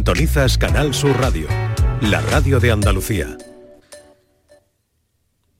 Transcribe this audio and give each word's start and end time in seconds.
Sintonizas 0.00 0.56
Canal 0.56 0.94
Sur 0.94 1.14
Radio, 1.20 1.46
la 2.00 2.22
radio 2.22 2.58
de 2.58 2.70
Andalucía. 2.70 3.36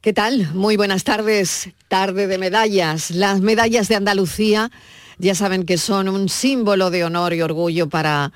¿Qué 0.00 0.14
tal? 0.14 0.54
Muy 0.54 0.78
buenas 0.78 1.04
tardes. 1.04 1.68
Tarde 1.88 2.26
de 2.26 2.38
medallas. 2.38 3.11
Las 3.11 3.42
medallas 3.42 3.88
de 3.88 3.96
Andalucía 3.96 4.71
ya 5.18 5.34
saben 5.34 5.64
que 5.64 5.76
son 5.76 6.08
un 6.08 6.30
símbolo 6.30 6.88
de 6.88 7.04
honor 7.04 7.34
y 7.34 7.42
orgullo 7.42 7.90
para 7.90 8.32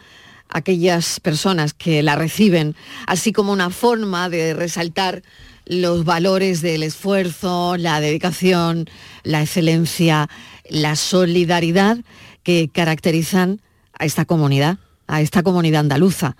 aquellas 0.51 1.21
personas 1.21 1.72
que 1.72 2.03
la 2.03 2.16
reciben, 2.16 2.77
así 3.07 3.32
como 3.32 3.50
una 3.50 3.71
forma 3.71 4.29
de 4.29 4.52
resaltar 4.52 5.23
los 5.64 6.05
valores 6.05 6.61
del 6.61 6.82
esfuerzo, 6.82 7.79
la 7.79 8.02
dedicación, 8.02 8.91
la 9.23 9.41
excelencia, 9.41 10.29
la 10.68 10.96
solidaridad 10.96 11.96
que 12.43 12.68
caracterizan 12.71 13.62
a 13.98 14.05
esta 14.05 14.27
comunidad 14.27 14.77
a 15.07 15.21
esta 15.21 15.43
comunidad 15.43 15.80
andaluza. 15.80 16.36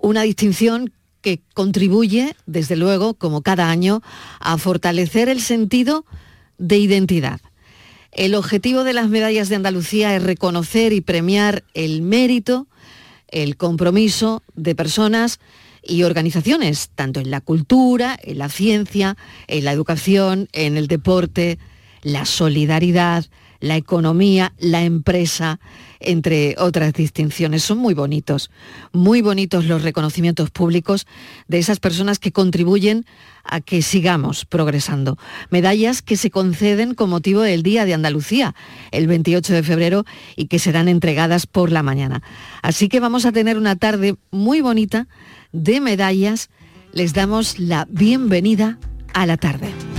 Una 0.00 0.22
distinción 0.22 0.92
que 1.20 1.40
contribuye, 1.54 2.36
desde 2.46 2.76
luego, 2.76 3.14
como 3.14 3.42
cada 3.42 3.68
año, 3.70 4.02
a 4.38 4.58
fortalecer 4.58 5.28
el 5.28 5.40
sentido 5.40 6.04
de 6.58 6.78
identidad. 6.78 7.40
El 8.12 8.34
objetivo 8.34 8.84
de 8.84 8.92
las 8.92 9.08
medallas 9.08 9.48
de 9.48 9.56
Andalucía 9.56 10.14
es 10.14 10.22
reconocer 10.22 10.92
y 10.92 11.00
premiar 11.00 11.64
el 11.74 12.00
mérito, 12.00 12.66
el 13.28 13.56
compromiso 13.56 14.42
de 14.54 14.74
personas 14.74 15.40
y 15.82 16.02
organizaciones, 16.04 16.90
tanto 16.94 17.20
en 17.20 17.30
la 17.30 17.40
cultura, 17.40 18.16
en 18.22 18.38
la 18.38 18.48
ciencia, 18.48 19.16
en 19.48 19.64
la 19.64 19.72
educación, 19.72 20.48
en 20.52 20.76
el 20.76 20.86
deporte, 20.86 21.58
la 22.02 22.24
solidaridad, 22.24 23.26
la 23.60 23.76
economía, 23.76 24.52
la 24.58 24.82
empresa, 24.82 25.60
entre 26.00 26.54
otras 26.58 26.92
distinciones. 26.92 27.62
Son 27.62 27.78
muy 27.78 27.94
bonitos, 27.94 28.50
muy 28.92 29.22
bonitos 29.22 29.64
los 29.66 29.82
reconocimientos 29.82 30.50
públicos 30.50 31.06
de 31.48 31.58
esas 31.58 31.80
personas 31.80 32.18
que 32.18 32.32
contribuyen 32.32 33.06
a 33.44 33.60
que 33.60 33.82
sigamos 33.82 34.44
progresando. 34.44 35.18
Medallas 35.50 36.02
que 36.02 36.16
se 36.16 36.30
conceden 36.30 36.94
con 36.94 37.10
motivo 37.10 37.42
del 37.42 37.62
Día 37.62 37.84
de 37.84 37.94
Andalucía, 37.94 38.54
el 38.90 39.06
28 39.06 39.52
de 39.52 39.62
febrero, 39.62 40.04
y 40.36 40.46
que 40.46 40.58
serán 40.58 40.88
entregadas 40.88 41.46
por 41.46 41.70
la 41.70 41.82
mañana. 41.82 42.22
Así 42.62 42.88
que 42.88 43.00
vamos 43.00 43.24
a 43.26 43.32
tener 43.32 43.56
una 43.56 43.76
tarde 43.76 44.16
muy 44.30 44.60
bonita 44.60 45.06
de 45.52 45.80
medallas. 45.80 46.50
Les 46.92 47.12
damos 47.12 47.58
la 47.58 47.86
bienvenida 47.90 48.78
a 49.12 49.26
la 49.26 49.36
tarde. 49.36 49.95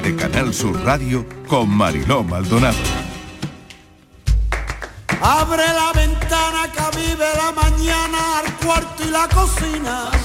De 0.00 0.14
Canal 0.14 0.54
Sur 0.54 0.84
Radio 0.84 1.26
con 1.48 1.68
Mariló 1.68 2.22
Maldonado. 2.22 2.76
Abre 5.20 5.64
la 5.66 5.92
ventana 5.92 6.70
que 6.72 6.98
vive 6.98 7.26
la 7.36 7.50
mañana 7.50 8.38
al 8.38 8.54
cuarto 8.54 9.02
y 9.02 9.10
la 9.10 9.28
cocina. 9.28 10.17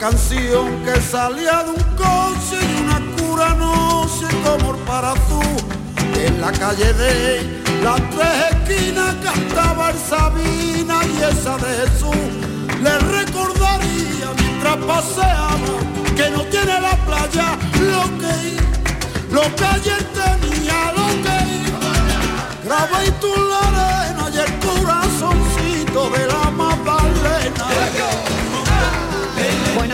Canción 0.00 0.82
que 0.82 0.98
salía 0.98 1.62
de 1.62 1.70
un 1.72 1.84
coche 1.94 2.58
y 2.58 2.82
una 2.82 3.00
cura 3.16 3.54
no 3.54 4.08
sé 4.08 4.26
como 4.42 4.72
para 4.86 5.12
tú. 5.28 5.42
En 6.18 6.40
la 6.40 6.50
calle 6.52 6.92
de 6.94 7.62
las 7.84 8.00
tres 8.10 8.36
esquinas 8.50 9.14
cantaba 9.22 9.90
el 9.90 9.98
Sabina 9.98 11.00
y 11.04 11.22
esa 11.22 11.56
de 11.58 11.70
Jesús. 11.80 12.30
Le 12.82 12.98
recordaría 12.98 14.28
mientras 14.38 14.76
paseaba 14.78 15.74
que 16.16 16.30
no 16.30 16.42
tiene 16.44 16.80
la 16.80 16.96
playa 17.06 17.58
lo 17.92 18.04
que 18.20 18.40
lo 19.30 19.42
que 19.54 19.64
ayer 19.64 20.02
tenía, 20.20 20.92
lo 20.96 21.08
que 21.24 21.38
graba 22.64 23.04
y 23.04 23.10
tú 23.20 23.32
la 23.50 23.58
arena 23.68 24.30
y 24.34 24.38
el 24.38 24.52
corazoncito 24.66 26.10
de 26.10 26.26
la 26.26 26.49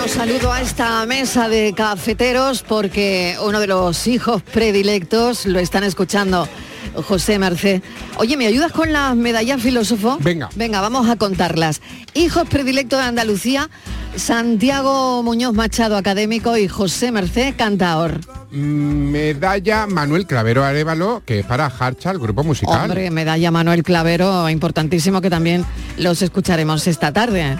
Bueno, 0.07 0.25
saludo 0.25 0.53
a 0.53 0.61
esta 0.61 1.05
mesa 1.05 1.49
de 1.49 1.73
cafeteros 1.77 2.63
porque 2.63 3.37
uno 3.43 3.59
de 3.59 3.67
los 3.67 4.07
hijos 4.07 4.41
predilectos 4.41 5.47
lo 5.47 5.59
están 5.59 5.83
escuchando. 5.83 6.49
José 6.95 7.41
Merced. 7.41 7.83
Oye, 8.17 8.37
¿me 8.37 8.47
ayudas 8.47 8.71
con 8.71 8.93
las 8.93 9.17
medallas 9.17 9.61
filósofo? 9.61 10.17
Venga. 10.21 10.49
Venga, 10.55 10.81
vamos 10.81 11.09
a 11.11 11.17
contarlas. 11.17 11.81
Hijos 12.15 12.49
predilectos 12.49 13.01
de 13.01 13.05
Andalucía, 13.05 13.69
Santiago 14.15 15.25
Muñoz 15.25 15.55
Machado, 15.55 15.97
académico, 15.97 16.57
y 16.57 16.69
José 16.69 17.11
Merced, 17.11 17.57
cantaor. 17.57 18.21
Medalla 18.53 19.89
Manuel 19.89 20.29
Clavero 20.29 20.65
Arevalo, 20.65 21.25
que 21.27 21.41
es 21.41 21.47
para 21.47 21.67
Harcha, 21.67 22.13
el 22.13 22.21
grupo 22.21 22.45
musical. 22.45 22.83
Hombre, 22.83 23.11
medalla 23.11 23.51
Manuel 23.51 23.83
Clavero, 23.83 24.49
importantísimo 24.49 25.21
que 25.21 25.31
también 25.31 25.67
los 25.99 26.23
escucharemos 26.23 26.87
esta 26.87 27.13
tarde. 27.13 27.57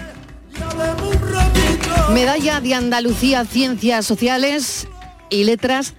Medalla 2.13 2.61
de 2.61 2.73
Andalucía 2.73 3.43
Ciencias 3.45 4.05
Sociales 4.05 4.87
y 5.29 5.43
Letras, 5.43 5.93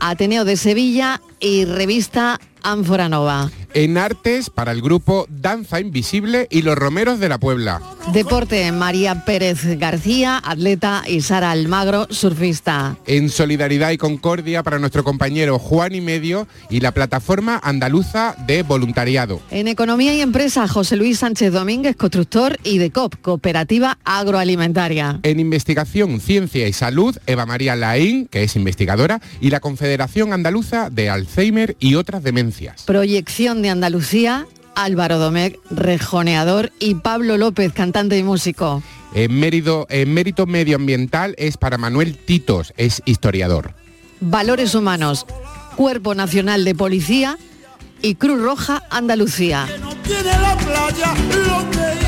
Ateneo 0.00 0.44
de 0.44 0.56
Sevilla 0.56 1.20
y 1.40 1.66
revista 1.66 2.40
Ánfora 2.62 3.08
Nova. 3.08 3.50
En 3.74 3.96
artes 3.96 4.50
para 4.50 4.70
el 4.72 4.82
grupo 4.82 5.26
Danza 5.30 5.80
Invisible 5.80 6.46
y 6.50 6.60
los 6.60 6.76
Romeros 6.76 7.18
de 7.20 7.30
la 7.30 7.38
Puebla. 7.38 7.80
Deporte, 8.12 8.70
María 8.70 9.24
Pérez 9.24 9.78
García, 9.78 10.42
atleta, 10.44 11.04
y 11.06 11.22
Sara 11.22 11.52
Almagro, 11.52 12.06
surfista. 12.10 12.98
En 13.06 13.30
solidaridad 13.30 13.90
y 13.92 13.96
concordia 13.96 14.62
para 14.62 14.78
nuestro 14.78 15.04
compañero 15.04 15.58
Juan 15.58 15.94
y 15.94 16.02
Medio 16.02 16.46
y 16.68 16.80
la 16.80 16.92
plataforma 16.92 17.60
andaluza 17.62 18.34
de 18.46 18.62
voluntariado. 18.62 19.40
En 19.50 19.68
economía 19.68 20.14
y 20.14 20.20
empresa, 20.20 20.68
José 20.68 20.96
Luis 20.96 21.20
Sánchez 21.20 21.52
Domínguez, 21.52 21.96
constructor 21.96 22.58
y 22.64 22.76
de 22.76 22.90
COP, 22.90 23.14
Cooperativa 23.22 23.98
Agroalimentaria. 24.04 25.20
En 25.22 25.40
investigación, 25.40 26.20
ciencia 26.20 26.68
y 26.68 26.74
salud, 26.74 27.16
Eva 27.26 27.46
María 27.46 27.74
Laín, 27.76 28.26
que 28.26 28.42
es 28.42 28.54
investigadora, 28.56 29.22
y 29.40 29.48
la 29.48 29.60
Confederación 29.60 30.34
Andaluza 30.34 30.90
de 30.90 31.08
Alzheimer 31.08 31.76
y 31.78 31.94
otras 31.94 32.22
demencias. 32.22 32.82
Proyección 32.82 33.61
de 33.62 33.70
Andalucía, 33.70 34.46
Álvaro 34.74 35.18
Domecq, 35.18 35.58
rejoneador, 35.70 36.72
y 36.78 36.96
Pablo 36.96 37.36
López, 37.38 37.72
cantante 37.72 38.18
y 38.18 38.22
músico. 38.22 38.82
En 39.14 39.38
mérito, 39.38 39.86
en 39.90 40.12
mérito 40.12 40.46
medioambiental 40.46 41.34
es 41.38 41.56
para 41.56 41.78
Manuel 41.78 42.16
Titos, 42.16 42.72
es 42.76 43.02
historiador. 43.04 43.74
Valores 44.20 44.74
humanos, 44.74 45.26
Cuerpo 45.76 46.14
Nacional 46.14 46.64
de 46.64 46.74
Policía 46.74 47.38
y 48.02 48.16
Cruz 48.16 48.40
Roja 48.40 48.82
Andalucía. 48.90 49.66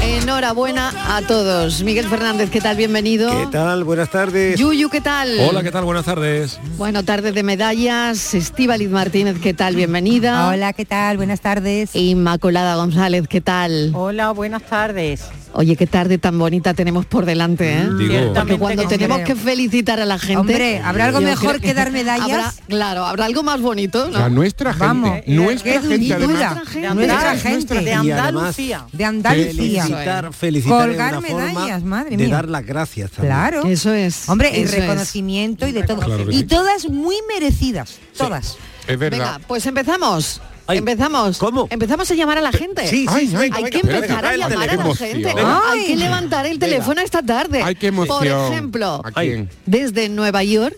Enhorabuena 0.02 0.92
a 1.16 1.22
todos. 1.22 1.82
Miguel 1.82 2.06
Fernández, 2.08 2.50
¿qué 2.50 2.60
tal? 2.60 2.76
Bienvenido. 2.76 3.30
¿Qué 3.30 3.46
tal? 3.50 3.84
Buenas 3.84 4.10
tardes. 4.10 4.58
Yuyu, 4.58 4.88
¿qué 4.90 5.00
tal? 5.00 5.38
Hola, 5.40 5.62
¿qué 5.62 5.70
tal? 5.70 5.84
Buenas 5.84 6.04
tardes. 6.04 6.58
Bueno, 6.76 7.04
tarde 7.04 7.32
de 7.32 7.42
medallas. 7.42 8.34
Estíbaliz 8.34 8.90
Martínez, 8.90 9.36
¿qué 9.40 9.54
tal? 9.54 9.76
Bienvenida. 9.76 10.48
Hola, 10.48 10.72
¿qué 10.72 10.84
tal? 10.84 11.16
Buenas 11.16 11.40
tardes. 11.40 11.94
Inmaculada 11.94 12.76
González, 12.76 13.28
¿qué 13.28 13.40
tal? 13.40 13.92
Hola, 13.94 14.32
buenas 14.32 14.62
tardes. 14.64 15.22
Oye, 15.56 15.76
qué 15.76 15.86
tarde 15.86 16.18
tan 16.18 16.36
bonita 16.36 16.74
tenemos 16.74 17.06
por 17.06 17.26
delante, 17.26 17.72
¿eh? 17.78 17.88
Digo, 17.96 18.34
Porque 18.34 18.58
cuando 18.58 18.82
que 18.82 18.88
tenemos 18.88 19.20
que 19.20 19.36
felicitar 19.36 20.00
a 20.00 20.04
la 20.04 20.18
gente... 20.18 20.36
Hombre, 20.36 20.80
¿habrá 20.80 21.04
algo 21.06 21.20
mejor 21.20 21.60
que 21.60 21.72
dar 21.74 21.92
medallas? 21.92 22.28
Habrá- 22.28 22.66
claro, 22.66 23.06
habrá 23.06 23.26
algo 23.26 23.44
más 23.44 23.60
bonito, 23.60 24.06
¿no? 24.08 24.10
O 24.10 24.18
sea, 24.18 24.28
nuestra 24.28 24.72
gente, 24.72 24.84
Vamos, 24.86 25.20
nuestra 25.26 25.72
qué 25.72 25.80
gente 25.80 26.14
además. 26.14 26.38
Nuestra 26.38 26.66
gente. 26.66 26.88
De 26.88 26.94
Nuestra 26.94 27.30
Andalucía, 27.30 27.50
gente. 27.50 27.80
de 27.84 27.92
Andalucía. 27.94 28.86
De 28.92 29.04
Andalucía. 29.04 29.82
Felicitar, 29.84 30.32
felicitar 30.32 30.88
Colgar 30.88 31.20
medallas, 31.20 31.80
forma 31.80 31.96
madre 31.96 32.10
de 32.10 32.16
mía. 32.16 32.34
dar 32.34 32.48
las 32.48 32.66
gracias 32.66 33.10
también. 33.12 33.34
Claro. 33.34 33.62
Eso 33.66 33.92
es. 33.92 34.28
Hombre, 34.28 34.50
y 34.58 34.62
es. 34.62 34.72
reconocimiento 34.72 35.68
y 35.68 35.72
de 35.72 35.84
todo. 35.84 36.00
Claro 36.00 36.30
y 36.32 36.38
sí. 36.38 36.44
todas 36.44 36.88
muy 36.88 37.16
merecidas. 37.32 37.98
Todas. 38.16 38.56
Es 38.88 38.98
verdad. 38.98 39.18
Venga, 39.18 39.40
pues 39.46 39.64
empezamos. 39.66 40.40
Ay, 40.66 40.78
empezamos. 40.78 41.38
¿cómo? 41.38 41.66
Empezamos 41.70 42.10
a 42.10 42.14
llamar 42.14 42.38
a 42.38 42.40
la 42.40 42.52
gente. 42.52 42.86
Sí, 42.86 43.06
sí, 43.06 43.06
Ay, 43.08 43.28
sí, 43.28 43.36
ay, 43.36 43.50
Hay 43.54 43.64
que 43.64 43.78
empezar 43.78 44.24
a 44.24 44.36
llamar 44.36 44.70
a 44.70 44.76
la 44.76 44.94
gente. 44.94 45.28
Hay 45.36 45.86
que 45.86 45.96
levantar 45.96 46.46
el 46.46 46.58
teléfono 46.58 47.00
esta 47.00 47.22
tarde. 47.22 47.62
Ay, 47.62 47.74
qué 47.74 47.88
emoción. 47.88 48.18
Por 48.18 48.26
ejemplo, 48.26 49.02
¿A 49.04 49.12
quién? 49.12 49.50
desde 49.66 50.08
Nueva 50.08 50.42
York, 50.42 50.76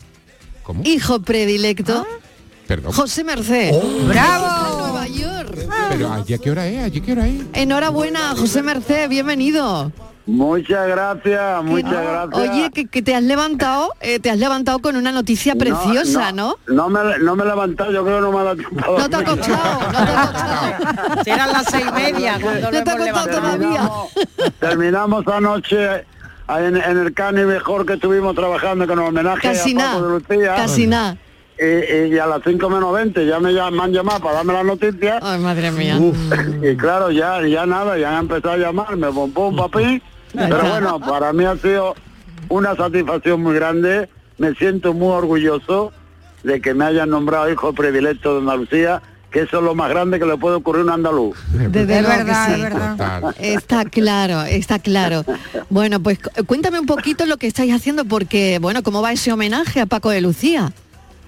¿Cómo? 0.63 0.83
hijo 0.85 1.21
predilecto, 1.21 2.07
Perdón. 2.67 2.93
José 2.93 3.23
Merced. 3.23 3.71
Oh. 3.73 4.07
¡Bravo! 4.09 4.79
Nueva 4.79 5.07
York. 5.07 5.57
Pero 5.91 6.13
¿allí 6.13 6.35
a 6.35 6.39
qué 6.39 6.51
hora 6.51 6.67
es? 6.67 6.83
¿Allí 6.85 6.99
a 6.99 7.03
qué 7.03 7.13
hora 7.13 7.29
es? 7.29 7.43
Enhorabuena, 7.53 8.35
José 8.37 8.63
Merced, 8.63 9.09
bienvenido. 9.09 9.93
Muchas 10.27 10.89
gracias, 10.89 11.63
muchas 11.63 11.91
Que- 11.93 12.03
gracias. 12.05 12.51
Oye, 12.51 12.71
que, 12.73 12.87
que 12.89 13.01
te 13.03 13.15
has 13.15 13.23
levantado, 13.23 13.93
eh, 14.01 14.19
te 14.19 14.29
has 14.31 14.39
levantado 14.39 14.81
con 14.81 14.97
una 14.97 15.13
noticia 15.13 15.55
preciosa, 15.55 16.33
¿no? 16.33 16.57
No, 16.67 16.89
me, 16.89 17.01
no 17.21 17.37
me 17.37 17.45
he 17.45 17.47
levantado, 17.47 17.93
yo 17.93 18.03
creo 18.05 18.17
que 18.17 18.23
no 18.23 18.33
me 18.33 18.39
ha 18.41 18.43
dado 18.43 18.57
tiempo. 18.57 18.97
No 18.99 19.09
te 19.09 19.17
ha 19.17 19.25
costado, 19.25 19.81
no 19.93 20.05
te 20.05 20.13
ha 20.13 20.23
costado. 20.23 21.23
Serán 21.25 21.53
las 21.53 21.65
seis 21.71 21.85
y 21.89 21.93
media 21.93 22.39
cuando 22.43 22.61
No 22.63 22.71
te 22.71 22.77
ha 22.79 22.83
costado 22.85 23.05
levantado. 23.05 23.41
todavía. 23.41 23.91
Terminamos, 24.59 24.59
terminamos 24.59 25.29
anoche 25.29 26.05
en, 26.49 26.77
en 26.77 26.99
el 26.99 27.15
Cani 27.15 27.43
mejor 27.45 27.87
que 27.87 27.93
estuvimos 27.95 28.35
trabajando 28.35 28.85
con 28.89 28.99
el 28.99 29.05
homenaje 29.07 29.43
Casi 29.49 29.75
a 29.75 29.79
Paco 29.79 29.95
de 29.95 30.01
nada, 30.03 30.09
Lucía. 30.09 30.55
casi 30.57 30.87
nada. 30.89 31.17
Y, 31.59 32.15
y 32.15 32.19
a 32.19 32.27
las 32.27 32.41
5 32.45 32.69
menos 32.69 32.93
20 32.93 33.27
ya 33.27 33.39
me, 33.41 33.51
llam- 33.53 33.71
me 33.71 33.83
han 33.85 33.93
llamado 33.93 34.21
para 34.21 34.35
darme 34.37 34.53
las 34.53 34.65
noticias. 34.65 35.23
Ay, 35.23 35.41
madre 35.41 35.71
mía. 35.71 35.99
Y 36.63 36.77
claro, 36.77 37.11
ya 37.13 37.41
ya 37.47 37.65
nada, 37.65 37.97
ya 37.97 38.11
han 38.11 38.25
empezado 38.25 38.55
a 38.55 38.59
llamarme, 38.59 39.07
pum, 39.13 39.31
pum, 39.33 39.57
papi. 39.57 40.03
Pero 40.37 40.69
bueno, 40.71 41.01
para 41.01 41.33
mí 41.33 41.45
ha 41.45 41.57
sido 41.57 41.95
una 42.49 42.75
satisfacción 42.77 43.43
muy 43.43 43.55
grande. 43.55 44.09
Me 44.39 44.55
siento 44.55 44.93
muy 44.93 45.13
orgulloso 45.13 45.93
de 46.43 46.61
que 46.61 46.75
me 46.75 46.85
hayan 46.85 47.11
nombrado 47.11 47.51
hijo 47.51 47.73
predilecto 47.73 48.35
de 48.35 48.41
Andalucía, 48.41 49.03
que 49.31 49.41
eso 49.41 49.59
es 49.59 49.65
lo 49.65 49.75
más 49.75 49.89
grande 49.91 50.19
que 50.19 50.27
le 50.27 50.37
puede 50.37 50.57
ocurrir 50.57 50.83
a 50.83 50.85
un 50.85 50.91
andaluz. 50.91 51.37
Que 51.53 51.69
verdad, 51.69 52.55
sí. 52.55 52.63
verdad. 52.63 53.35
Está 53.41 53.85
claro, 53.87 54.43
está 54.43 54.79
claro. 54.79 55.25
Bueno, 55.71 56.01
pues 56.01 56.19
cu- 56.21 56.45
cuéntame 56.45 56.79
un 56.79 56.87
poquito 56.87 57.27
lo 57.27 57.37
que 57.39 57.47
estáis 57.47 57.73
haciendo 57.75 58.05
porque, 58.05 58.59
bueno, 58.61 58.83
¿cómo 58.83 59.03
va 59.03 59.13
ese 59.13 59.33
homenaje 59.33 59.81
a 59.81 59.87
Paco 59.87 60.11
de 60.11 60.21
Lucía? 60.21 60.73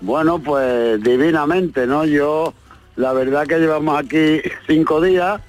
Bueno, 0.00 0.38
pues 0.38 1.02
divinamente, 1.02 1.86
¿no? 1.86 2.04
Yo, 2.04 2.54
la 2.96 3.12
verdad 3.12 3.46
que 3.46 3.58
llevamos 3.58 3.98
aquí 3.98 4.40
cinco 4.68 5.00
días, 5.00 5.40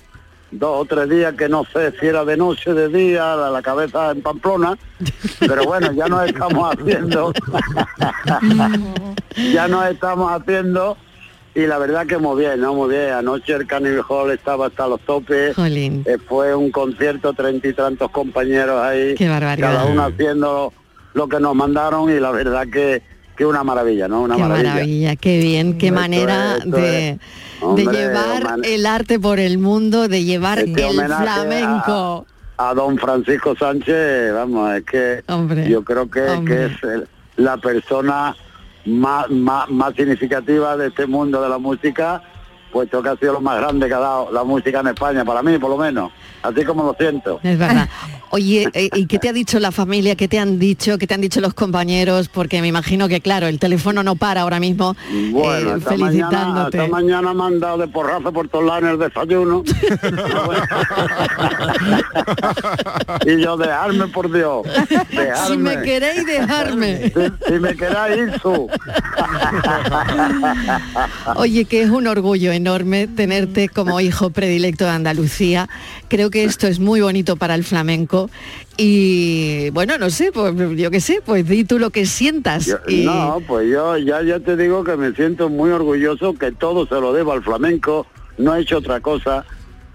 dos 0.51 0.81
o 0.81 0.85
tres 0.85 1.09
días 1.09 1.33
que 1.35 1.47
no 1.49 1.63
sé 1.65 1.93
si 1.99 2.07
era 2.07 2.25
de 2.25 2.37
noche, 2.37 2.73
de 2.73 2.89
día, 2.89 3.35
la, 3.35 3.49
la 3.49 3.61
cabeza 3.61 4.11
en 4.11 4.21
Pamplona, 4.21 4.77
pero 5.39 5.63
bueno, 5.65 5.91
ya 5.91 6.07
nos 6.07 6.27
estamos 6.27 6.75
haciendo, 6.79 7.31
ya 9.53 9.67
nos 9.67 9.85
estamos 9.87 10.31
haciendo 10.31 10.97
y 11.55 11.65
la 11.65 11.77
verdad 11.77 12.05
que 12.05 12.17
muy 12.17 12.39
bien, 12.41 12.61
¿no? 12.61 12.73
Muy 12.73 12.89
bien. 12.89 13.11
Anoche 13.11 13.53
el 13.53 13.65
Carnival 13.67 14.03
Hall 14.07 14.31
estaba 14.31 14.67
hasta 14.67 14.87
los 14.87 15.01
topes. 15.01 15.55
Jolín. 15.55 16.03
Eh, 16.05 16.17
fue 16.27 16.55
un 16.55 16.71
concierto, 16.71 17.33
treinta 17.33 17.67
y 17.67 17.73
tantos 17.73 18.11
compañeros 18.11 18.81
ahí. 18.81 19.15
Qué 19.15 19.27
barbaridad. 19.27 19.73
Cada 19.73 19.85
uno 19.85 20.05
haciendo 20.05 20.73
lo 21.13 21.27
que 21.27 21.39
nos 21.39 21.55
mandaron 21.55 22.09
y 22.09 22.19
la 22.19 22.31
verdad 22.31 22.67
que, 22.71 23.01
que 23.35 23.45
una 23.45 23.63
maravilla, 23.63 24.07
¿no? 24.07 24.21
Una 24.21 24.35
qué 24.35 24.41
maravilla. 24.41 24.73
maravilla, 24.73 25.15
qué 25.15 25.39
bien, 25.39 25.77
qué 25.77 25.87
Esto 25.87 25.99
manera 25.99 26.57
es, 26.57 26.71
de, 26.71 27.09
es. 27.09 27.17
Hombre, 27.61 27.85
de 27.85 27.91
llevar 27.91 28.59
el 28.63 28.85
arte 28.85 29.19
por 29.19 29.39
el 29.39 29.57
mundo, 29.57 30.07
de 30.07 30.23
llevar 30.23 30.59
Este 30.59 30.87
el 30.87 30.95
flamenco. 31.05 32.25
A, 32.57 32.69
a 32.69 32.73
don 32.73 32.97
Francisco 32.97 33.55
Sánchez, 33.55 34.33
vamos, 34.33 34.73
es 34.75 34.83
que 34.85 35.23
Hombre, 35.27 35.69
yo 35.69 35.83
creo 35.83 36.09
que, 36.09 36.25
que 36.45 36.65
es 36.65 36.83
el- 36.83 37.07
la 37.37 37.57
persona 37.57 38.35
más, 38.85 39.29
más, 39.29 39.69
más 39.69 39.93
significativa 39.95 40.75
de 40.75 40.87
este 40.87 41.05
mundo 41.05 41.41
de 41.41 41.49
la 41.49 41.57
música, 41.57 42.21
puesto 42.71 43.01
que 43.01 43.09
ha 43.09 43.17
sido 43.17 43.33
lo 43.33 43.41
más 43.41 43.59
grande 43.59 43.87
que 43.87 43.93
ha 43.93 43.99
dado 43.99 44.31
la 44.31 44.43
música 44.43 44.79
en 44.79 44.87
España, 44.87 45.25
para 45.25 45.43
mí 45.43 45.57
por 45.57 45.69
lo 45.69 45.77
menos, 45.77 46.11
así 46.43 46.63
como 46.63 46.83
lo 46.83 46.93
siento. 46.93 47.39
Es 47.43 47.57
verdad. 47.57 47.89
Oye, 48.31 48.69
eh, 48.73 48.89
¿y 48.93 49.07
qué 49.07 49.17
te 49.17 49.27
ha 49.27 49.33
dicho 49.33 49.59
la 49.59 49.71
familia? 49.71 50.15
¿Qué 50.15 50.27
te 50.27 50.37
han 50.37 50.59
dicho? 50.59 50.99
¿Qué 50.99 51.07
te 51.07 51.15
han 51.15 51.21
dicho 51.21 51.41
los 51.41 51.55
compañeros? 51.55 52.29
Porque 52.29 52.61
me 52.61 52.67
imagino 52.67 53.07
que, 53.07 53.21
claro, 53.21 53.47
el 53.47 53.57
teléfono 53.57 54.03
no 54.03 54.15
para 54.15 54.41
ahora 54.41 54.59
mismo 54.59 54.95
Bueno, 55.31 55.71
eh, 55.71 55.77
esta, 55.79 55.97
mañana, 55.97 56.11
felicitándote. 56.11 56.77
esta 56.77 56.89
mañana 56.89 57.33
me 57.33 57.43
han 57.45 57.59
dado 57.59 57.79
de 57.79 57.87
porrazo 57.87 58.31
por 58.31 58.47
todos 58.47 58.65
lados 58.65 58.83
en 58.83 58.89
el 58.89 58.99
desayuno. 58.99 59.63
y 63.25 63.41
yo, 63.41 63.57
dejarme 63.57 64.07
por 64.09 64.31
Dios. 64.31 64.61
Dejarme. 65.09 65.47
Si 65.47 65.57
me 65.57 65.81
queréis 65.81 66.23
dejarme. 66.27 67.09
Si, 67.09 67.13
si 67.47 67.53
me 67.59 67.75
queráis, 67.75 68.29
su. 68.43 68.69
Oye, 71.35 71.65
que 71.65 71.81
es 71.81 71.89
un 71.89 72.05
orgullo 72.05 72.51
enorme 72.59 73.07
tenerte 73.07 73.69
como 73.69 73.99
hijo 74.01 74.29
predilecto 74.29 74.83
de 74.85 74.91
Andalucía. 74.91 75.67
Creo 76.09 76.29
que 76.29 76.43
esto 76.43 76.67
es 76.67 76.79
muy 76.79 77.01
bonito 77.01 77.35
para 77.37 77.55
el 77.55 77.63
flamenco. 77.63 78.29
Y 78.77 79.69
bueno, 79.71 79.97
no 79.97 80.09
sé, 80.09 80.31
pues 80.31 80.53
yo 80.77 80.91
qué 80.91 80.99
sé, 81.01 81.21
pues 81.25 81.47
di 81.47 81.63
tú 81.63 81.79
lo 81.79 81.89
que 81.89 82.05
sientas. 82.05 82.65
Yo- 82.67 82.77
y- 82.87 83.05
No, 83.05 83.41
pues 83.47 83.69
yo 83.69 83.97
ya, 83.97 84.21
ya 84.23 84.39
te 84.39 84.55
digo 84.55 84.83
que 84.83 84.95
me 84.95 85.11
siento 85.13 85.49
muy 85.49 85.71
orgulloso, 85.71 86.33
que 86.35 86.51
todo 86.51 86.85
se 86.87 86.95
lo 86.95 87.11
debo 87.13 87.31
al 87.33 87.43
flamenco. 87.43 88.05
No 88.37 88.55
he 88.55 88.61
hecho 88.61 88.77
otra 88.77 88.99
cosa 89.01 89.45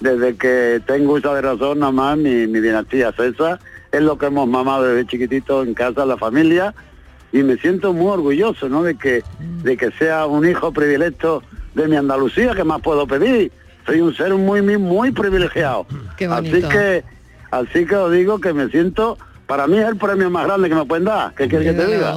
desde 0.00 0.36
que 0.36 0.80
tengo 0.86 1.14
uso 1.14 1.34
de 1.34 1.40
razón, 1.42 1.78
nada 1.78 1.92
más 1.92 2.18
mi, 2.18 2.46
mi 2.46 2.60
dinastía 2.60 3.12
César. 3.12 3.58
Es 3.92 4.02
lo 4.02 4.18
que 4.18 4.26
hemos 4.26 4.48
mamado 4.48 4.84
desde 4.84 5.06
chiquitito 5.06 5.62
en 5.62 5.72
casa, 5.74 6.04
la 6.04 6.16
familia. 6.16 6.74
Y 7.32 7.42
me 7.42 7.56
siento 7.56 7.92
muy 7.92 8.08
orgulloso, 8.12 8.68
¿no? 8.68 8.82
De 8.82 8.96
que, 8.96 9.22
de 9.64 9.76
que 9.76 9.90
sea 9.98 10.26
un 10.26 10.48
hijo 10.48 10.72
predilecto 10.72 11.42
de 11.74 11.88
mi 11.88 11.96
Andalucía, 11.96 12.54
que 12.54 12.64
más 12.64 12.80
puedo 12.80 13.06
pedir? 13.06 13.50
Soy 13.86 14.00
un 14.00 14.14
ser 14.16 14.32
muy, 14.34 14.62
muy, 14.62 14.78
muy 14.78 15.10
privilegiado. 15.12 15.86
Qué 16.16 16.26
Así 16.26 16.62
que, 16.62 17.04
así 17.50 17.86
que 17.86 17.96
os 17.96 18.12
digo 18.12 18.40
que 18.40 18.52
me 18.54 18.68
siento, 18.68 19.18
para 19.46 19.66
mí 19.66 19.76
es 19.78 19.86
el 19.86 19.96
premio 19.96 20.30
más 20.30 20.46
grande 20.46 20.68
que 20.70 20.74
me 20.74 20.86
pueden 20.86 21.04
dar. 21.04 21.34
¿Qué 21.34 21.46
quieres 21.48 21.72
que 21.74 21.74
te 21.82 21.86
diga? 21.86 22.14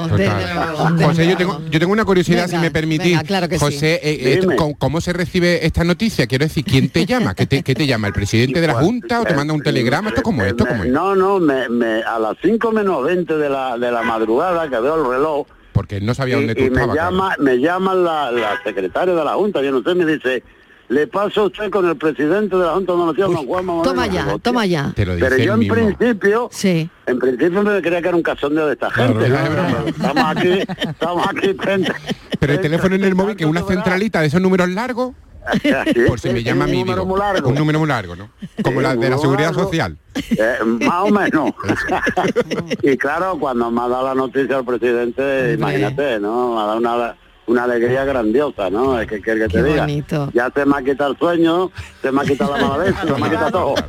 José, 1.04 1.28
yo 1.28 1.36
tengo, 1.38 1.62
yo 1.70 1.80
tengo 1.80 1.92
una 1.92 2.06
curiosidad, 2.06 2.46
Venga, 2.46 2.58
si 2.58 2.64
me 2.64 2.72
permitís. 2.72 3.08
venga, 3.12 3.24
claro 3.24 3.50
que 3.50 3.60
sí. 3.60 3.66
José, 3.66 4.00
eh, 4.02 4.34
esto, 4.34 4.42
Dime. 4.44 4.56
¿cómo, 4.56 4.78
cómo 4.78 5.02
se 5.02 5.12
recibe 5.12 5.66
esta 5.66 5.84
noticia? 5.84 6.26
Quiero 6.28 6.46
decir, 6.46 6.64
¿quién 6.64 6.90
te 6.90 7.06
llama? 7.06 7.36
¿Qué 7.36 7.46
te, 7.46 7.64
qué 7.64 7.76
te 7.76 7.86
llama? 7.86 8.08
¿El 8.08 8.14
presidente 8.14 8.62
de 8.62 8.68
la 8.68 8.74
Pues, 8.74 8.86
Junta 8.86 9.22
o 9.22 9.26
te 9.26 9.34
eh, 9.34 9.36
manda 9.36 9.54
un 9.54 9.62
telegrama? 9.62 10.10
¿Esto 10.10 10.22
cómo 10.24 10.42
es? 10.44 10.52
¿Esto 10.52 10.66
cómo 10.66 10.84
es? 10.86 10.90
No, 10.90 11.16
no, 11.16 11.40
me, 11.40 11.68
me- 11.68 12.02
a 12.04 12.18
las 12.18 12.38
5 12.42 12.72
menos 12.72 13.04
20 13.04 13.36
de 13.38 13.50
la, 13.50 13.78
de 13.78 13.92
la 13.92 14.04
madrugada 14.04 14.70
que 14.70 14.80
veo 14.80 14.96
el 15.04 15.10
reloj 15.18 15.46
Porque 15.78 16.02
no 16.02 16.14
sabía 16.14 16.36
dónde 16.36 16.52
y, 16.52 16.56
tú 16.56 16.62
y 16.64 16.70
me 16.72 16.76
estabas. 16.82 16.96
claro. 16.96 17.12
llama, 17.12 17.36
me 17.40 17.56
llama 17.60 17.94
la, 17.94 18.32
la 18.32 18.62
secretaria 18.64 19.14
de 19.14 19.24
la 19.24 19.34
Junta, 19.36 19.62
yo 19.62 19.72
no 19.72 19.82
sé, 19.84 19.96
me 19.96 20.06
dice, 20.06 20.44
le 20.90 21.06
paso 21.08 21.42
a 21.42 21.44
usted 21.46 21.70
con 21.70 21.88
el 21.88 21.96
presidente 21.96 22.56
de 22.58 22.64
la 22.64 22.72
Junta 22.74 22.92
de 22.94 23.00
Andalucía, 23.00 23.26
don 23.26 23.46
Juan 23.46 23.66
Moreno". 23.66 23.84
Toma 23.84 24.08
ya, 24.08 24.22
"Hostia". 24.26 24.40
toma 24.40 24.66
ya. 24.66 24.92
Te 24.96 25.06
lo 25.06 25.16
dice 25.16 25.30
Pero 25.30 25.44
yo 25.44 25.54
en 25.54 25.60
mismo. 25.60 25.76
principio, 25.76 26.50
Sí. 26.52 26.90
en 27.06 27.20
principio 27.20 27.62
me 27.64 27.82
creía 27.82 28.02
que 28.02 28.08
era 28.08 28.18
un 28.18 28.24
cachondeo 28.24 28.66
de 28.68 28.74
esta 28.74 28.90
gente. 28.92 29.30
¿no? 29.30 29.88
Estamos 29.88 30.24
aquí, 30.38 30.60
estamos 30.90 31.28
aquí 31.28 31.54
frente- 31.54 31.94
Pero 32.40 32.54
el 32.54 32.60
teléfono 32.62 32.96
en 32.96 33.04
el 33.04 33.16
móvil, 33.16 33.36
que 33.36 33.46
una 33.46 33.62
centralita 33.62 34.22
de 34.22 34.28
esos 34.28 34.42
números 34.42 34.70
largos, 34.70 35.14
Sí, 35.62 36.00
por 36.08 36.20
si 36.20 36.30
me 36.30 36.44
llama 36.44 36.66
a 36.66 36.68
mí, 36.68 36.80
número 36.80 37.04
digo, 37.04 37.06
muy 37.06 37.20
largo. 37.20 37.50
un 37.50 37.56
número 37.56 37.80
muy 37.80 37.88
largo, 37.88 38.16
¿no? 38.16 38.30
Como 38.64 38.80
Sí, 38.80 38.84
la 38.84 38.96
de 38.96 39.10
la 39.10 39.18
seguridad 39.18 39.48
largo. 39.52 39.64
social. 39.64 39.98
Eh, 40.16 40.58
más 40.66 41.04
o 41.04 41.10
menos. 41.12 41.52
y 42.84 42.98
claro, 42.98 43.38
cuando 43.40 43.70
me 43.72 43.82
ha 43.82 43.88
dado 43.88 44.08
la 44.08 44.16
noticia 44.16 44.58
el 44.58 44.66
presidente, 44.66 45.54
imagínate, 45.54 46.20
¿no? 46.20 46.56
Me 46.56 46.62
ha 46.62 46.66
dado 46.66 46.78
una, 46.78 47.16
una 47.48 47.64
alegría 47.64 48.04
grandiosa, 48.06 48.70
¿no? 48.70 49.00
Es 49.00 49.08
que, 49.08 49.22
que, 49.22 49.36
que 49.36 49.48
te 49.48 49.48
Qué 49.48 49.64
diga. 49.64 49.82
bonito. 49.84 50.30
Ya 50.34 50.52
se 50.54 50.66
me 50.66 50.76
ha 50.78 50.82
quitado 50.84 51.12
el 51.12 51.18
sueño, 51.18 51.72
se 52.02 52.12
me 52.12 52.22
ha 52.22 52.26
quitado 52.26 52.58
la 52.58 52.68
mala 52.68 52.78
vez, 52.84 52.96
se 53.00 53.06
me 53.14 53.26
ha 53.26 53.30
quitado 53.30 53.52
todo. 53.52 53.76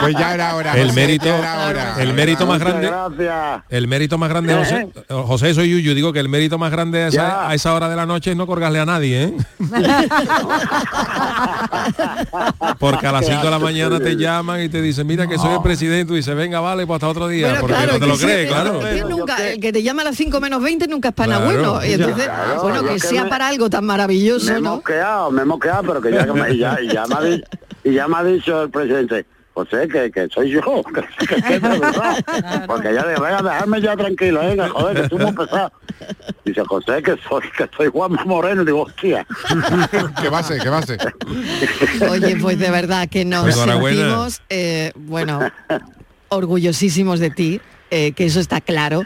Pues 0.00 0.14
ya 0.16 0.34
era 0.34 0.54
hora. 0.56 0.72
El 0.76 0.88
José, 0.88 1.00
mérito- 1.00 1.24
ya 1.26 1.38
era 1.38 1.66
hora. 1.68 1.94
el 2.02 2.12
mérito 2.12 2.46
más 2.46 2.58
grande 2.58 2.86
Gracias. 2.88 3.62
el 3.68 3.86
mérito 3.88 4.18
más 4.18 4.28
grande 4.30 4.54
José, 4.54 4.88
José 5.08 5.54
soy 5.54 5.70
Yuyu 5.70 5.94
digo 5.94 6.12
que 6.12 6.18
el 6.20 6.28
mérito 6.28 6.58
más 6.58 6.72
grande 6.72 7.04
a 7.04 7.08
esa, 7.08 7.48
a 7.48 7.54
esa 7.54 7.72
hora 7.74 7.88
de 7.88 7.94
la 7.96 8.04
noche 8.06 8.30
es 8.32 8.36
no 8.36 8.46
colgarle 8.46 8.80
a 8.80 8.84
nadie 8.86 9.22
¿eh? 9.24 9.34
porque 12.78 13.06
a 13.06 13.12
las 13.12 13.26
5 13.26 13.42
de 13.42 13.50
la 13.50 13.58
mañana 13.58 13.98
te 14.00 14.16
llaman 14.16 14.62
y 14.62 14.68
te 14.68 14.80
dicen 14.82 15.06
mira 15.06 15.26
que 15.26 15.38
soy 15.38 15.54
el 15.54 15.62
presidente 15.62 16.12
y 16.12 16.16
dice 16.16 16.34
venga 16.34 16.60
vale 16.60 16.86
pues 16.86 16.96
hasta 16.96 17.08
otro 17.08 17.28
día 17.28 17.46
Bueno, 17.48 17.60
porque 17.60 17.74
claro, 17.76 17.92
no 17.94 17.98
te 18.00 18.06
lo 18.06 18.16
crees 18.18 18.48
claro 18.48 18.80
que 18.80 19.04
nunca- 19.08 19.48
el 19.48 19.60
que 19.60 19.72
te 19.72 19.82
llama 19.82 20.02
a 20.02 20.06
las 20.06 20.16
5 20.16 20.40
menos 20.40 20.62
20 20.62 20.86
nunca 20.88 21.08
es 21.10 21.14
pana 21.14 21.36
Claro, 21.38 21.44
bueno. 21.46 21.84
Y 21.84 21.88
ya. 21.88 21.94
entonces, 21.94 22.24
Claro, 22.26 22.62
bueno, 22.80 22.88
que 22.94 23.00
que 23.00 23.06
sea 23.08 23.24
me- 23.24 23.30
para 23.30 23.48
algo 23.48 23.68
tan 23.70 23.82
Me 23.84 23.88
maravilloso, 23.88 24.50
hemos 24.50 24.62
¿no? 24.62 24.82
quedado, 24.82 25.30
me 25.30 25.42
hemos 25.42 25.60
quedado, 25.60 25.82
pero 25.84 26.00
que 26.02 26.12
ya, 26.12 26.26
me- 26.26 26.56
ya, 26.56 26.78
ya 26.92 27.06
me 27.06 27.14
ha 27.14 27.40
y 27.84 27.92
ya 27.94 28.06
me 28.08 28.16
ha 28.16 28.24
dicho 28.24 28.62
el 28.62 28.70
presidente, 28.70 29.26
José, 29.54 29.86
que, 29.88 30.10
que 30.10 30.28
soy 30.32 30.50
yo, 30.50 30.62
que, 31.18 31.26
que, 31.26 31.42
que 31.42 31.54
es 31.56 31.62
de 31.62 31.68
verdad. 31.78 32.24
Porque 32.66 32.94
ya 32.94 33.02
de 33.04 33.14
venga, 33.20 33.42
dejarme 33.42 33.80
ya 33.82 33.96
tranquilo, 33.96 34.40
venga, 34.40 34.68
joder, 34.70 34.96
que 34.96 35.02
estoy 35.02 35.18
muy 35.18 35.32
pesado. 35.32 35.72
Dice, 36.44 36.62
José, 36.64 37.02
que 37.02 37.16
soy, 37.28 37.42
que 37.56 37.68
soy 37.76 37.88
Juan 37.88 38.12
Moreno, 38.24 38.64
digo, 38.64 38.82
hostia. 38.82 39.26
que 40.22 40.28
va 40.28 40.38
a 40.38 40.42
ser, 40.42 40.60
que 40.62 40.68
va 40.70 40.78
a 40.78 40.82
ser. 40.82 40.98
Oye, 42.08 42.36
pues 42.36 42.58
de 42.58 42.70
verdad 42.70 43.08
que 43.10 43.24
nos 43.24 43.46
Enhorabuena. 43.54 43.96
sentimos, 44.00 44.42
eh, 44.48 44.92
bueno, 44.94 45.40
orgullosísimos 46.28 47.20
de 47.20 47.30
ti, 47.30 47.60
eh, 47.90 48.12
que 48.12 48.24
eso 48.26 48.40
está 48.40 48.60
claro, 48.60 49.04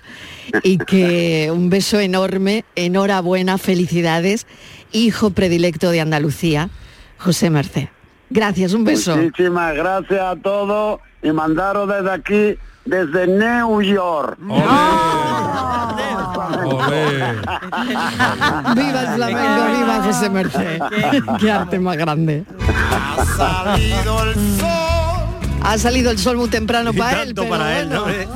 y 0.62 0.78
que 0.78 1.50
un 1.52 1.70
beso 1.70 1.98
enorme, 2.00 2.64
enhorabuena, 2.74 3.58
felicidades, 3.58 4.46
hijo 4.92 5.30
predilecto 5.30 5.90
de 5.90 6.00
Andalucía. 6.00 6.70
José 7.18 7.50
Merced. 7.50 7.88
Gracias, 8.30 8.72
un 8.72 8.84
beso. 8.84 9.16
Muchísimas 9.16 9.74
gracias 9.74 10.20
a 10.20 10.36
todos 10.36 11.00
y 11.22 11.30
mandaros 11.30 11.88
desde 11.88 12.10
aquí, 12.10 12.58
desde 12.84 13.26
New 13.26 13.82
York. 13.82 14.36
Viva 18.74 19.00
el 19.00 19.08
flamenco, 19.14 19.78
viva 19.78 20.02
José 20.04 20.30
Merced. 20.30 20.80
Qué 21.40 21.50
arte 21.50 21.78
más 21.78 21.96
grande. 21.96 22.44
Ha 22.58 23.24
salido 23.24 24.24
el 24.24 24.34
sol. 24.34 24.95
Ha 25.66 25.78
salido 25.78 26.10
el 26.12 26.18
sol 26.18 26.36
muy 26.36 26.48
temprano 26.48 26.92
para 26.94 27.22
él, 27.22 27.34
pero 27.34 27.48
para 27.48 27.80
él, 27.80 27.88
bueno. 27.88 28.06
¿no? 28.06 28.10
Eh, 28.12 28.28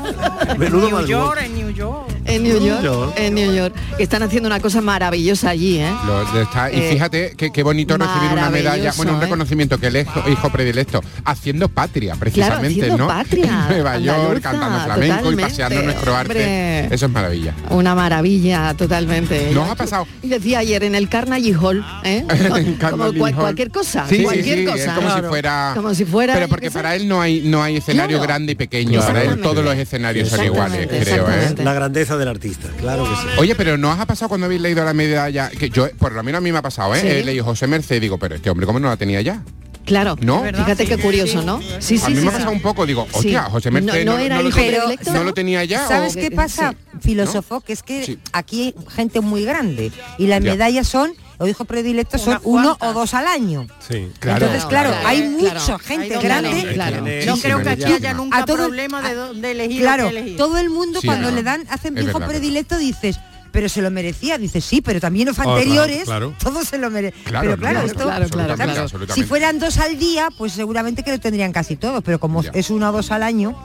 Menudo 0.59 0.91
New. 0.91 1.07
York, 1.07 1.41
en 1.45 1.55
New 1.55 1.71
York. 1.71 2.11
En 2.27 2.43
New 2.43 2.61
York, 2.65 2.83
York. 2.83 3.13
en 3.17 3.35
New 3.35 3.55
York. 3.55 3.75
Que 3.97 4.03
están 4.03 4.23
haciendo 4.23 4.47
una 4.49 4.61
cosa 4.61 4.81
maravillosa 4.81 5.51
allí, 5.51 5.79
¿eh? 5.79 5.91
Lo 6.07 6.25
de 6.33 6.43
esta- 6.43 6.71
y 6.73 6.79
Eh, 6.81 6.91
fíjate 6.93 7.35
qué, 7.37 7.51
qué 7.53 7.63
bonito 7.63 7.97
recibir 7.97 8.33
una 8.33 8.51
medalla, 8.51 8.93
bueno, 8.97 9.13
un 9.15 9.19
¿eh? 9.19 9.23
reconocimiento 9.23 9.79
que 9.79 9.87
el 9.89 9.97
hijo, 9.97 10.23
hijo 10.29 10.51
predilecto, 10.51 11.03
haciendo 11.25 11.69
patria, 11.69 12.15
precisamente, 12.17 12.81
haciendo 12.81 12.99
¿no? 12.99 13.07
patria, 13.09 13.45
En 13.71 13.75
Nueva 13.75 13.99
York, 13.99 14.41
cantando 14.43 14.81
flamenco 14.85 15.33
y 15.33 15.37
paseando 15.37 15.83
nuestro 15.83 16.17
arte. 16.17 16.33
hombre. 16.33 16.95
Eso 16.95 17.07
es 17.07 17.13
maravilla. 17.13 17.55
Una 17.71 17.95
maravilla, 17.95 18.75
totalmente. 18.75 19.51
¿Nos 19.53 19.69
ha 19.71 19.75
pasado? 19.75 20.07
Y 20.23 20.29
decía 20.29 20.59
ayer 20.61 20.85
en 20.85 20.95
el 20.95 21.09
Carnegie 21.09 21.55
Hall, 21.55 21.85
¿eh? 22.05 22.25
En 22.31 22.75
Como 22.75 22.79
Carnegie 22.79 23.19
cual- 23.19 23.35
Hall. 23.35 23.41
cualquier 23.41 23.71
cosa, 23.71 24.07
Sí, 24.09 24.23
cualquier 24.23 24.59
sí, 24.61 24.65
cosa. 24.67 24.95
como 24.95 25.15
si 25.17 25.23
fuera 25.23 25.73
Como 25.75 25.95
si 25.95 26.05
fuera, 26.05 26.35
Pero 26.35 26.49
porque 26.49 26.71
para 26.71 26.95
él 26.97 27.09
no 27.09 27.20
hay 27.21 27.41
no 27.43 27.63
hay 27.63 27.77
escenario 27.77 28.19
Claro. 28.19 28.29
grande 28.29 28.53
y 28.53 28.55
pequeño, 28.55 29.01
para 29.01 29.11
él 29.13 29.17
Exactamente. 29.31 29.43
todos 29.49 29.65
los 29.65 29.77
escenarios 29.77 30.29
son 30.29 30.45
iguales, 30.45 30.87
creo, 30.89 31.31
¿eh? 31.31 31.55
La 31.63 31.75
grandeza 31.75 32.17
del 32.17 32.29
artista, 32.29 32.69
claro 32.79 33.05
que 33.05 33.11
sí. 33.17 33.27
Oye, 33.39 33.55
pero 33.55 33.77
¿no 33.79 33.91
os 33.93 33.99
ha 33.99 34.07
pasado 34.07 34.29
cuando 34.29 34.47
habéis 34.47 34.61
leído 34.61 34.85
la 34.85 34.95
medalla? 34.95 35.51
Que 35.51 35.71
yo, 35.71 35.89
por 35.99 36.13
lo 36.13 36.23
menos 36.23 36.39
a 36.39 36.43
mí 36.43 36.53
me 36.53 36.59
ha 36.59 36.63
pasado, 36.63 36.95
¿eh? 36.95 37.01
Sí. 37.01 37.07
He 37.09 37.25
leído 37.25 37.45
José 37.45 37.67
Merced 37.67 38.01
digo, 38.01 38.19
pero 38.19 38.35
este 38.35 38.51
hombre, 38.51 38.67
¿cómo 38.67 38.79
no 38.81 38.89
la 38.89 38.97
tenía 38.97 39.21
ya? 39.21 39.43
Claro, 39.87 40.15
¿No? 40.21 40.45
fíjate 40.45 40.87
qué 40.87 40.99
curioso, 40.99 41.43
¿no? 41.43 41.61
Sí, 41.81 41.99
sí, 41.99 42.05
a 42.05 42.09
mí 42.11 42.17
sí, 42.17 42.21
me 42.21 42.29
ha 42.29 42.31
sí. 42.31 42.37
pasado 42.37 42.53
un 42.53 42.61
poco, 42.63 42.87
digo, 42.87 43.09
hostia, 43.13 43.45
Sí. 43.47 43.51
José 43.51 43.71
Merced 43.71 44.05
No- 44.05 44.13
no, 44.13 44.19
no 44.19 44.25
era 44.25 44.41
lo, 44.43 44.51
tenía- 44.51 44.79
predilecto, 44.79 45.13
no 45.13 45.25
lo 45.25 45.33
tenía 45.35 45.65
ya. 45.65 45.89
¿Sabes 45.89 46.15
o- 46.17 46.21
qué 46.21 46.31
pasa? 46.31 46.75
Filósofo, 47.01 47.61
que 47.61 47.73
es 47.73 47.83
que 47.83 48.05
Sí. 48.05 48.19
aquí 48.33 48.63
hay 48.63 48.75
gente 48.95 49.21
muy 49.21 49.45
grande 49.45 49.91
y 50.19 50.27
las 50.27 50.45
Ya. 50.45 50.51
medallas 50.53 50.87
son, 50.87 51.13
los 51.41 51.49
hijos 51.49 51.67
predilectos 51.67 52.21
son 52.21 52.39
uno 52.45 52.77
o 52.81 52.93
dos 52.93 53.15
al 53.15 53.27
año. 53.27 53.67
Sí. 53.81 54.11
Claro, 54.21 54.47
Entonces, 54.47 54.69
claro, 54.69 54.91
claro, 54.91 55.09
hay 55.09 55.19
claro. 55.39 55.61
mucha 55.61 55.75
Hay 55.75 55.81
gente 55.87 56.15
dos 56.15 56.23
grande. 56.23 56.71
claro. 56.75 57.05
No 57.27 57.37
creo 57.39 57.63
que 57.63 57.71
aquí 57.71 57.85
haya 57.85 58.15
nunca 58.15 58.39
A 58.39 58.45
todo- 58.45 58.57
problema 58.59 59.01
de 59.03 59.15
dónde 59.15 59.51
elegir 59.53 59.81
Claro, 59.81 60.05
qué 60.05 60.19
elegir. 60.19 60.37
todo 60.37 60.59
el 60.59 60.71
mundo 60.71 61.01
Sí, 61.01 61.07
cuando 61.07 61.29
claro. 61.29 61.37
le 61.37 61.43
dan, 61.43 61.65
hacen 61.71 61.97
Es 61.99 62.05
hijo 62.05 62.19
verdad, 62.19 62.29
predilecto 62.29 62.77
dices, 62.79 63.19
pero 63.53 63.69
se 63.69 63.83
lo 63.83 63.91
merecía. 63.91 64.39
Dices, 64.39 64.65
sí, 64.65 64.81
pero 64.81 65.01
también 65.01 65.27
los 65.27 65.39
Oh, 65.39 65.43
claro, 65.43 65.57
anteriores, 65.59 66.05
claro. 66.05 66.35
todos 66.39 66.69
se 66.69 66.79
lo 66.79 66.89
merecen. 66.91 67.21
Claro, 67.25 67.47
pero 67.51 67.57
claro, 67.59 67.75
claro, 67.81 67.87
esto, 68.25 68.37
claro, 68.37 69.15
si 69.15 69.23
fueran 69.25 69.59
dos 69.59 69.79
al 69.79 69.99
día, 69.99 70.29
pues 70.37 70.53
seguramente 70.53 71.03
que 71.03 71.11
lo 71.11 71.19
tendrían 71.19 71.53
casi 71.53 71.75
todos, 71.77 72.03
pero 72.05 72.21
como 72.21 72.43
Ya. 72.43 72.51
es 72.55 72.71
uno 72.71 72.91
o 72.91 72.93
dos 72.93 73.11
al 73.11 73.23
año, 73.25 73.57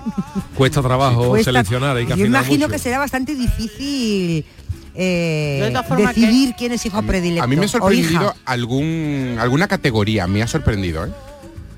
Cuesta 0.56 0.82
trabajo 0.82 1.28
cuesta- 1.30 1.52
seleccionar, 1.52 1.98
hay 1.98 2.06
que 2.08 2.16
yo 2.16 2.26
imagino 2.26 2.66
mucho. 2.68 2.70
que 2.72 2.80
será 2.80 2.98
bastante 3.00 3.36
difícil 3.36 4.46
eh, 4.96 5.60
De 5.62 5.70
todas 5.70 5.88
formas 5.88 6.16
decidir 6.16 6.56
quién 6.58 6.72
es 6.72 6.86
hijo 6.86 7.02
predilecto. 7.04 7.44
A 7.44 7.48
mí 7.48 7.56
me 7.56 7.66
ha 7.66 7.68
sorprendido 7.68 8.34
algún 8.46 9.38
alguna 9.40 9.68
categoría, 9.68 10.28
me 10.28 10.42
ha 10.42 10.48
sorprendido, 10.48 11.06
¿eh? 11.06 11.10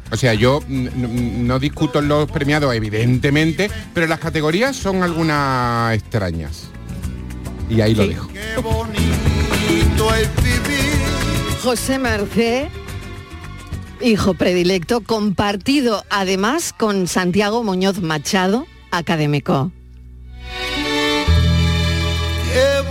O 0.09 0.15
sea, 0.15 0.33
yo 0.33 0.61
no 0.67 1.59
discuto 1.59 2.01
los 2.01 2.31
premiados, 2.31 2.73
evidentemente, 2.73 3.69
pero 3.93 4.07
las 4.07 4.19
categorías 4.19 4.75
son 4.75 5.03
algunas 5.03 5.93
extrañas. 5.95 6.69
Y 7.69 7.81
ahí 7.81 7.93
lo 7.93 8.07
dejo. 8.07 8.29
Qué 8.29 8.61
bonito 8.61 10.15
es 10.15 10.29
vivir. 10.43 10.97
José 11.61 11.99
Merced, 11.99 12.67
hijo 14.01 14.33
predilecto, 14.35 15.01
compartido 15.01 16.05
además 16.09 16.73
con 16.77 17.07
Santiago 17.07 17.63
Muñoz 17.63 17.99
Machado, 17.99 18.65
académico. 18.91 19.71
Qué 22.53 22.89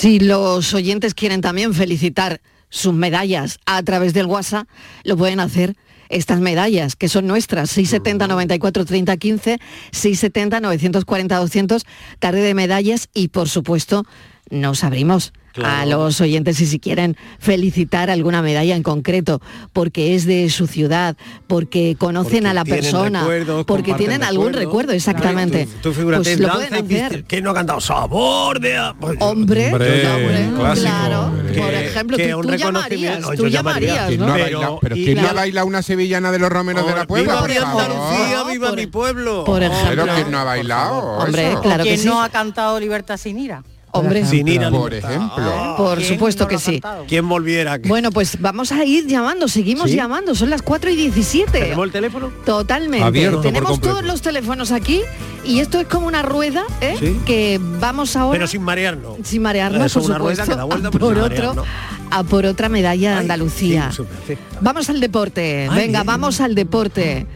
Si 0.00 0.18
los 0.18 0.72
oyentes 0.72 1.12
quieren 1.12 1.42
también 1.42 1.74
felicitar 1.74 2.40
sus 2.70 2.94
medallas 2.94 3.58
a 3.66 3.82
través 3.82 4.14
del 4.14 4.24
WhatsApp, 4.24 4.66
lo 5.04 5.14
pueden 5.14 5.40
hacer 5.40 5.76
estas 6.08 6.40
medallas, 6.40 6.96
que 6.96 7.10
son 7.10 7.26
nuestras, 7.26 7.68
670 7.68 8.26
94 8.26 8.86
30 8.86 9.16
15, 9.18 9.58
670 9.92 10.60
940 10.60 11.36
200, 11.36 11.84
tarde 12.18 12.40
de 12.40 12.54
medallas 12.54 13.10
y 13.12 13.28
por 13.28 13.50
supuesto 13.50 14.06
nos 14.50 14.84
abrimos 14.84 15.32
a 15.64 15.84
los 15.84 16.20
oyentes 16.20 16.58
si 16.58 16.66
si 16.66 16.78
quieren 16.78 17.16
felicitar 17.40 18.08
alguna 18.08 18.40
medalla 18.40 18.76
en 18.76 18.84
concreto, 18.84 19.42
porque 19.72 20.14
es 20.14 20.24
de 20.24 20.48
su 20.48 20.68
ciudad, 20.68 21.16
porque 21.48 21.96
conocen 21.98 22.44
Porque 22.44 22.48
a 22.48 22.54
la 22.54 22.64
persona, 22.64 23.26
porque 23.66 23.94
tienen 23.94 24.22
algún 24.22 24.52
recuerdo, 24.52 24.92
exactamente. 24.92 25.66
Tú, 25.66 25.90
tú 25.90 25.92
figúrate, 25.92 26.22
Pues 26.22 26.38
lo 26.40 26.52
pueden 26.52 26.74
hacer. 26.74 27.24
¿Quién 27.24 27.42
no 27.44 27.50
ha 27.50 27.54
cantado 27.54 27.80
sabor 27.80 28.60
de 28.60 28.76
a- 28.76 28.94
Pues, 28.98 29.16
Hombre, 29.20 29.72
Hombre, 29.72 30.08
hombre, 30.08 30.50
clásico. 30.56 30.86
claro. 30.88 31.32
Que- 31.52 31.60
Por 31.60 31.74
ejemplo, 31.74 32.16
que 32.16 32.28
tú, 32.30 32.54
llamarías, 32.54 33.20
tú 33.36 33.46
llamaría. 33.48 33.50
llamarías, 33.50 34.06
¿Quién 34.06 34.20
¿no? 34.20 34.26
Pero- 34.32 34.44
bailado? 34.44 34.78
¿Pero 34.80 34.96
y 34.96 35.04
quién 35.04 35.16
no 35.16 35.22
la- 35.24 35.30
ha 35.30 35.34
bailado 35.34 35.66
una 35.66 35.82
sevillana 35.82 36.30
de 36.30 36.38
los 36.38 36.48
romeros 36.48 36.86
de 36.86 36.94
la 36.94 37.06
Puebla? 37.08 37.44
¡Viva? 37.44 37.70
Andalucía! 37.72 38.44
¡Viva 38.52 38.68
Por- 38.68 38.78
mi 38.78 38.86
pueblo! 38.86 39.44
por 39.44 39.62
ejemplo. 39.64 40.04
Pero 40.04 40.14
¿quién 40.14 40.30
no 40.30 40.38
ha 40.38 40.44
bailado? 40.44 40.98
Hombre, 41.18 41.56
claro 41.60 41.82
que 41.82 41.90
¿Quién 41.90 42.00
sí. 42.02 42.06
no 42.06 42.22
ha 42.22 42.28
cantado 42.28 42.78
Libertad 42.78 43.16
sin 43.16 43.36
ira? 43.38 43.64
Hombre, 43.92 44.24
Sin 44.24 44.46
ir 44.48 44.62
Por 44.70 44.94
ejemplo. 44.94 45.74
por 45.76 45.98
¿Quién 45.98 46.08
supuesto 46.08 46.46
que 46.46 46.58
sí. 46.58 46.80
¿Quién 47.08 47.28
volviera? 47.28 47.78
Bueno, 47.86 48.10
pues 48.12 48.40
vamos 48.40 48.70
a 48.72 48.84
ir 48.84 49.06
llamando, 49.06 49.48
seguimos 49.48 49.90
¿Sí? 49.90 49.96
llamando, 49.96 50.34
son 50.34 50.50
las 50.50 50.62
4 50.62 50.90
y 50.90 50.96
17. 50.96 51.50
¿Tenemos 51.50 51.84
el 51.86 51.92
teléfono? 51.92 52.30
Totalmente. 52.44 53.04
Abierto 53.04 53.36
por 53.38 53.42
Tenemos 53.46 53.80
todos 53.80 54.04
los 54.04 54.22
teléfonos 54.22 54.70
aquí 54.72 55.00
y 55.44 55.58
esto 55.60 55.80
es 55.80 55.86
como 55.88 56.06
una 56.06 56.22
rueda, 56.22 56.62
¿eh? 56.80 56.94
Sí. 57.00 57.16
Que 57.26 57.60
vamos 57.80 58.14
ahora 58.16 58.32
Pero 58.38 58.46
sin 58.46 58.62
marearnos. 58.62 59.16
sin 59.24 59.42
marearnos, 59.42 59.92
por 59.92 60.02
una 60.04 60.18
rueda 60.18 60.44
supuesto, 60.44 60.52
que 60.52 60.56
da 60.56 60.64
vuelta, 60.64 60.88
a 60.88 60.90
pero 60.92 61.06
por 61.06 61.18
otro, 61.18 61.64
a 62.10 62.22
por 62.24 62.46
otra 62.46 62.68
medalla 62.68 63.12
de 63.14 63.16
Andalucía. 63.18 63.90
sí. 63.92 64.34
Vamos 64.60 64.88
al 64.90 65.00
deporte. 65.00 65.66
Ay, 65.70 65.76
Venga, 65.86 66.00
bien. 66.00 66.06
vamos 66.06 66.40
al 66.40 66.54
deporte. 66.54 67.26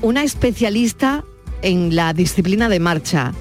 Una 0.00 0.24
especialista 0.24 1.22
en 1.62 1.94
la 1.94 2.12
disciplina 2.12 2.68
de 2.68 2.80
marcha. 2.80 3.32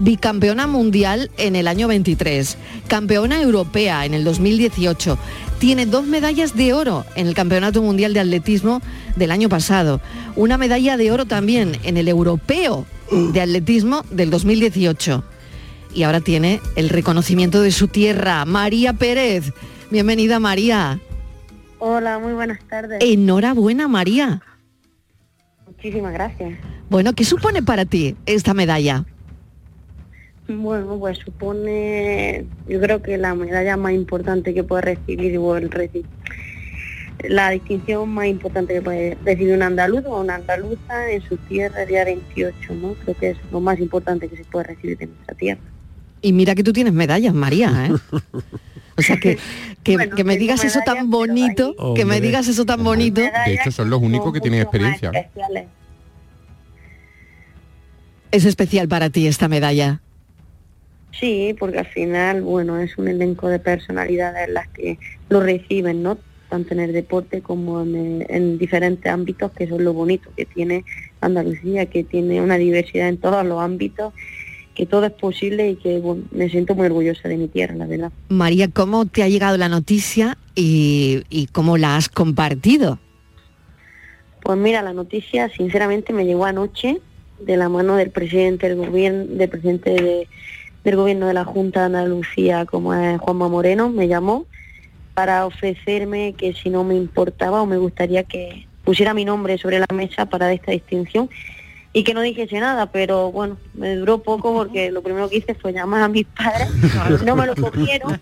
Bicampeona 0.00 0.66
mundial 0.66 1.30
en 1.36 1.56
el 1.56 1.68
año 1.68 1.86
23, 1.86 2.56
campeona 2.88 3.40
europea 3.40 4.06
en 4.06 4.14
el 4.14 4.24
2018, 4.24 5.18
tiene 5.58 5.84
dos 5.84 6.06
medallas 6.06 6.56
de 6.56 6.72
oro 6.72 7.04
en 7.16 7.26
el 7.26 7.34
Campeonato 7.34 7.82
Mundial 7.82 8.14
de 8.14 8.20
Atletismo 8.20 8.80
del 9.16 9.30
año 9.30 9.50
pasado, 9.50 10.00
una 10.36 10.56
medalla 10.56 10.96
de 10.96 11.12
oro 11.12 11.26
también 11.26 11.76
en 11.84 11.98
el 11.98 12.08
Europeo 12.08 12.86
de 13.10 13.40
Atletismo 13.42 14.04
del 14.10 14.30
2018 14.30 15.22
y 15.94 16.04
ahora 16.04 16.20
tiene 16.20 16.60
el 16.76 16.88
reconocimiento 16.88 17.60
de 17.60 17.70
su 17.70 17.88
tierra, 17.88 18.44
María 18.46 18.94
Pérez. 18.94 19.52
Bienvenida 19.90 20.40
María. 20.40 20.98
Hola, 21.78 22.18
muy 22.18 22.32
buenas 22.32 22.60
tardes. 22.68 22.98
Enhorabuena 23.02 23.88
María. 23.88 24.40
Muchísimas 25.66 26.12
gracias. 26.12 26.58
Bueno, 26.88 27.12
¿qué 27.12 27.24
supone 27.24 27.62
para 27.62 27.84
ti 27.84 28.16
esta 28.26 28.54
medalla? 28.54 29.04
Bueno, 30.58 30.98
pues 30.98 31.18
supone, 31.18 32.44
yo 32.68 32.80
creo 32.80 33.00
que 33.02 33.16
la 33.18 33.34
medalla 33.36 33.76
más 33.76 33.92
importante 33.92 34.52
que 34.52 34.64
puede 34.64 34.82
recibir 34.82 35.38
o 35.38 35.56
el 35.56 35.70
reci- 35.70 36.04
la 37.28 37.50
distinción 37.50 38.08
más 38.08 38.26
importante 38.26 38.74
que 38.74 38.82
puede 38.82 39.16
recibir 39.24 39.54
un 39.54 39.62
andaluz 39.62 40.04
o 40.06 40.20
una 40.20 40.34
andaluza 40.36 41.08
en 41.10 41.22
su 41.22 41.36
tierra 41.36 41.82
el 41.82 41.88
día 41.88 42.04
28, 42.04 42.74
¿no? 42.74 42.94
Creo 42.94 43.16
que 43.16 43.30
es 43.30 43.36
lo 43.52 43.60
más 43.60 43.78
importante 43.78 44.26
que 44.28 44.36
se 44.38 44.44
puede 44.44 44.64
recibir 44.66 44.98
de 44.98 45.06
nuestra 45.06 45.34
tierra. 45.36 45.60
Y 46.22 46.32
mira 46.32 46.54
que 46.56 46.64
tú 46.64 46.72
tienes 46.72 46.92
medallas, 46.94 47.32
María, 47.32 47.86
¿eh? 47.86 47.92
O 48.98 49.02
sea, 49.02 49.18
que, 49.18 49.38
que, 49.82 49.92
Bueno, 49.96 50.16
que 50.16 50.24
me 50.24 50.36
digas 50.36 50.62
eso 50.64 50.80
tan 50.84 51.10
bonito, 51.10 51.74
ahí- 51.78 51.94
que 51.94 52.04
me 52.04 52.20
digas 52.20 52.48
eso 52.48 52.66
tan 52.66 52.82
bonito. 52.84 53.20
De 53.20 53.54
hecho, 53.54 53.70
son 53.70 53.88
los 53.88 54.02
únicos 54.02 54.32
que 54.32 54.40
tienen 54.40 54.60
experiencia. 54.62 55.10
Es 58.30 58.44
especial 58.44 58.88
para 58.88 59.08
ti 59.10 59.26
esta 59.26 59.48
medalla. 59.48 60.00
Sí, 61.12 61.54
porque 61.58 61.78
al 61.80 61.86
final, 61.86 62.42
bueno, 62.42 62.78
es 62.78 62.96
un 62.96 63.08
elenco 63.08 63.48
de 63.48 63.58
personalidades 63.58 64.48
las 64.48 64.68
que 64.68 64.98
lo 65.28 65.40
reciben, 65.40 66.02
¿no? 66.02 66.18
Tanto 66.48 66.74
en 66.74 66.80
el 66.80 66.92
deporte 66.92 67.42
como 67.42 67.82
en, 67.82 67.94
el- 67.96 68.26
en 68.28 68.58
diferentes 68.58 69.10
ámbitos, 69.10 69.52
que 69.52 69.68
son 69.68 69.84
lo 69.84 69.92
bonito 69.92 70.30
que 70.36 70.44
tiene 70.46 70.84
Andalucía, 71.20 71.86
que 71.86 72.04
tiene 72.04 72.40
una 72.40 72.56
diversidad 72.58 73.08
en 73.08 73.18
todos 73.18 73.44
los 73.44 73.60
ámbitos, 73.60 74.12
que 74.74 74.86
todo 74.86 75.04
es 75.04 75.12
posible 75.12 75.70
y 75.70 75.76
que 75.76 75.98
bueno, 75.98 76.22
me 76.30 76.48
siento 76.48 76.74
muy 76.74 76.86
orgullosa 76.86 77.28
de 77.28 77.36
mi 77.36 77.48
tierra, 77.48 77.74
la 77.74 77.86
verdad. 77.86 78.12
María, 78.28 78.68
¿cómo 78.68 79.04
te 79.06 79.22
ha 79.22 79.28
llegado 79.28 79.56
la 79.56 79.68
noticia 79.68 80.38
y, 80.54 81.22
y 81.28 81.46
cómo 81.48 81.76
la 81.76 81.96
has 81.96 82.08
compartido? 82.08 82.98
Pues 84.42 84.58
mira, 84.58 84.80
la 84.82 84.92
noticia 84.92 85.48
sinceramente 85.50 86.12
me 86.12 86.24
llegó 86.24 86.44
anoche 86.46 86.98
de 87.40 87.56
la 87.56 87.68
mano 87.68 87.96
del 87.96 88.10
presidente 88.10 88.68
del 88.68 88.78
gobierno, 88.78 89.24
del 89.26 89.48
presidente 89.48 89.90
de- 89.90 90.28
del 90.84 90.96
gobierno 90.96 91.26
de 91.26 91.34
la 91.34 91.44
Junta 91.44 91.80
de 91.80 91.86
Andalucía, 91.86 92.66
como 92.66 92.94
es 92.94 93.20
Juanma 93.20 93.48
Moreno, 93.48 93.90
me 93.90 94.08
llamó 94.08 94.46
para 95.14 95.44
ofrecerme 95.46 96.34
que 96.34 96.54
si 96.54 96.70
no 96.70 96.84
me 96.84 96.94
importaba 96.94 97.62
o 97.62 97.66
me 97.66 97.76
gustaría 97.76 98.24
que 98.24 98.66
pusiera 98.84 99.12
mi 99.12 99.24
nombre 99.24 99.58
sobre 99.58 99.78
la 99.78 99.86
mesa 99.92 100.26
para 100.26 100.52
esta 100.52 100.72
distinción. 100.72 101.28
Y 101.92 102.04
que 102.04 102.14
no 102.14 102.20
dijese 102.20 102.60
nada, 102.60 102.86
pero 102.86 103.32
bueno, 103.32 103.56
me 103.74 103.96
duró 103.96 104.22
poco 104.22 104.54
porque 104.54 104.92
lo 104.92 105.02
primero 105.02 105.28
que 105.28 105.38
hice 105.38 105.54
fue 105.54 105.72
llamar 105.72 106.02
a 106.02 106.08
mis 106.08 106.24
padres, 106.24 106.70
no 107.24 107.34
me 107.34 107.46
lo 107.46 107.56
cogieron, 107.56 108.20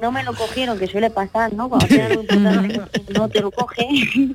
no 0.00 0.10
me 0.10 0.24
lo 0.24 0.34
cogieron, 0.34 0.78
que 0.80 0.88
suele 0.88 1.08
pasar, 1.08 1.52
¿no? 1.52 1.68
Cuando 1.68 1.86
tienes 1.86 2.10
algo 2.10 2.22
importante, 2.22 2.80
no 3.14 3.28
te 3.28 3.40
lo 3.40 3.52
cogen. 3.52 4.34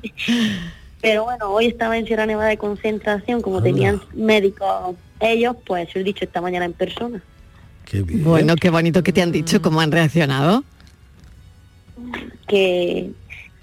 Pero 1.02 1.24
bueno, 1.24 1.50
hoy 1.50 1.66
estaba 1.66 1.98
en 1.98 2.06
Sierra 2.06 2.24
Nevada 2.24 2.48
de 2.48 2.56
concentración, 2.56 3.42
como 3.42 3.62
tenían 3.62 4.00
médicos 4.14 4.96
ellos, 5.20 5.56
pues 5.66 5.88
se 5.90 5.98
lo 5.98 6.00
he 6.02 6.04
dicho 6.04 6.24
esta 6.24 6.40
mañana 6.40 6.64
en 6.64 6.72
persona. 6.72 7.22
Bueno, 8.22 8.54
qué 8.56 8.70
bonito 8.70 9.02
que 9.02 9.12
te 9.12 9.22
han 9.22 9.32
dicho, 9.32 9.62
cómo 9.62 9.80
han 9.80 9.90
reaccionado. 9.90 10.62
que 12.46 13.10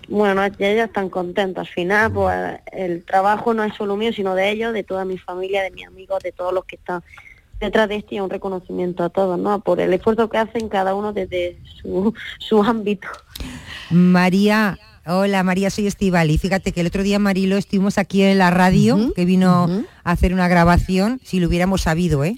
bueno, 0.07 0.45
ya 0.47 0.69
ellos 0.69 0.85
están 0.85 1.09
contentos. 1.09 1.67
Al 1.67 1.73
final, 1.73 2.11
pues 2.11 2.59
el 2.71 3.03
trabajo 3.03 3.53
no 3.53 3.63
es 3.63 3.73
solo 3.75 3.95
mío, 3.97 4.13
sino 4.13 4.35
de 4.35 4.51
ellos, 4.51 4.73
de 4.73 4.83
toda 4.83 5.05
mi 5.05 5.17
familia, 5.17 5.63
de 5.63 5.71
mis 5.71 5.87
amigos, 5.87 6.21
de 6.21 6.31
todos 6.31 6.53
los 6.53 6.65
que 6.65 6.75
están 6.75 7.03
detrás 7.59 7.89
de 7.89 7.95
esto 7.95 8.15
y 8.15 8.19
un 8.19 8.29
reconocimiento 8.29 9.03
a 9.03 9.09
todos, 9.09 9.39
¿no? 9.39 9.59
Por 9.61 9.79
el 9.79 9.93
esfuerzo 9.93 10.29
que 10.29 10.37
hacen 10.37 10.69
cada 10.69 10.93
uno 10.93 11.13
desde 11.13 11.57
su, 11.81 12.13
su 12.39 12.61
ámbito. 12.63 13.07
María, 13.89 14.77
hola 15.05 15.43
María, 15.43 15.69
soy 15.69 15.87
Estivali. 15.87 16.37
Fíjate 16.37 16.71
que 16.71 16.81
el 16.81 16.87
otro 16.87 17.03
día 17.03 17.19
Marilo 17.19 17.57
estuvimos 17.57 17.97
aquí 17.97 18.21
en 18.23 18.37
la 18.37 18.51
radio, 18.51 19.13
que 19.13 19.25
vino 19.25 19.85
a 20.03 20.11
hacer 20.11 20.33
una 20.33 20.47
grabación, 20.47 21.19
si 21.23 21.39
lo 21.39 21.47
hubiéramos 21.47 21.81
sabido, 21.81 22.23
¿eh? 22.23 22.37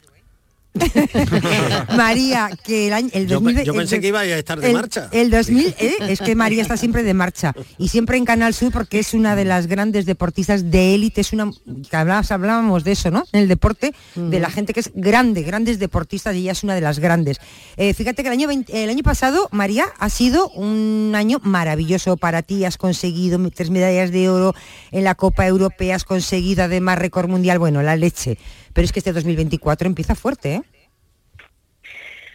María, 1.96 2.50
que 2.64 2.88
el 2.88 2.94
año 2.94 3.10
el 3.14 3.28
Yo, 3.28 3.36
2000 3.40 3.56
pe- 3.56 3.66
yo 3.66 3.72
el 3.74 3.78
pensé 3.80 4.00
que 4.00 4.08
iba 4.08 4.20
a 4.22 4.26
estar 4.26 4.60
de 4.60 4.68
el- 4.70 4.74
marcha. 4.74 5.10
El 5.12 5.30
2000, 5.32 5.76
¿eh? 5.80 5.94
es 6.10 6.20
que 6.20 6.36
María 6.36 6.62
está 6.62 6.78
siempre 6.78 7.04
de 7.04 7.14
marcha 7.14 7.54
y 7.78 7.88
siempre 7.90 8.18
en 8.18 8.26
Canal 8.26 8.54
Sur 8.54 8.72
porque 8.72 9.00
es 9.00 9.14
una 9.14 9.36
de 9.36 9.46
las 9.46 9.68
grandes 9.68 10.06
deportistas 10.06 10.70
de 10.72 10.96
élite, 10.96 11.22
es 11.22 11.34
una 11.34 11.52
que 11.90 11.96
hablábamos 11.98 12.84
de 12.84 12.92
eso, 12.92 13.12
¿no? 13.12 13.24
En 13.32 13.42
el 13.42 13.48
deporte 13.48 13.94
de 14.16 14.40
la 14.40 14.50
gente 14.50 14.74
que 14.74 14.82
es 14.82 14.92
grande, 14.94 15.44
grandes 15.44 15.80
deportistas 15.80 16.36
y 16.36 16.40
ella 16.40 16.52
es 16.52 16.64
una 16.64 16.76
de 16.76 16.82
las 16.82 17.00
grandes. 17.00 17.38
Eh, 17.78 17.94
fíjate 17.94 18.22
que 18.24 18.30
el 18.30 18.34
año 18.34 18.48
20 18.48 18.84
el 18.84 18.90
año 18.90 19.04
pasado 19.04 19.50
María 19.52 19.86
ha 20.00 20.10
sido 20.10 20.50
un 20.50 21.14
año 21.16 21.40
maravilloso 21.44 22.18
para 22.18 22.42
ti, 22.44 22.66
has 22.66 22.78
conseguido 22.78 23.40
tres 23.52 23.70
medallas 23.70 24.12
de 24.12 24.30
oro 24.30 24.54
en 24.92 25.04
la 25.04 25.16
Copa 25.16 25.48
Europea, 25.48 25.96
has 25.96 26.04
conseguido 26.04 26.64
además 26.64 27.00
récord 27.00 27.30
mundial, 27.30 27.60
bueno, 27.60 27.82
la 27.82 27.96
leche. 27.96 28.38
Pero 28.78 28.86
es 28.86 28.92
que 28.92 29.00
este 29.00 29.12
2024 29.12 29.88
empieza 29.88 30.14
fuerte, 30.14 30.54
¿eh? 30.54 30.62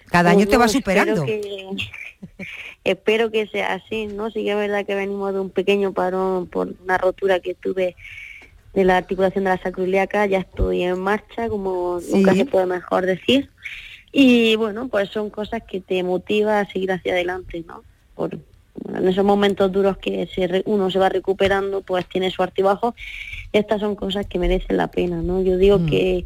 Cada 0.06 0.30
año 0.30 0.40
Pues 0.40 0.48
te 0.48 0.56
va 0.56 0.66
superando. 0.66 1.24
Espero 1.24 1.76
que, 1.76 1.76
espero 2.82 3.30
que 3.30 3.46
sea 3.46 3.74
así, 3.74 4.08
¿no? 4.08 4.28
Sí 4.32 4.42
que 4.42 4.50
es 4.50 4.56
verdad 4.56 4.84
que 4.84 4.96
venimos 4.96 5.32
de 5.32 5.38
un 5.38 5.50
pequeño 5.50 5.92
parón 5.92 6.48
por 6.48 6.74
una 6.82 6.98
rotura 6.98 7.38
que 7.38 7.54
tuve 7.54 7.94
de 8.74 8.84
la 8.84 8.96
articulación 8.96 9.44
de 9.44 9.50
la 9.50 9.62
sacroiliaca, 9.62 10.26
ya 10.26 10.40
estoy 10.40 10.82
en 10.82 10.98
marcha, 10.98 11.48
como 11.48 12.00
Sí. 12.00 12.10
nunca 12.12 12.34
se 12.34 12.44
puede 12.44 12.66
mejor 12.66 13.06
decir. 13.06 13.48
Y 14.10 14.56
bueno, 14.56 14.88
pues 14.88 15.10
son 15.10 15.30
cosas 15.30 15.62
que 15.62 15.80
te 15.80 16.02
motiva 16.02 16.58
a 16.58 16.66
seguir 16.66 16.90
hacia 16.90 17.12
adelante, 17.12 17.62
¿no? 17.68 17.84
Por, 18.16 18.36
en 18.94 19.08
esos 19.08 19.24
momentos 19.24 19.70
duros 19.70 19.96
que 19.98 20.26
se 20.34 20.46
re- 20.46 20.62
uno 20.66 20.90
se 20.90 20.98
va 20.98 21.08
recuperando, 21.08 21.82
pues 21.82 22.06
tiene 22.06 22.30
su 22.30 22.42
altibajo. 22.42 22.94
Estas 23.52 23.80
son 23.80 23.94
cosas 23.96 24.26
que 24.26 24.38
merecen 24.38 24.76
la 24.76 24.88
pena, 24.88 25.22
¿no? 25.22 25.42
Yo 25.42 25.56
digo 25.58 25.84
que, 25.86 26.24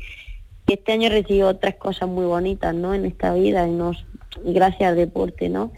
que 0.66 0.74
este 0.74 0.92
año 0.92 1.08
he 1.08 1.10
recibido 1.10 1.54
tres 1.56 1.74
cosas 1.76 2.08
muy 2.08 2.24
bonitas, 2.24 2.74
¿no? 2.74 2.94
En 2.94 3.04
esta 3.04 3.34
vida, 3.34 3.66
y 3.66 3.70
nos, 3.72 4.04
gracias 4.44 4.90
al 4.90 4.96
deporte, 4.96 5.48
¿no? 5.48 5.72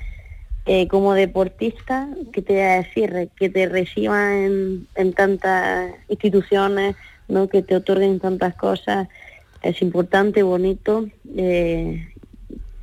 Eh, 0.67 0.87
como 0.89 1.15
deportista, 1.15 2.09
que 2.33 2.43
te 2.43 2.53
voy 2.53 2.63
a 2.63 2.83
decir? 2.83 3.31
Que 3.37 3.49
te 3.49 3.67
reciban 3.67 4.33
en, 4.33 4.87
en 4.97 5.13
tantas 5.15 5.91
instituciones, 6.09 6.97
¿no? 7.29 7.49
Que 7.49 7.63
te 7.63 7.77
otorguen 7.77 8.21
tantas 8.21 8.55
cosas, 8.55 9.09
es 9.63 9.81
importante, 9.81 10.43
bonito. 10.43 11.09
eh, 11.37 12.09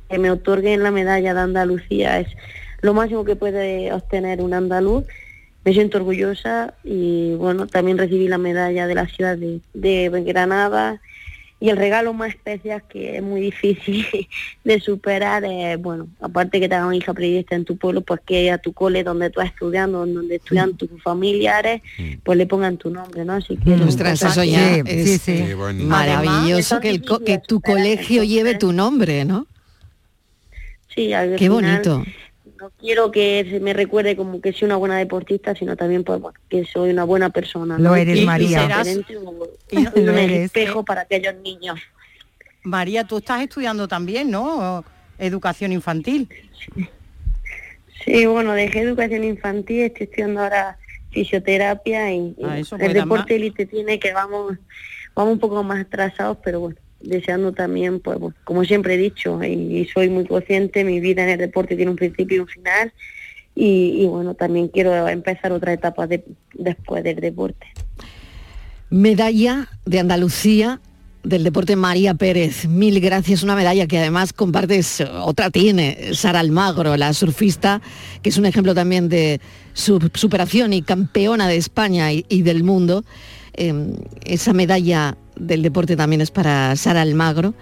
que 0.08 0.18
me 0.18 0.30
otorguen 0.30 0.84
la 0.84 0.92
medalla 0.92 1.34
de 1.34 1.40
Andalucía 1.40 2.20
es 2.20 2.28
lo 2.82 2.94
máximo 2.94 3.24
que 3.24 3.36
puede 3.36 3.92
obtener 3.92 4.40
un 4.40 4.54
andaluz. 4.54 5.04
Me 5.64 5.72
siento 5.72 5.98
orgullosa 5.98 6.74
y 6.84 7.34
bueno, 7.34 7.66
también 7.66 7.98
recibí 7.98 8.28
la 8.28 8.38
medalla 8.38 8.86
de 8.86 8.94
la 8.94 9.06
ciudad 9.08 9.36
de, 9.36 9.60
de 9.74 10.08
Granada 10.24 11.00
y 11.58 11.70
el 11.70 11.76
regalo 11.78 12.12
más 12.12 12.28
especial 12.28 12.82
que 12.88 13.16
es 13.16 13.22
muy 13.22 13.40
difícil 13.40 14.06
de 14.64 14.78
superar 14.78 15.42
es, 15.44 15.80
bueno, 15.80 16.06
aparte 16.20 16.60
que 16.60 16.68
te 16.68 16.74
hagan 16.76 16.94
hija 16.94 17.14
periodista 17.14 17.56
en 17.56 17.64
tu 17.64 17.76
pueblo, 17.78 18.02
pues 18.02 18.20
que 18.24 18.50
a 18.52 18.58
tu 18.58 18.72
cole 18.74 19.02
donde 19.02 19.30
tú 19.30 19.40
estás 19.40 19.54
estudiando, 19.54 20.06
donde 20.06 20.36
estudian 20.36 20.76
tus 20.76 20.88
familiares, 21.02 21.80
pues 22.22 22.38
le 22.38 22.46
pongan 22.46 22.76
tu 22.76 22.90
nombre, 22.90 23.24
¿no? 23.24 23.32
Así 23.32 23.56
que 23.56 23.74
cosas 23.74 24.20
eso 24.22 24.44
ya 24.44 24.76
es 24.76 25.08
sí, 25.08 25.18
sí. 25.18 25.54
Bonito. 25.54 25.88
maravilloso 25.88 26.76
Además, 26.76 26.82
que, 26.82 26.90
el 26.90 27.04
co- 27.04 27.24
que 27.24 27.38
tu 27.38 27.60
colegio 27.60 28.22
lleve 28.22 28.54
tu 28.54 28.72
nombre, 28.72 29.24
¿no? 29.24 29.46
Sí, 30.94 31.12
al 31.12 31.30
Qué 31.36 31.48
final, 31.50 31.82
bonito. 31.82 32.04
No 32.66 32.72
quiero 32.80 33.12
que 33.12 33.46
se 33.48 33.60
me 33.60 33.72
recuerde 33.72 34.16
como 34.16 34.40
que 34.40 34.52
soy 34.52 34.66
una 34.66 34.74
buena 34.76 34.98
deportista, 34.98 35.54
sino 35.54 35.76
también 35.76 36.02
pues, 36.02 36.20
bueno, 36.20 36.36
que 36.48 36.64
soy 36.64 36.90
una 36.90 37.04
buena 37.04 37.30
persona. 37.30 37.78
Lo 37.78 37.90
¿no? 37.90 37.94
eres, 37.96 38.18
Y- 38.18 38.26
María. 38.26 38.64
Y 38.64 39.14
no- 39.14 39.46
y 39.70 39.84
Lo 40.00 40.12
un 40.12 40.18
eres. 40.18 40.46
espejo 40.46 40.84
para 40.84 41.02
aquellos 41.02 41.36
niños. 41.36 41.78
María, 42.64 43.04
tú 43.04 43.18
estás 43.18 43.40
estudiando 43.42 43.86
también, 43.86 44.32
¿no? 44.32 44.84
Educación 45.16 45.70
infantil. 45.70 46.28
Sí, 48.04 48.26
bueno, 48.26 48.52
dejé 48.52 48.80
educación 48.80 49.22
infantil, 49.22 49.82
estoy 49.82 50.04
estudiando 50.06 50.40
ahora 50.42 50.76
fisioterapia 51.10 52.12
y, 52.12 52.34
Ah, 52.44 52.58
el 52.58 52.92
deporte 52.92 53.36
élite 53.36 53.66
tiene 53.66 54.00
que 54.00 54.12
vamos 54.12 54.54
vamos 55.14 55.34
un 55.34 55.38
poco 55.38 55.62
más 55.62 55.82
atrasados, 55.86 56.38
pero 56.44 56.58
bueno, 56.60 56.76
deseando 57.08 57.52
también, 57.52 58.00
pues 58.00 58.18
como 58.44 58.64
siempre 58.64 58.94
he 58.94 58.98
dicho, 58.98 59.42
y, 59.42 59.88
soy 59.92 60.08
muy 60.08 60.26
consciente, 60.26 60.84
mi 60.84 61.00
vida 61.00 61.22
en 61.22 61.30
el 61.30 61.38
deporte 61.38 61.76
tiene 61.76 61.90
un 61.90 61.96
principio 61.96 62.36
y 62.36 62.40
un 62.40 62.48
final, 62.48 62.92
y, 63.54 64.04
bueno, 64.06 64.34
también 64.34 64.68
quiero 64.68 65.08
empezar 65.08 65.50
otra 65.52 65.72
etapa 65.72 66.06
de- 66.06 66.24
después 66.52 67.02
del 67.02 67.16
deporte. 67.20 67.66
Medalla 68.90 69.68
de 69.86 69.98
Andalucía 69.98 70.80
del 71.22 71.42
deporte 71.42 71.74
María 71.74 72.14
Pérez. 72.14 72.68
Mil 72.68 73.00
gracias, 73.00 73.42
una 73.42 73.56
medalla 73.56 73.86
que 73.88 73.98
además 73.98 74.32
compartes, 74.32 75.02
otra 75.24 75.50
tiene, 75.50 76.14
Sara 76.14 76.38
Almagro, 76.38 76.96
la 76.96 77.12
surfista, 77.12 77.82
que 78.22 78.28
es 78.28 78.38
un 78.38 78.46
ejemplo 78.46 78.74
también 78.74 79.08
de 79.08 79.40
su 79.72 79.98
superación 80.14 80.72
y 80.72 80.82
campeona 80.82 81.48
de 81.48 81.56
España 81.56 82.12
y, 82.12 82.42
del 82.42 82.62
mundo. 82.62 83.04
Eh, 83.54 83.74
esa 84.24 84.52
medalla 84.52 85.16
del 85.36 85.62
deporte 85.62 85.96
también 85.96 86.20
es 86.20 86.30
para 86.30 86.74
Sara 86.76 87.02
Almagro 87.02 87.54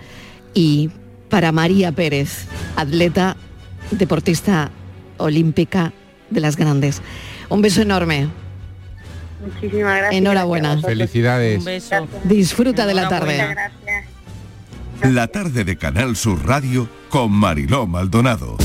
y 0.55 0.91
para 1.29 1.53
María 1.53 1.93
Pérez, 1.93 2.47
atleta, 2.77 3.37
deportista 3.91 4.71
olímpica 5.19 5.93
de 6.31 6.41
las 6.41 6.57
grandes. 6.57 7.03
Un 7.49 7.63
beso 7.63 7.83
enorme. 7.83 8.29
Muchísimas 9.45 9.99
gracias. 9.99 10.15
Enhorabuena. 10.15 10.81
Felicidades. 10.81 11.59
Un 11.59 11.65
beso. 11.65 12.09
Disfruta 12.25 12.87
de 12.87 12.95
la 12.95 13.09
tarde. 13.09 13.33
Muchas 13.33 13.51
gracias. 13.51 14.15
La 15.13 15.27
tarde 15.27 15.65
de 15.65 15.77
Canal 15.77 16.17
Sur 16.17 16.47
Radio 16.47 16.89
con 17.11 17.31
Mariló 17.31 17.87
Maldonado. 17.87 18.57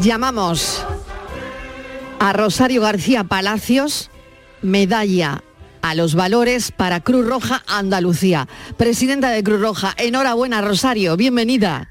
Llamamos 0.00 0.86
a 2.20 2.32
Rosario 2.32 2.82
García 2.82 3.24
Palacios, 3.24 4.10
medalla 4.62 5.42
a 5.82 5.96
los 5.96 6.14
valores 6.14 6.70
para 6.70 7.00
Cruz 7.00 7.26
Roja 7.26 7.64
Andalucía. 7.66 8.46
Presidenta 8.76 9.30
de 9.30 9.42
Cruz 9.42 9.60
Roja, 9.60 9.94
enhorabuena 9.96 10.60
Rosario, 10.60 11.16
bienvenida. 11.16 11.90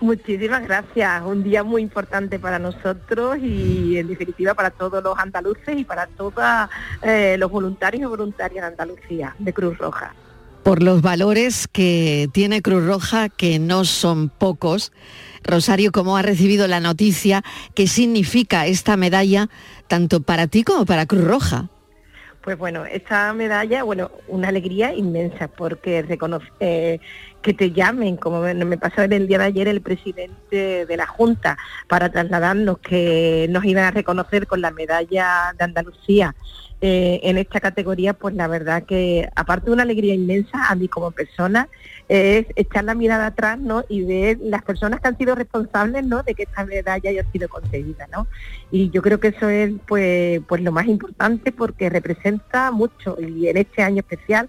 Muchísimas 0.00 0.62
gracias. 0.62 1.22
Un 1.26 1.42
día 1.42 1.64
muy 1.64 1.82
importante 1.82 2.38
para 2.38 2.60
nosotros 2.60 3.38
y 3.42 3.98
en 3.98 4.06
definitiva 4.06 4.54
para 4.54 4.70
todos 4.70 5.02
los 5.02 5.18
andaluces 5.18 5.76
y 5.76 5.84
para 5.84 6.06
todos 6.06 6.44
eh, 7.02 7.36
los 7.38 7.50
voluntarios 7.50 8.02
y 8.02 8.06
voluntarias 8.06 8.62
de 8.62 8.68
Andalucía, 8.68 9.34
de 9.36 9.52
Cruz 9.52 9.76
Roja. 9.78 10.14
Por 10.62 10.82
los 10.82 11.02
valores 11.02 11.66
que 11.66 12.28
tiene 12.32 12.62
Cruz 12.62 12.84
Roja, 12.86 13.28
que 13.28 13.58
no 13.58 13.84
son 13.84 14.28
pocos. 14.28 14.92
Rosario, 15.48 15.92
¿cómo 15.92 16.18
ha 16.18 16.22
recibido 16.22 16.68
la 16.68 16.78
noticia? 16.78 17.42
¿Qué 17.74 17.86
significa 17.86 18.66
esta 18.66 18.98
medalla 18.98 19.48
tanto 19.86 20.20
para 20.20 20.46
ti 20.46 20.62
como 20.62 20.84
para 20.84 21.06
Cruz 21.06 21.24
Roja? 21.24 21.70
Pues 22.42 22.58
bueno, 22.58 22.84
esta 22.84 23.32
medalla, 23.32 23.82
bueno, 23.82 24.10
una 24.28 24.48
alegría 24.48 24.94
inmensa 24.94 25.48
porque 25.48 26.02
reconoce, 26.02 26.46
eh, 26.60 27.00
que 27.40 27.54
te 27.54 27.72
llamen, 27.72 28.16
como 28.16 28.40
me, 28.40 28.78
pasó 28.78 29.02
en 29.02 29.12
el 29.14 29.26
día 29.26 29.38
de 29.38 29.44
ayer 29.44 29.68
el 29.68 29.80
presidente 29.80 30.84
de 30.84 30.96
la 30.96 31.06
Junta, 31.06 31.56
para 31.88 32.10
trasladarnos 32.10 32.78
que 32.78 33.46
nos 33.48 33.64
iban 33.64 33.84
a 33.84 33.90
reconocer 33.90 34.46
con 34.46 34.60
la 34.60 34.70
medalla 34.70 35.54
de 35.58 35.64
Andalucía 35.64 36.34
eh, 36.80 37.20
en 37.24 37.38
esta 37.38 37.58
categoría, 37.58 38.12
pues 38.12 38.34
la 38.34 38.46
verdad 38.46 38.84
que 38.84 39.28
aparte 39.34 39.66
de 39.66 39.72
una 39.72 39.82
alegría 39.82 40.14
inmensa 40.14 40.68
a 40.68 40.74
mí 40.74 40.88
como 40.88 41.10
persona, 41.10 41.68
es 42.08 42.46
echar 42.56 42.84
la 42.84 42.94
mirada 42.94 43.26
atrás 43.26 43.58
¿no? 43.58 43.84
y 43.88 44.02
ver 44.02 44.38
las 44.40 44.62
personas 44.62 45.00
que 45.00 45.08
han 45.08 45.18
sido 45.18 45.34
responsables 45.34 46.04
¿no? 46.04 46.22
de 46.22 46.34
que 46.34 46.44
esta 46.44 46.64
medalla 46.64 47.10
haya 47.10 47.30
sido 47.30 47.48
conseguida. 47.48 48.06
¿no? 48.12 48.26
Y 48.70 48.90
yo 48.90 49.02
creo 49.02 49.20
que 49.20 49.28
eso 49.28 49.48
es 49.48 49.72
pues, 49.86 50.40
pues 50.46 50.62
lo 50.62 50.72
más 50.72 50.86
importante 50.86 51.52
porque 51.52 51.90
representa 51.90 52.70
mucho 52.70 53.16
y 53.20 53.48
en 53.48 53.58
este 53.58 53.82
año 53.82 54.00
especial 54.00 54.48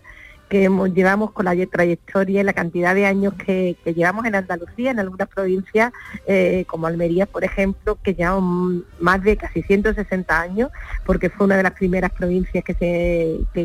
que 0.49 0.63
hemos, 0.63 0.91
llevamos 0.93 1.31
con 1.31 1.45
la 1.45 1.55
trayectoria 1.67 2.41
y 2.41 2.43
la 2.43 2.53
cantidad 2.53 2.95
de 2.95 3.05
años 3.05 3.35
que, 3.35 3.77
llevamos 3.85 4.25
en 4.25 4.33
Andalucía, 4.33 4.91
en 4.91 4.99
algunas 4.99 5.27
provincias 5.27 5.93
eh, 6.25 6.65
como 6.67 6.87
Almería, 6.87 7.27
por 7.27 7.43
ejemplo, 7.43 7.99
que 8.01 8.15
llevan 8.15 8.83
más 8.99 9.21
de 9.21 9.37
casi 9.37 9.61
160 9.61 10.41
años, 10.41 10.71
porque 11.05 11.29
fue 11.29 11.45
una 11.45 11.55
de 11.55 11.63
las 11.63 11.73
primeras 11.73 12.11
provincias 12.11 12.63
que 12.63 12.73
se 12.73 13.61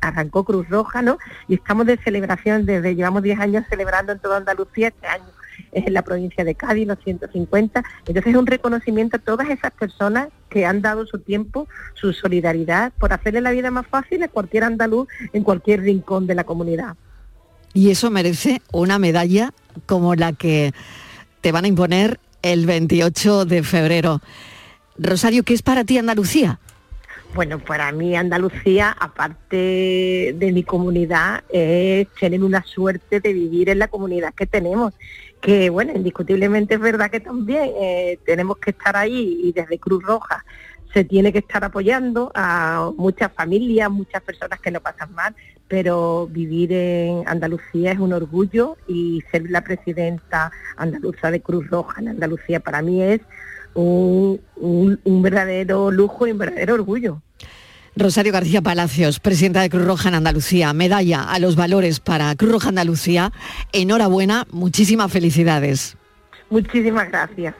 arrancó 0.00 0.44
Cruz 0.44 0.68
Roja, 0.68 1.02
¿no? 1.02 1.18
Y 1.48 1.54
estamos 1.54 1.86
de 1.86 1.96
celebración 1.98 2.66
desde, 2.66 2.94
llevamos 2.94 3.22
10 3.22 3.40
años 3.40 3.64
celebrando 3.68 4.12
en 4.12 4.18
toda 4.18 4.38
Andalucía, 4.38 4.88
este 4.88 5.06
año 5.06 5.38
es 5.72 5.86
en 5.86 5.94
la 5.94 6.02
provincia 6.02 6.44
de 6.44 6.54
Cádiz, 6.54 6.86
los 6.86 6.98
150. 7.02 7.82
Entonces 8.06 8.26
es 8.26 8.38
un 8.38 8.46
reconocimiento 8.46 9.16
a 9.16 9.20
todas 9.20 9.48
esas 9.50 9.72
personas 9.72 10.28
que 10.48 10.64
han 10.64 10.82
dado 10.82 11.06
su 11.06 11.18
tiempo, 11.18 11.68
su 11.94 12.12
solidaridad, 12.12 12.92
por 12.98 13.12
hacerle 13.12 13.40
la 13.40 13.50
vida 13.50 13.70
más 13.70 13.86
fácil 13.86 14.22
a 14.22 14.28
cualquier 14.28 14.64
andaluz 14.64 15.08
en 15.32 15.42
cualquier 15.42 15.82
rincón 15.82 16.26
de 16.26 16.34
la 16.34 16.44
comunidad. 16.44 16.96
Y 17.74 17.90
eso 17.90 18.10
merece 18.10 18.62
una 18.72 18.98
medalla 18.98 19.52
como 19.86 20.14
la 20.14 20.32
que 20.32 20.72
te 21.40 21.52
van 21.52 21.64
a 21.64 21.68
imponer 21.68 22.18
el 22.42 22.66
28 22.66 23.44
de 23.44 23.62
febrero. 23.62 24.20
Rosario, 24.98 25.42
¿qué 25.44 25.54
es 25.54 25.62
para 25.62 25.84
ti 25.84 25.98
Andalucía? 25.98 26.58
Bueno, 27.34 27.58
para 27.58 27.92
mí 27.92 28.16
Andalucía, 28.16 28.96
aparte 28.98 30.34
de 30.36 30.52
mi 30.52 30.62
comunidad, 30.64 31.44
es 31.50 32.08
tener 32.18 32.42
una 32.42 32.64
suerte 32.64 33.20
de 33.20 33.32
vivir 33.32 33.68
en 33.68 33.78
la 33.78 33.88
comunidad 33.88 34.34
que 34.34 34.46
tenemos. 34.46 34.94
Que 35.40 35.70
bueno, 35.70 35.92
indiscutiblemente 35.94 36.74
es 36.74 36.80
verdad 36.80 37.10
que 37.10 37.20
también 37.20 37.70
eh, 37.80 38.18
tenemos 38.24 38.56
que 38.58 38.70
estar 38.70 38.96
ahí 38.96 39.40
y 39.44 39.52
desde 39.52 39.78
Cruz 39.78 40.02
Roja 40.02 40.44
se 40.92 41.04
tiene 41.04 41.32
que 41.32 41.40
estar 41.40 41.62
apoyando 41.62 42.32
a 42.34 42.90
muchas 42.96 43.30
familias, 43.32 43.90
muchas 43.90 44.22
personas 44.22 44.58
que 44.58 44.70
lo 44.70 44.80
pasan 44.80 45.12
mal, 45.12 45.36
pero 45.68 46.26
vivir 46.28 46.72
en 46.72 47.28
Andalucía 47.28 47.92
es 47.92 47.98
un 47.98 48.14
orgullo 48.14 48.78
y 48.88 49.22
ser 49.30 49.50
la 49.50 49.62
presidenta 49.62 50.50
andaluza 50.76 51.30
de 51.30 51.42
Cruz 51.42 51.68
Roja 51.68 52.00
en 52.00 52.08
Andalucía 52.08 52.60
para 52.60 52.80
mí 52.80 53.02
es 53.02 53.20
un, 53.82 54.40
un- 54.56 55.00
un 55.04 55.22
verdadero 55.22 55.90
lujo 55.90 56.26
y 56.26 56.32
un 56.32 56.38
verdadero 56.38 56.74
orgullo. 56.74 57.22
Rosario 57.96 58.32
García 58.32 58.62
Palacios, 58.62 59.18
presidenta 59.18 59.60
de 59.60 59.70
Cruz 59.70 59.84
Roja 59.84 60.08
en 60.08 60.14
Andalucía, 60.14 60.72
medalla 60.72 61.22
a 61.22 61.38
los 61.40 61.56
valores 61.56 61.98
para 61.98 62.34
Cruz 62.36 62.52
Roja 62.52 62.68
Andalucía. 62.68 63.32
Enhorabuena, 63.72 64.46
muchísimas 64.52 65.10
felicidades. 65.10 65.96
Muchísimas 66.50 67.08
gracias. 67.08 67.54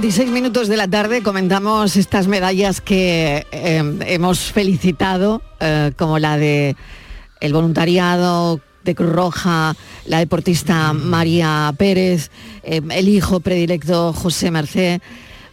26 0.00 0.30
minutos 0.30 0.68
de 0.68 0.78
la 0.78 0.88
tarde 0.88 1.22
comentamos 1.22 1.94
estas 1.96 2.26
medallas 2.26 2.80
que 2.80 3.44
eh, 3.52 3.98
hemos 4.06 4.38
felicitado, 4.50 5.42
eh, 5.60 5.92
como 5.98 6.18
la 6.18 6.38
de 6.38 6.74
el 7.42 7.52
voluntariado 7.52 8.62
de 8.82 8.94
Cruz 8.94 9.10
Roja, 9.12 9.76
la 10.06 10.18
deportista 10.20 10.94
María 10.94 11.70
Pérez, 11.76 12.30
eh, 12.62 12.80
el 12.92 13.10
hijo 13.10 13.40
predilecto 13.40 14.14
José 14.14 14.50
Merced. 14.50 15.02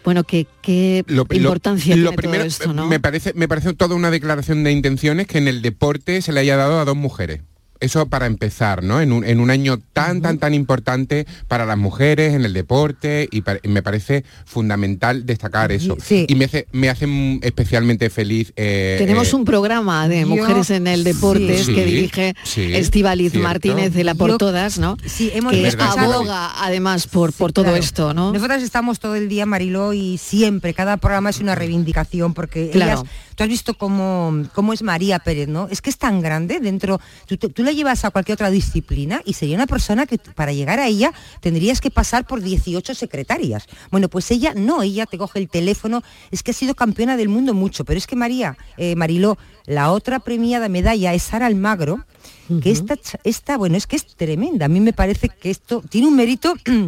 Bueno, 0.05 0.23
¿qué, 0.23 0.47
qué 0.61 1.03
Lo- 1.07 1.25
importancia 1.29 1.97
lo 1.97 2.03
tiene 2.11 2.15
primero, 2.15 2.43
todo 2.43 2.47
esto, 2.47 2.73
no? 2.73 2.87
me 2.87 3.01
parece 3.01 3.33
me 3.33 3.49
parece 3.49 3.73
toda 3.73 3.95
una 3.95 4.11
declaración 4.11 4.63
de 4.63 4.71
intenciones 4.71 5.27
que 5.27 5.39
en 5.39 5.49
el 5.49 5.61
deporte 5.61 6.21
se 6.21 6.31
le 6.31 6.39
haya 6.39 6.55
dado 6.55 6.79
a 6.79 6.85
dos 6.85 6.95
mujeres 6.95 7.41
eso 7.79 8.07
para 8.07 8.25
empezar, 8.25 8.83
¿no? 8.83 9.01
En 9.01 9.11
un, 9.11 9.23
en 9.23 9.39
un 9.39 9.49
año 9.49 9.79
tan, 9.93 10.21
tan, 10.21 10.37
tan 10.37 10.53
importante 10.53 11.25
para 11.47 11.65
las 11.65 11.77
mujeres, 11.77 12.33
en 12.33 12.45
el 12.45 12.53
deporte, 12.53 13.27
y, 13.31 13.43
me 13.67 13.81
parece 13.83 14.23
fundamental 14.45 15.25
destacar 15.25 15.71
eso. 15.71 15.97
Y 16.09 16.35
me 16.35 16.45
hace, 16.45 16.67
me 16.71 16.89
hace 16.89 17.07
especialmente 17.41 18.09
feliz. 18.09 18.53
eh, 18.55 18.95
Tenemos 18.97 19.31
eh, 19.31 19.35
un 19.35 19.45
programa 19.45 20.07
de 20.07 20.21
yo- 20.21 20.27
mujeres 20.27 20.69
en 20.71 20.87
el 20.87 21.03
deporte 21.03 21.63
Sí, 21.63 21.73
que 21.75 21.83
sí, 21.85 21.91
dirige 21.91 22.35
sí, 22.43 22.73
Estivaliz 22.75 23.31
cierto. 23.31 23.47
Martínez 23.47 23.93
de 23.93 24.03
la 24.03 24.15
Por 24.15 24.31
Yo- 24.31 24.37
Todas, 24.37 24.79
¿no? 24.79 24.97
Sí, 25.05 25.31
hemos 25.33 25.51
que 25.53 25.67
aboga 25.79 26.63
además 26.63 27.07
por, 27.07 27.33
por 27.33 27.51
todo 27.53 27.65
Claro. 27.65 27.77
esto, 27.77 28.13
¿no? 28.13 28.33
Nosotras 28.33 28.63
estamos 28.63 28.99
todo 28.99 29.15
el 29.15 29.29
día, 29.29 29.45
Mariló, 29.45 29.93
y 29.93 30.17
siempre, 30.17 30.73
cada 30.73 30.97
programa 30.97 31.29
es 31.29 31.39
una 31.39 31.55
reivindicación, 31.55 32.33
porque 32.33 32.69
Claro. 32.71 33.01
ellas, 33.01 33.11
tú 33.35 33.43
has 33.43 33.49
visto 33.49 33.73
cómo, 33.75 34.43
cómo 34.53 34.73
es 34.73 34.81
María 34.81 35.19
Pérez, 35.19 35.47
¿no? 35.47 35.67
Es 35.69 35.81
que 35.81 35.89
es 35.89 35.97
tan 35.97 36.21
grande 36.21 36.59
dentro, 36.59 36.99
tú, 37.27 37.37
tú- 37.37 37.49
la 37.67 37.73
llevas 37.73 38.03
a 38.05 38.09
cualquier 38.09 38.33
otra 38.35 38.49
disciplina 38.49 39.21
y 39.25 39.33
sería 39.33 39.55
una 39.55 39.67
persona 39.67 40.05
que 40.07 40.17
para 40.17 40.51
llegar 40.53 40.79
a 40.79 40.87
ella 40.87 41.13
tendrías 41.41 41.79
que 41.81 41.91
pasar 41.91 42.25
por 42.25 42.41
18 42.41 42.95
secretarias. 42.95 43.65
Bueno, 43.91 44.09
pues 44.09 44.31
ella 44.31 44.53
no, 44.55 44.81
ella 44.81 45.05
te 45.05 45.17
coge 45.17 45.37
el 45.39 45.49
teléfono, 45.49 46.01
es 46.31 46.41
que 46.43 46.51
ha 46.51 46.53
sido 46.53 46.73
campeona 46.73 47.15
del 47.17 47.29
mundo 47.29 47.53
mucho, 47.53 47.85
pero 47.85 47.97
es 47.97 48.07
que 48.07 48.15
María, 48.15 48.57
eh, 48.77 48.95
Mariló, 48.95 49.37
la 49.65 49.91
otra 49.91 50.19
premiada 50.19 50.69
medalla 50.69 51.13
es 51.13 51.23
Sara 51.23 51.45
Almagro, 51.45 52.03
que 52.63 52.71
esta, 52.71 52.95
cha- 52.97 53.19
esta, 53.25 53.57
bueno, 53.57 53.75
es 53.77 53.87
que 53.87 53.97
es 53.97 54.05
tremenda. 54.15 54.65
A 54.65 54.69
mí 54.69 54.79
me 54.79 54.93
parece 54.93 55.27
que 55.29 55.49
esto 55.49 55.83
tiene 55.89 56.07
un 56.07 56.15
mérito. 56.15 56.53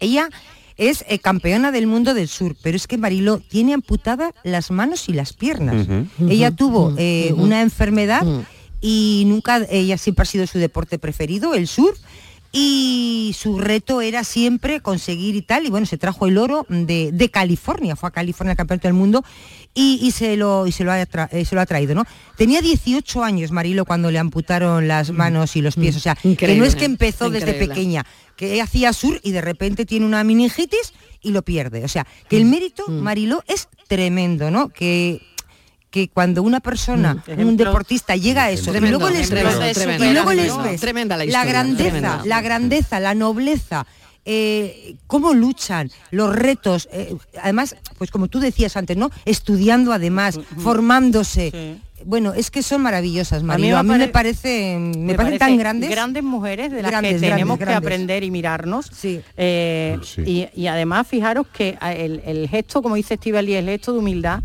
Ella 0.00 0.28
es 0.76 1.04
eh, 1.08 1.18
campeona 1.18 1.70
del 1.70 1.86
mundo 1.86 2.14
del 2.14 2.26
sur, 2.28 2.56
pero 2.62 2.76
es 2.76 2.86
que 2.86 2.96
Mariló 2.98 3.38
tiene 3.38 3.74
amputadas 3.74 4.32
las 4.42 4.70
manos 4.70 5.08
y 5.08 5.12
las 5.12 5.32
piernas. 5.34 5.86
Ella 6.28 6.50
tuvo 6.50 6.94
eh, 6.96 7.32
una 7.36 7.60
enfermedad 7.62 8.22
y 8.80 9.24
nunca, 9.26 9.66
ella 9.70 9.98
siempre 9.98 10.22
ha 10.22 10.26
sido 10.26 10.46
su 10.46 10.58
deporte 10.58 10.98
preferido, 10.98 11.54
el 11.54 11.66
sur. 11.68 11.94
Y 12.52 13.32
su 13.38 13.58
reto 13.60 14.00
era 14.00 14.24
siempre 14.24 14.80
conseguir 14.80 15.36
y 15.36 15.42
tal, 15.42 15.66
y 15.66 15.70
bueno, 15.70 15.86
se 15.86 15.98
trajo 15.98 16.26
el 16.26 16.36
oro 16.36 16.66
de, 16.68 17.12
de 17.12 17.28
California, 17.30 17.94
fue 17.94 18.08
a 18.08 18.12
California 18.12 18.50
al 18.52 18.56
campeonato 18.56 18.88
del 18.88 18.94
mundo 18.94 19.24
y, 19.72 20.00
y 20.02 20.10
se, 20.10 20.36
lo, 20.36 20.66
y 20.66 20.72
se, 20.72 20.82
lo 20.82 20.90
ha 20.90 21.00
tra- 21.06 21.28
eh, 21.30 21.44
se 21.44 21.54
lo 21.54 21.60
ha 21.60 21.66
traído, 21.66 21.94
¿no? 21.94 22.02
Tenía 22.36 22.60
18 22.60 23.22
años 23.22 23.52
Marilo 23.52 23.84
cuando 23.84 24.10
le 24.10 24.18
amputaron 24.18 24.88
las 24.88 25.12
manos 25.12 25.54
y 25.54 25.62
los 25.62 25.76
pies, 25.76 25.94
o 25.94 26.00
sea, 26.00 26.16
que 26.16 26.56
no 26.56 26.64
es 26.64 26.74
que 26.74 26.86
empezó 26.86 27.30
desde 27.30 27.52
pequeña, 27.68 28.04
que 28.34 28.60
hacía 28.60 28.92
sur 28.94 29.20
y 29.22 29.30
de 29.30 29.42
repente 29.42 29.86
tiene 29.86 30.04
una 30.04 30.24
meningitis 30.24 30.92
y 31.22 31.30
lo 31.30 31.42
pierde. 31.42 31.84
O 31.84 31.88
sea, 31.88 32.04
que 32.28 32.36
el 32.36 32.46
mérito, 32.46 32.88
Mariló, 32.88 33.44
es 33.46 33.68
tremendo, 33.86 34.50
¿no? 34.50 34.70
Que 34.70 35.22
que 35.90 36.08
cuando 36.08 36.42
una 36.42 36.60
persona, 36.60 37.12
un 37.26 37.32
Ejemplo. 37.32 37.66
deportista 37.66 38.14
llega 38.16 38.44
a 38.44 38.50
eso, 38.50 38.70
Tremendo, 38.70 38.86
y 38.96 39.00
luego 39.00 39.10
les 39.14 39.28
tremendo, 39.28 39.58
ves, 39.60 39.76
tremendo, 39.76 40.04
y 40.04 40.12
luego 40.12 40.32
les 40.32 40.56
ves 40.62 40.80
Tremenda 40.80 41.16
la 41.16 41.24
historia, 41.24 41.44
grandeza, 41.48 41.82
tremenda. 41.90 42.22
la 42.24 42.40
grandeza, 42.42 43.00
la 43.00 43.14
nobleza, 43.14 43.86
eh, 44.24 44.94
cómo 45.08 45.34
luchan, 45.34 45.90
los 46.12 46.34
retos, 46.34 46.88
eh, 46.92 47.16
además, 47.42 47.74
pues 47.98 48.10
como 48.10 48.28
tú 48.28 48.38
decías 48.38 48.76
antes, 48.76 48.96
¿no? 48.96 49.10
Estudiando 49.24 49.92
además, 49.92 50.38
formándose. 50.58 51.78
Bueno, 52.04 52.32
es 52.32 52.50
que 52.50 52.62
son 52.62 52.80
maravillosas, 52.80 53.42
Marilo. 53.42 53.76
A 53.76 53.82
mí, 53.82 53.90
me, 53.90 53.98
pare- 54.08 54.08
parece, 54.12 54.78
me, 54.78 54.92
parecen 55.14 55.16
parece 55.16 55.38
tan 55.38 55.56
grandes. 55.58 55.90
Grandes 55.90 56.22
mujeres 56.22 56.70
de 56.70 56.80
las 56.80 56.90
Grandes, 56.90 57.14
que 57.20 57.28
tenemos 57.28 57.58
grandes, 57.58 57.68
que 57.80 57.86
aprender 57.86 58.24
y 58.24 58.30
mirarnos. 58.30 58.90
Eh, 59.36 59.98
y, 60.24 60.46
y 60.54 60.66
además, 60.68 61.06
fijaros 61.06 61.46
que 61.52 61.76
a- 61.78 61.92
el, 61.92 62.22
el 62.24 62.48
gesto, 62.48 62.80
como 62.80 62.94
dice 62.94 63.14
Estivali, 63.14 63.52
el 63.54 63.66
gesto 63.66 63.92
de 63.92 63.98
humildad, 63.98 64.40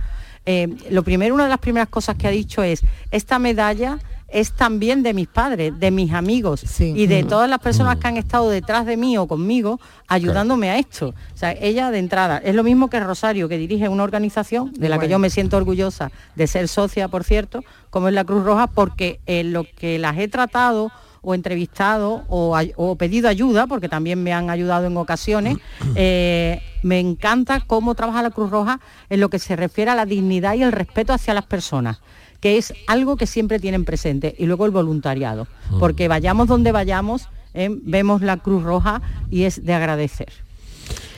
eh, 0.46 0.68
lo 0.90 1.04
primero, 1.04 1.34
una 1.34 1.44
de 1.44 1.50
las 1.50 1.60
primeras 1.60 1.90
cosas 1.90 2.16
que 2.16 2.28
ha 2.28 2.32
dicho 2.32 2.64
es, 2.64 2.82
esta 3.12 3.40
medalla 3.40 4.00
es 4.28 4.52
también 4.52 5.02
de 5.04 5.14
mis 5.14 5.28
padres, 5.28 5.80
de 5.80 5.92
mis 5.92 6.12
amigos 6.12 6.64
y 6.80 7.08
de 7.08 7.24
Mm. 7.24 7.28
todas 7.28 7.50
las 7.50 7.60
personas 7.60 7.98
que 7.98 8.08
han 8.08 8.18
estado 8.18 8.50
detrás 8.50 8.86
de 8.86 8.98
mí 8.98 9.18
o 9.18 9.28
conmigo 9.28 9.80
ayudándome 10.08 10.70
a 10.70 10.78
esto. 10.78 11.10
O 11.34 11.38
sea, 11.38 11.52
ella 11.54 11.90
de 11.92 12.00
entrada, 12.00 12.40
es 12.40 12.54
lo 12.54 12.64
mismo 12.64 12.90
que 12.90 13.00
Rosario, 13.00 13.48
que 13.48 13.58
dirige 13.58 13.88
una 13.88 14.04
organización 14.04 14.74
de 14.74 14.90
la 14.90 15.00
que 15.00 15.08
yo 15.08 15.20
me 15.20 15.30
siento 15.30 15.58
orgullosa 15.58 16.12
de 16.36 16.48
ser 16.48 16.68
socia, 16.68 17.08
por 17.08 17.24
cierto, 17.24 17.64
como 17.92 18.08
es 18.10 18.14
la 18.14 18.26
Cruz 18.26 18.44
Roja, 18.44 18.68
porque 18.68 19.20
en 19.26 19.54
lo 19.54 19.64
que 19.64 20.00
las 20.00 20.18
he 20.18 20.28
tratado 20.28 20.92
o 21.26 21.34
entrevistado 21.34 22.24
o, 22.30 22.96
pedido 22.98 23.28
ayuda, 23.28 23.68
porque 23.68 23.90
también 23.90 24.22
me 24.24 24.32
han 24.32 24.50
ayudado 24.50 24.86
en 24.86 24.96
ocasiones, 24.96 25.58
eh, 25.96 26.62
me 26.84 27.00
encanta 27.00 27.62
cómo 27.66 27.96
trabaja 27.96 28.22
la 28.22 28.30
Cruz 28.32 28.52
Roja 28.52 28.80
en 29.10 29.20
lo 29.20 29.30
que 29.30 29.40
se 29.40 29.56
refiere 29.56 29.92
a 29.92 29.96
la 29.96 30.06
dignidad 30.06 30.54
y 30.54 30.64
el 30.64 30.72
respeto 30.72 31.12
hacia 31.14 31.34
las 31.34 31.46
personas 31.46 32.00
que 32.42 32.58
es 32.60 32.74
algo 32.86 33.16
que 33.18 33.26
siempre 33.26 33.60
tienen 33.60 33.86
presente, 33.86 34.36
y 34.38 34.46
luego 34.46 34.66
el 34.68 34.72
voluntariado, 34.72 35.48
porque 35.80 36.08
vayamos 36.08 36.48
donde 36.48 36.72
vayamos, 36.72 37.28
eh, 37.56 37.70
vemos 37.72 38.22
la 38.22 38.38
Cruz 38.38 38.62
Roja 38.62 39.02
y 39.32 39.44
es 39.44 39.66
de 39.66 39.74
agradecer. 39.74 40.32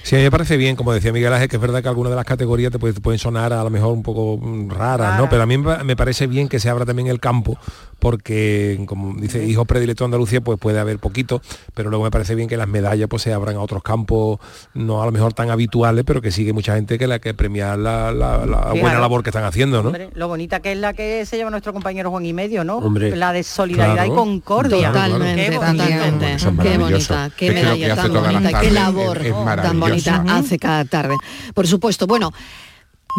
Sí, 0.04 0.16
a 0.16 0.20
mí 0.20 0.24
me 0.24 0.32
parece 0.32 0.56
bien, 0.56 0.78
como 0.78 0.94
decía 0.94 1.12
Miguel 1.12 1.34
Ángel, 1.34 1.50
que 1.50 1.58
es 1.58 1.62
verdad 1.62 1.82
que 1.84 1.90
algunas 1.90 2.12
de 2.12 2.16
las 2.16 2.24
categorías 2.24 2.72
te, 2.72 2.80
puede- 2.80 2.94
te 2.94 3.02
pueden 3.02 3.20
sonar 3.20 3.52
a 3.52 3.62
lo 3.62 3.70
mejor 3.70 3.92
un 3.92 4.04
poco 4.04 4.38
mm, 4.38 4.70
raras, 4.70 5.20
¿no? 5.20 5.30
Pero 5.30 5.42
a 5.42 5.46
mí 5.46 5.58
me 5.58 5.96
parece 5.98 6.28
bien 6.28 6.48
que 6.48 6.62
se 6.62 6.70
abra 6.70 6.86
también 6.86 7.10
el 7.10 7.20
campo, 7.20 7.58
porque 8.00 8.80
como 8.88 9.14
dice 9.20 9.46
hijos 9.46 9.66
predilectos 9.68 10.04
de 10.04 10.06
Andalucía, 10.06 10.42
pues 10.42 10.60
puede 10.60 10.80
haber 10.80 11.00
poquito, 11.00 11.42
pero 11.74 11.90
luego 11.90 12.04
me 12.06 12.12
parece 12.12 12.36
bien 12.36 12.48
que 12.48 12.58
las 12.58 12.68
medallas 12.68 13.08
pues 13.10 13.24
se 13.24 13.34
abran 13.34 13.56
a 13.56 13.60
otros 13.62 13.84
campos, 13.84 14.40
no 14.74 15.02
a 15.02 15.06
lo 15.06 15.12
mejor 15.12 15.34
tan 15.34 15.50
habituales, 15.50 16.04
pero 16.06 16.22
que 16.22 16.32
sigue 16.32 16.54
mucha 16.54 16.76
gente 16.76 16.98
que 16.98 17.08
la 17.08 17.20
que 17.20 17.34
premiar 17.34 17.78
la, 17.80 18.12
la- 18.12 18.46
la 18.46 18.72
buena 18.74 19.00
labor 19.00 19.24
que 19.24 19.30
están 19.32 19.44
haciendo, 19.44 19.82
¿no? 19.82 19.88
Hombre, 19.90 20.10
lo 20.14 20.28
bonita 20.28 20.60
que 20.60 20.72
es 20.74 20.78
la 20.78 20.94
que 20.94 21.26
se 21.26 21.38
lleva 21.38 21.50
nuestro 21.50 21.74
compañero 21.74 22.12
Juan 22.12 22.26
y 22.26 22.34
medio, 22.34 22.64
¿no? 22.64 22.78
Hombre. 22.78 23.16
La 23.16 23.34
de 23.34 23.44
solidaridad 23.44 23.96
Claro. 24.06 24.14
y 24.14 24.16
concordia. 24.16 24.88
Totalmente, 24.92 25.52
totalmente. 25.56 26.34
Eso 26.34 26.50
es 26.50 26.60
Qué 26.60 26.78
bonita, 26.78 27.32
qué 27.36 27.52
medalla 27.52 27.96
tan 27.96 28.14
bonita, 28.14 28.60
qué 28.62 28.72
labor 28.72 29.18
es- 29.18 29.28
es 29.28 29.34
tan 29.64 29.80
bonita 29.80 30.24
hace 30.30 30.60
cada 30.60 30.86
tarde. 30.86 31.16
Por 31.54 31.68
supuesto, 31.68 32.08
bueno, 32.08 32.32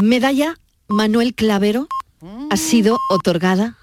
medalla 0.01 0.55
Manuel 0.89 1.35
Clavero 1.35 1.89
ha 2.51 2.57
sido 2.57 2.97
otorgada 3.11 3.77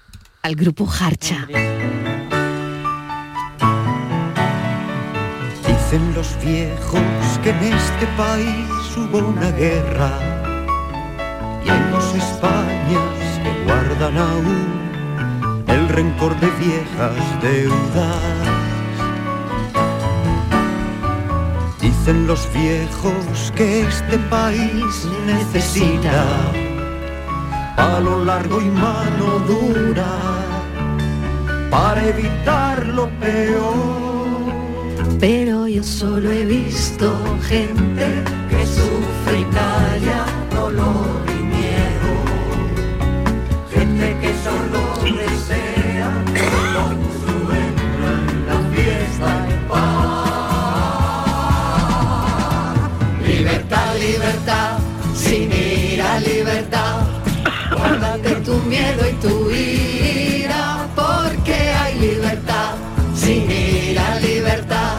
al 0.46 0.54
grupo 0.54 0.88
Harcha. 0.88 1.48
Dicen 5.66 6.14
los 6.14 6.40
viejos 6.40 7.00
que 7.42 7.50
en 7.50 7.62
este 7.64 8.06
país 8.16 8.96
hubo 8.96 9.26
una 9.26 9.50
guerra 9.50 10.12
y 11.64 11.68
hay 11.68 11.90
dos 11.90 12.14
Españas 12.14 13.40
que 13.42 13.64
guardan 13.64 14.16
aún 14.16 15.64
el 15.66 15.88
rencor 15.88 16.38
de 16.38 16.48
viejas 16.64 17.42
deudas. 17.42 18.22
Dicen 21.80 22.28
los 22.28 22.48
viejos 22.52 23.52
que 23.56 23.80
este 23.80 24.16
país 24.30 25.08
necesita 25.26 26.24
palo 27.76 28.24
largo 28.24 28.60
y 28.60 28.70
mano 28.70 29.38
dura 29.46 30.12
para 31.70 32.06
evitar 32.06 32.86
lo 32.86 33.08
peor. 33.20 33.96
Pero 35.20 35.68
yo 35.68 35.82
solo 35.82 36.30
he 36.30 36.44
visto 36.44 37.12
gente 37.42 38.06
que 38.50 38.66
sufre 38.66 39.40
y 39.40 39.44
calla 39.44 40.24
dolor 40.54 41.35
miedo 58.86 59.08
y 59.08 59.14
tu 59.14 59.50
ira, 59.50 60.88
porque 60.94 61.54
hay 61.54 61.98
libertad, 61.98 62.74
sin 63.14 63.50
ira, 63.50 64.20
libertad. 64.20 64.98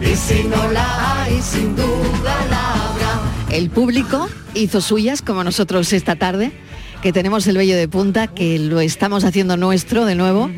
Y 0.00 0.16
si 0.16 0.44
no 0.44 0.70
la 0.70 1.24
hay, 1.24 1.40
sin 1.42 1.76
duda 1.76 2.46
la 2.50 2.90
habrá. 2.90 3.20
El 3.50 3.70
público 3.70 4.28
hizo 4.54 4.80
suyas, 4.80 5.22
como 5.22 5.44
nosotros 5.44 5.92
esta 5.92 6.16
tarde, 6.16 6.52
que 7.02 7.12
tenemos 7.12 7.46
el 7.46 7.56
vello 7.56 7.76
de 7.76 7.88
punta, 7.88 8.26
que 8.28 8.58
lo 8.58 8.80
estamos 8.80 9.24
haciendo 9.24 9.56
nuestro 9.56 10.04
de 10.04 10.14
nuevo, 10.14 10.50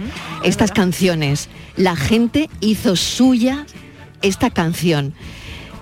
estas 0.43 0.73
canciones. 0.73 1.49
La 1.77 1.97
gente 1.97 2.49
hizo 2.61 2.97
suya 2.97 3.67
esta 4.23 4.51
canción 4.51 5.15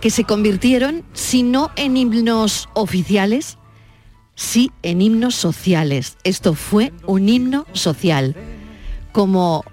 que 0.00 0.10
se 0.10 0.24
convirtieron, 0.24 1.04
si 1.12 1.42
no 1.42 1.70
en 1.76 1.96
himnos 1.96 2.68
oficiales, 2.72 3.58
sí 4.34 4.70
en 4.82 5.02
himnos 5.02 5.34
sociales. 5.34 6.16
Esto 6.24 6.54
fue 6.54 6.92
un 7.06 7.28
himno 7.28 7.66
social, 7.72 8.34
como 9.12 9.64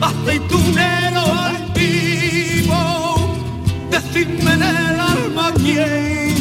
aceitunero 0.00 1.20
altivo, 1.34 2.80
decidme 3.90 4.52
en 4.54 4.62
el 4.62 5.00
alma 5.00 5.52
quién, 5.56 6.34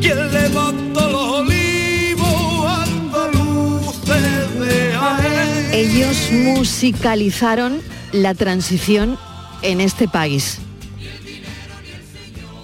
quién 0.00 0.32
levantó 0.32 1.10
los 1.10 1.32
olivos, 1.40 2.66
andaluces 2.66 4.60
de 4.60 4.92
Jaén. 4.94 5.70
Ellos 5.72 6.16
musicalizaron 6.32 7.80
la 8.12 8.34
transición 8.34 9.18
en 9.62 9.80
este 9.80 10.08
país. 10.08 10.58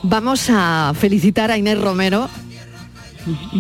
Vamos 0.02 0.46
a 0.50 0.92
felicitar 0.98 1.50
a 1.50 1.57
Inés 1.59 1.80
Romero. 1.80 2.28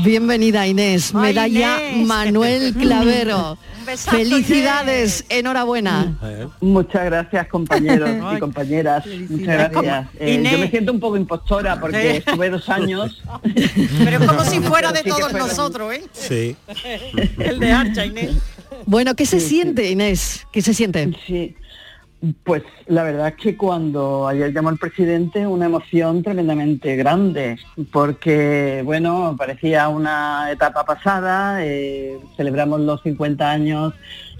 Bienvenida 0.04 0.66
Inés, 0.66 1.14
medalla 1.14 1.88
Inés. 1.90 2.06
Manuel 2.06 2.74
Clavero. 2.78 3.56
Besazo, 3.86 4.16
Felicidades, 4.16 5.24
enhorabuena. 5.28 6.18
Muchas 6.60 7.04
gracias 7.04 7.46
compañeros 7.48 8.10
y 8.36 8.38
compañeras. 8.40 9.04
Muchas 9.28 9.70
gracias. 9.72 10.06
Eh, 10.18 10.42
yo 10.50 10.58
me 10.58 10.70
siento 10.70 10.92
un 10.92 11.00
poco 11.00 11.16
impostora 11.18 11.78
porque 11.80 12.12
Sí. 12.12 12.16
estuve 12.26 12.50
dos 12.50 12.68
años. 12.68 13.22
Pero 14.04 14.18
es 14.22 14.26
como 14.30 14.44
si 14.44 14.60
fuera 14.60 14.90
de 14.92 15.00
sí 15.02 15.08
todos 15.08 15.32
nosotros, 15.32 15.94
¿eh? 15.94 16.04
Sí. 16.12 16.56
El 17.38 17.58
de 17.60 17.72
Archa, 17.72 18.04
Inés. 18.06 18.32
Bueno, 18.86 19.14
¿qué 19.14 19.24
se 19.26 19.40
siente, 19.40 19.90
Inés? 19.90 20.46
¿Qué 20.50 20.60
se 20.62 20.72
siente? 20.74 21.10
Sí, 21.26 21.54
pues 22.42 22.62
la 22.86 23.02
verdad 23.02 23.28
es 23.28 23.34
que 23.34 23.56
cuando 23.56 24.26
ayer 24.26 24.52
llamó 24.52 24.70
el 24.70 24.78
presidente 24.78 25.46
una 25.46 25.66
emoción 25.66 26.22
tremendamente 26.22 26.96
grande, 26.96 27.58
porque 27.92 28.82
bueno, 28.84 29.34
parecía 29.36 29.88
una 29.88 30.50
etapa 30.50 30.84
pasada, 30.84 31.64
eh, 31.64 32.18
celebramos 32.36 32.80
los 32.80 33.02
50 33.02 33.50
años 33.50 33.92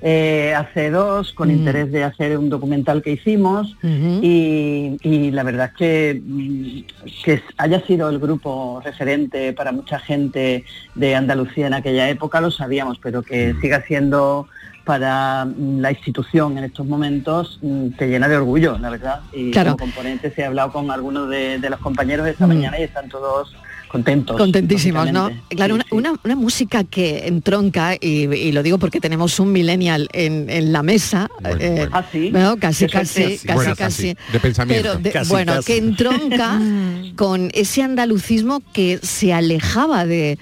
eh, 0.06 0.52
hace 0.54 0.90
dos, 0.90 1.32
con 1.32 1.48
Mm. 1.48 1.52
interés 1.52 1.90
de 1.92 2.04
hacer 2.04 2.37
un 2.37 2.50
documental 2.50 3.02
que 3.02 3.12
hicimos, 3.12 3.74
y, 3.82 4.98
y 5.02 5.30
la 5.30 5.42
verdad 5.42 5.70
es 5.72 5.78
que, 5.78 6.22
mm, 6.22 6.80
que 7.24 7.42
haya 7.56 7.80
sido 7.87 8.10
el 8.10 8.18
grupo 8.18 8.82
referente 8.84 9.54
para 9.54 9.72
mucha 9.72 9.98
gente 9.98 10.64
de 10.94 11.14
Andalucía 11.14 11.66
en 11.68 11.74
aquella 11.74 12.08
época 12.10 12.40
lo 12.42 12.50
sabíamos, 12.50 12.98
pero 12.98 13.22
que 13.22 13.54
siga 13.62 13.82
siendo 13.87 14.46
para 14.85 15.44
mm, 15.47 15.81
la 15.81 15.90
institución 15.92 16.59
en 16.59 16.64
estos 16.64 16.87
momentos 16.87 17.59
mm, 17.62 17.88
te 17.99 18.07
llena 18.09 18.29
de 18.29 18.37
orgullo, 18.37 18.79
la 18.79 18.90
verdad. 18.90 19.20
Y 19.33 19.51
Claro. 19.51 19.73
como 19.77 19.87
componentes 19.90 20.37
he 20.38 20.44
hablado 20.44 20.73
con 20.73 20.90
algunos 20.90 21.29
de, 21.31 21.59
de 21.59 21.70
los 21.70 21.81
compañeros 21.81 22.27
esta 22.27 22.47
Mm. 22.47 22.49
mañana 22.49 22.79
y 22.79 22.83
están 22.83 23.09
todos 23.09 23.55
contentos. 23.88 24.37
Contentísimos, 24.37 25.12
¿no? 25.12 25.31
Claro, 25.51 25.77
Sí, 25.77 25.81
una, 25.92 26.11
una- 26.11 26.20
una 26.25 26.35
música 26.37 26.83
que 26.83 27.29
entronca, 27.29 27.94
y, 27.94 28.25
y 28.35 28.51
lo 28.51 28.64
digo 28.64 28.77
porque 28.79 29.01
tenemos 29.01 29.38
un 29.38 29.53
millennial 29.53 30.09
en, 30.12 30.51
en 30.51 30.73
la 30.73 30.83
mesa, 30.83 31.29
eh, 31.61 31.88
Ah, 31.92 32.05
sí. 32.11 32.31
bueno, 32.33 32.57
casi, 32.59 32.88
casi, 32.88 33.23
casi, 33.38 33.47
Bueno, 33.55 33.77
casi, 33.77 34.14
casi, 34.14 34.33
de 34.33 34.40
pensamiento. 34.40 34.83
Pero 34.83 34.99
de- 35.01 35.12
Casi, 35.12 35.31
bueno, 35.31 35.53
casi. 35.55 35.66
que 35.66 35.79
entronca 35.79 36.61
con 37.16 37.51
ese 37.55 37.83
andalucismo 37.85 38.62
que 38.73 38.99
se 39.01 39.33
alejaba 39.33 40.05
de 40.07 40.38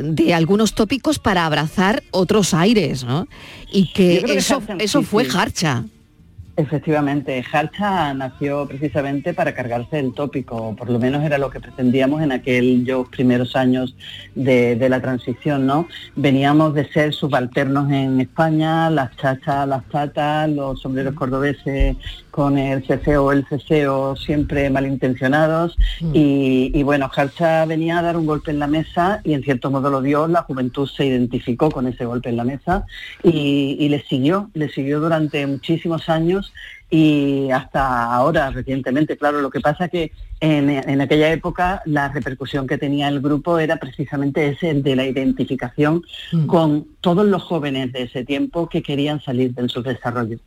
de 0.00 0.34
algunos 0.34 0.74
tópicos 0.74 1.18
para 1.18 1.46
abrazar 1.46 2.02
otros 2.10 2.54
aires, 2.54 3.04
¿no? 3.04 3.26
Y 3.70 3.92
que 3.92 4.24
eso, 4.78 5.02
fue. 5.02 5.26
Harcha. 5.32 5.84
Efectivamente, 6.54 7.42
Harcha 7.50 8.12
nació 8.12 8.66
precisamente 8.68 9.32
para 9.32 9.54
cargarse 9.54 9.98
el 9.98 10.12
tópico, 10.12 10.76
por 10.76 10.90
lo 10.90 10.98
menos 10.98 11.24
era 11.24 11.38
lo 11.38 11.48
que 11.48 11.60
pretendíamos 11.60 12.20
en 12.20 12.30
aquellos 12.30 13.08
primeros 13.08 13.56
años 13.56 13.96
de, 14.34 14.76
de 14.76 14.88
la 14.90 15.00
transición, 15.00 15.66
¿no? 15.66 15.88
Veníamos 16.14 16.74
de 16.74 16.86
ser 16.92 17.14
subalternos 17.14 17.90
en 17.90 18.20
España, 18.20 18.90
las 18.90 19.16
chachas, 19.16 19.66
las 19.66 19.82
tatas, 19.84 20.50
los 20.50 20.78
sombreros 20.78 21.14
cordobeses 21.14 21.96
con 22.30 22.56
el 22.56 22.84
ceseo 22.86 23.30
el 23.30 23.46
ceseo 23.46 24.16
siempre 24.16 24.68
malintencionados. 24.68 25.76
Y, 26.12 26.70
y 26.74 26.82
bueno, 26.82 27.10
Harcha 27.14 27.64
venía 27.66 27.98
a 27.98 28.02
dar 28.02 28.16
un 28.16 28.26
golpe 28.26 28.50
en 28.50 28.58
la 28.58 28.66
mesa 28.66 29.20
y 29.22 29.34
en 29.34 29.42
cierto 29.42 29.70
modo 29.70 29.90
lo 29.90 30.02
dio, 30.02 30.26
la 30.28 30.42
juventud 30.42 30.88
se 30.88 31.06
identificó 31.06 31.70
con 31.70 31.86
ese 31.86 32.04
golpe 32.04 32.30
en 32.30 32.36
la 32.36 32.44
mesa 32.44 32.84
y, 33.22 33.76
y 33.78 33.88
le 33.88 34.02
siguió, 34.02 34.50
le 34.54 34.68
siguió 34.68 35.00
durante 35.00 35.46
muchísimos 35.46 36.08
años 36.08 36.41
y 36.90 37.50
hasta 37.50 38.12
ahora 38.14 38.50
recientemente, 38.50 39.16
claro, 39.16 39.40
lo 39.40 39.50
que 39.50 39.60
pasa 39.60 39.88
que 39.88 40.12
en, 40.40 40.68
en 40.68 41.00
aquella 41.00 41.32
época 41.32 41.80
la 41.86 42.08
repercusión 42.08 42.66
que 42.66 42.76
tenía 42.76 43.08
el 43.08 43.20
grupo 43.20 43.58
era 43.58 43.76
precisamente 43.76 44.48
ese 44.48 44.70
el 44.70 44.82
de 44.82 44.96
la 44.96 45.06
identificación 45.06 46.02
Mm. 46.32 46.46
con 46.46 46.86
todos 47.00 47.26
los 47.26 47.42
jóvenes 47.42 47.92
de 47.92 48.02
ese 48.02 48.24
tiempo 48.24 48.68
que 48.68 48.82
querían 48.82 49.20
salir 49.22 49.54
del 49.54 49.68
subdesarrollo. 49.68 50.38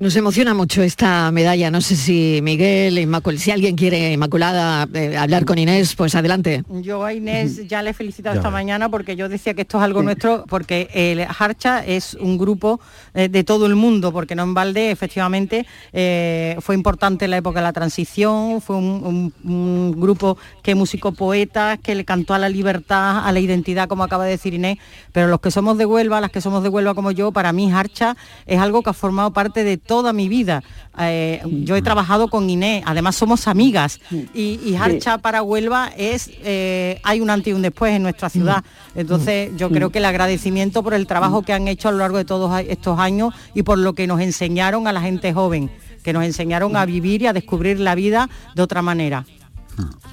Nos 0.00 0.16
emociona 0.16 0.54
mucho 0.54 0.82
esta 0.82 1.30
medalla. 1.30 1.70
No 1.70 1.80
sé 1.80 1.94
si 1.96 2.40
Miguel, 2.42 2.98
Inmacul- 2.98 3.38
si 3.38 3.50
alguien 3.52 3.76
quiere, 3.76 4.12
Inmaculada, 4.12 4.88
eh, 4.92 5.16
hablar 5.16 5.44
con 5.44 5.56
Inés, 5.56 5.94
pues 5.94 6.14
adelante. 6.16 6.64
Yo 6.68 7.04
a 7.04 7.12
Inés 7.14 7.66
ya 7.68 7.80
le 7.82 7.90
he 7.90 7.94
felicitado 7.94 8.34
Ya 8.34 8.40
esta 8.40 8.50
mañana 8.50 8.88
porque 8.88 9.14
yo 9.14 9.28
decía 9.28 9.54
que 9.54 9.62
esto 9.62 9.78
es 9.78 9.84
algo 9.84 10.02
nuestro, 10.02 10.44
porque 10.48 10.88
el 10.94 11.20
Harcha 11.38 11.84
es 11.84 12.14
un 12.14 12.38
grupo 12.38 12.80
eh, 13.14 13.28
de 13.28 13.44
todo 13.44 13.66
el 13.66 13.76
mundo, 13.76 14.12
porque 14.12 14.34
no 14.34 14.42
en 14.42 14.52
balde 14.54 14.90
efectivamente 14.90 15.64
eh, 15.92 16.56
fue 16.60 16.74
importante 16.74 17.26
en 17.26 17.30
la 17.30 17.36
época 17.36 17.60
de 17.60 17.64
la 17.64 17.72
transición, 17.72 18.60
fue 18.60 18.76
un, 18.76 19.32
un- 19.44 19.50
un 19.50 20.00
grupo 20.00 20.36
que 20.62 20.74
músico 20.74 21.12
poetas, 21.12 21.78
que 21.80 21.94
le 21.94 22.04
cantó 22.04 22.34
a 22.34 22.38
la 22.38 22.48
libertad, 22.48 23.26
a 23.26 23.30
la 23.32 23.38
identidad, 23.38 23.88
como 23.88 24.02
acaba 24.02 24.24
de 24.24 24.30
decir 24.32 24.54
Inés, 24.54 24.78
pero 25.12 25.28
los 25.28 25.40
que 25.40 25.52
somos 25.52 25.78
de 25.78 25.86
Huelva, 25.86 26.20
las 26.20 26.30
que 26.32 26.40
somos 26.40 26.62
de 26.64 26.68
Huelva 26.68 26.94
como 26.94 27.12
yo, 27.12 27.30
para 27.30 27.52
mí 27.52 27.70
Harcha 27.72 28.16
es 28.46 28.58
algo 28.60 28.82
que 28.82 28.90
ha 28.90 28.92
formado 28.92 29.32
parte 29.32 29.62
de 29.62 29.83
toda 29.86 30.12
mi 30.12 30.28
vida. 30.28 30.62
Eh, 30.98 31.42
yo 31.44 31.76
he 31.76 31.82
trabajado 31.82 32.28
con 32.28 32.48
Inés, 32.48 32.82
además 32.86 33.16
somos 33.16 33.48
amigas 33.48 34.00
y, 34.32 34.60
y 34.64 34.76
Harcha 34.76 35.18
para 35.18 35.42
Huelva 35.42 35.90
es, 35.96 36.30
eh, 36.42 37.00
hay 37.02 37.20
un 37.20 37.30
antes 37.30 37.48
y 37.48 37.52
un 37.52 37.62
después 37.62 37.92
en 37.92 38.02
nuestra 38.02 38.28
ciudad. 38.30 38.64
Entonces 38.94 39.50
yo 39.56 39.70
creo 39.70 39.90
que 39.90 39.98
el 39.98 40.04
agradecimiento 40.04 40.82
por 40.82 40.94
el 40.94 41.06
trabajo 41.06 41.42
que 41.42 41.52
han 41.52 41.68
hecho 41.68 41.88
a 41.88 41.92
lo 41.92 41.98
largo 41.98 42.18
de 42.18 42.24
todos 42.24 42.60
estos 42.68 42.98
años 42.98 43.34
y 43.54 43.62
por 43.62 43.78
lo 43.78 43.94
que 43.94 44.06
nos 44.06 44.20
enseñaron 44.20 44.86
a 44.86 44.92
la 44.92 45.00
gente 45.00 45.32
joven, 45.32 45.70
que 46.02 46.12
nos 46.12 46.24
enseñaron 46.24 46.76
a 46.76 46.86
vivir 46.86 47.22
y 47.22 47.26
a 47.26 47.32
descubrir 47.32 47.80
la 47.80 47.94
vida 47.94 48.28
de 48.54 48.62
otra 48.62 48.82
manera. 48.82 49.24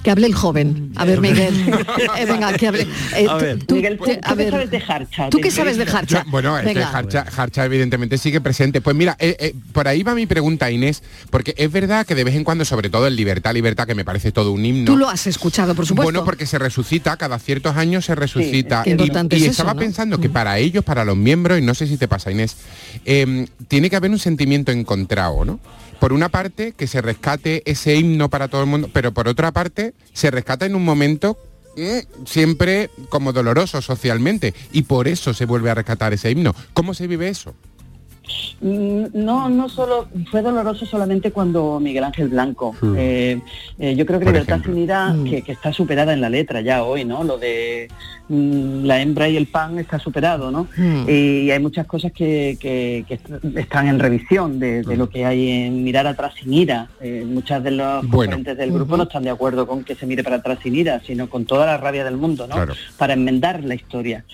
Que 0.02 0.10
hable 0.10 0.26
el 0.26 0.34
joven. 0.34 0.92
A 0.96 1.04
ver, 1.04 1.20
Miguel. 1.20 1.54
Eh, 2.18 2.26
venga, 2.26 2.52
que 2.54 2.66
hable. 2.68 2.86
Eh, 3.16 3.26
A 3.28 3.38
tú- 3.38 3.44
ver. 3.44 3.64
tú- 3.64 3.74
Miguel, 3.76 3.98
¿tú- 3.98 4.04
te- 4.04 4.16
tú 4.16 4.20
a 4.24 4.28
qué 4.30 4.34
ver, 4.34 4.50
sabes 4.50 4.70
de 4.70 4.82
Harcha? 4.86 5.30
¿Tú 5.30 5.36
¿Te 5.38 5.42
qué 5.44 5.50
sabes 5.50 5.76
de? 5.76 5.84
Harcha? 5.84 6.24
Yo- 6.24 6.30
bueno, 6.30 6.58
es 6.58 6.72
que. 6.72 6.82
Harcha, 6.82 7.24
Harcha 7.36 7.64
evidentemente 7.64 8.18
sigue 8.18 8.40
presente. 8.40 8.80
Pues 8.80 8.96
mira, 8.96 9.16
eh, 9.20 9.36
eh, 9.38 9.54
por 9.72 9.86
ahí 9.88 10.02
va 10.02 10.14
mi 10.14 10.26
pregunta, 10.26 10.70
Inés, 10.70 11.02
porque 11.30 11.54
es 11.56 11.70
verdad 11.70 12.04
que 12.06 12.14
de 12.14 12.24
vez 12.24 12.34
en 12.34 12.44
cuando, 12.44 12.64
sobre 12.64 12.90
todo 12.90 13.06
en 13.06 13.14
Libertad, 13.16 13.54
Libertad, 13.54 13.86
que 13.86 13.94
me 13.94 14.04
parece 14.04 14.32
todo 14.32 14.52
un 14.52 14.64
himno. 14.64 14.84
Tú 14.86 14.96
lo 14.96 15.08
has 15.08 15.26
escuchado, 15.26 15.74
por 15.74 15.86
supuesto. 15.86 16.04
Bueno, 16.12 16.24
porque 16.24 16.46
se 16.46 16.58
resucita, 16.58 17.16
cada 17.16 17.38
ciertos 17.38 17.76
años 17.76 18.04
se 18.04 18.14
resucita. 18.14 18.82
Y- 18.86 18.90
importante 18.90 19.36
y 19.36 19.44
es 19.44 19.50
estaba 19.50 19.70
eso, 19.70 19.74
¿no? 19.76 19.80
pensando 19.80 20.18
que 20.18 20.28
para 20.28 20.58
ellos, 20.58 20.84
para 20.84 21.04
los 21.04 21.16
miembros, 21.16 21.58
y 21.58 21.62
no 21.62 21.74
sé 21.74 21.86
si 21.86 21.96
te 21.96 22.08
pasa, 22.08 22.30
Inés, 22.30 22.56
eh, 23.04 23.46
tiene 23.68 23.88
que 23.90 23.96
haber 23.96 24.10
un 24.10 24.18
sentimiento 24.18 24.72
encontrado, 24.72 25.44
¿no? 25.44 25.60
Por 26.02 26.12
una 26.12 26.30
parte, 26.30 26.72
que 26.72 26.88
se 26.88 27.00
rescate 27.00 27.62
ese 27.64 27.94
himno 27.94 28.28
para 28.28 28.48
todo 28.48 28.62
el 28.62 28.66
mundo, 28.66 28.90
pero 28.92 29.14
por 29.14 29.28
otra 29.28 29.52
parte, 29.52 29.94
se 30.12 30.32
rescata 30.32 30.66
en 30.66 30.74
un 30.74 30.84
momento 30.84 31.38
mm, 31.76 32.26
siempre 32.26 32.90
como 33.08 33.32
doloroso 33.32 33.80
socialmente 33.80 34.52
y 34.72 34.82
por 34.82 35.06
eso 35.06 35.32
se 35.32 35.44
vuelve 35.44 35.70
a 35.70 35.76
rescatar 35.76 36.12
ese 36.12 36.32
himno. 36.32 36.56
¿Cómo 36.74 36.92
se 36.92 37.06
vive 37.06 37.28
eso? 37.28 37.54
Mm, 38.60 39.06
No, 39.14 39.48
no 39.48 39.68
solo, 39.68 40.08
fue 40.30 40.42
doloroso 40.42 40.86
solamente 40.86 41.30
cuando 41.32 41.80
Miguel 41.80 42.04
Ángel 42.04 42.28
Blanco. 42.28 42.74
Mm. 42.80 42.94
Eh, 42.96 43.40
eh, 43.78 43.94
yo 43.96 44.06
creo 44.06 44.18
que 44.20 44.24
Por 44.26 44.34
Libertad 44.34 44.58
ejemplo. 44.60 44.72
sin 44.74 44.82
ira, 44.82 45.14
que, 45.28 45.42
que 45.42 45.52
está 45.52 45.72
superada 45.72 46.12
en 46.12 46.20
la 46.20 46.30
letra 46.30 46.60
ya 46.60 46.84
hoy, 46.84 47.04
¿no? 47.04 47.24
Lo 47.24 47.38
de 47.38 47.88
mm, 48.28 48.84
la 48.84 49.00
hembra 49.02 49.28
y 49.28 49.36
el 49.36 49.46
pan 49.46 49.78
está 49.78 49.98
superado, 49.98 50.50
¿no? 50.50 50.68
Mm. 50.76 51.04
Y 51.08 51.50
hay 51.50 51.58
muchas 51.58 51.86
cosas 51.86 52.12
que, 52.12 52.56
que- 52.60 53.04
que 53.08 53.14
est- 53.14 53.44
están 53.56 53.88
en 53.88 53.98
revisión 53.98 54.58
de, 54.58 54.82
Mm. 54.82 54.88
de 54.88 54.96
lo 54.96 55.08
que 55.10 55.24
hay 55.26 55.48
en 55.50 55.82
mirar 55.84 56.06
atrás 56.06 56.34
sin 56.40 56.54
ira. 56.54 56.88
Eh, 57.00 57.24
muchas 57.26 57.62
de 57.64 57.72
los 57.72 58.02
Bueno. 58.08 58.10
componentes 58.32 58.56
del 58.56 58.72
grupo 58.72 58.96
no 58.96 59.02
están 59.04 59.24
de 59.24 59.30
acuerdo 59.30 59.66
con 59.66 59.82
que 59.84 59.94
se 59.96 60.06
mire 60.06 60.22
para 60.22 60.36
atrás 60.36 60.58
sin 60.62 60.74
ira, 60.76 61.00
sino 61.06 61.28
con 61.28 61.44
toda 61.44 61.66
la 61.66 61.76
rabia 61.78 62.04
del 62.04 62.16
mundo, 62.16 62.46
¿no? 62.46 62.54
Claro. 62.54 62.74
Para 62.96 63.14
enmendar 63.14 63.62
la 63.64 63.74
historia. 63.74 64.24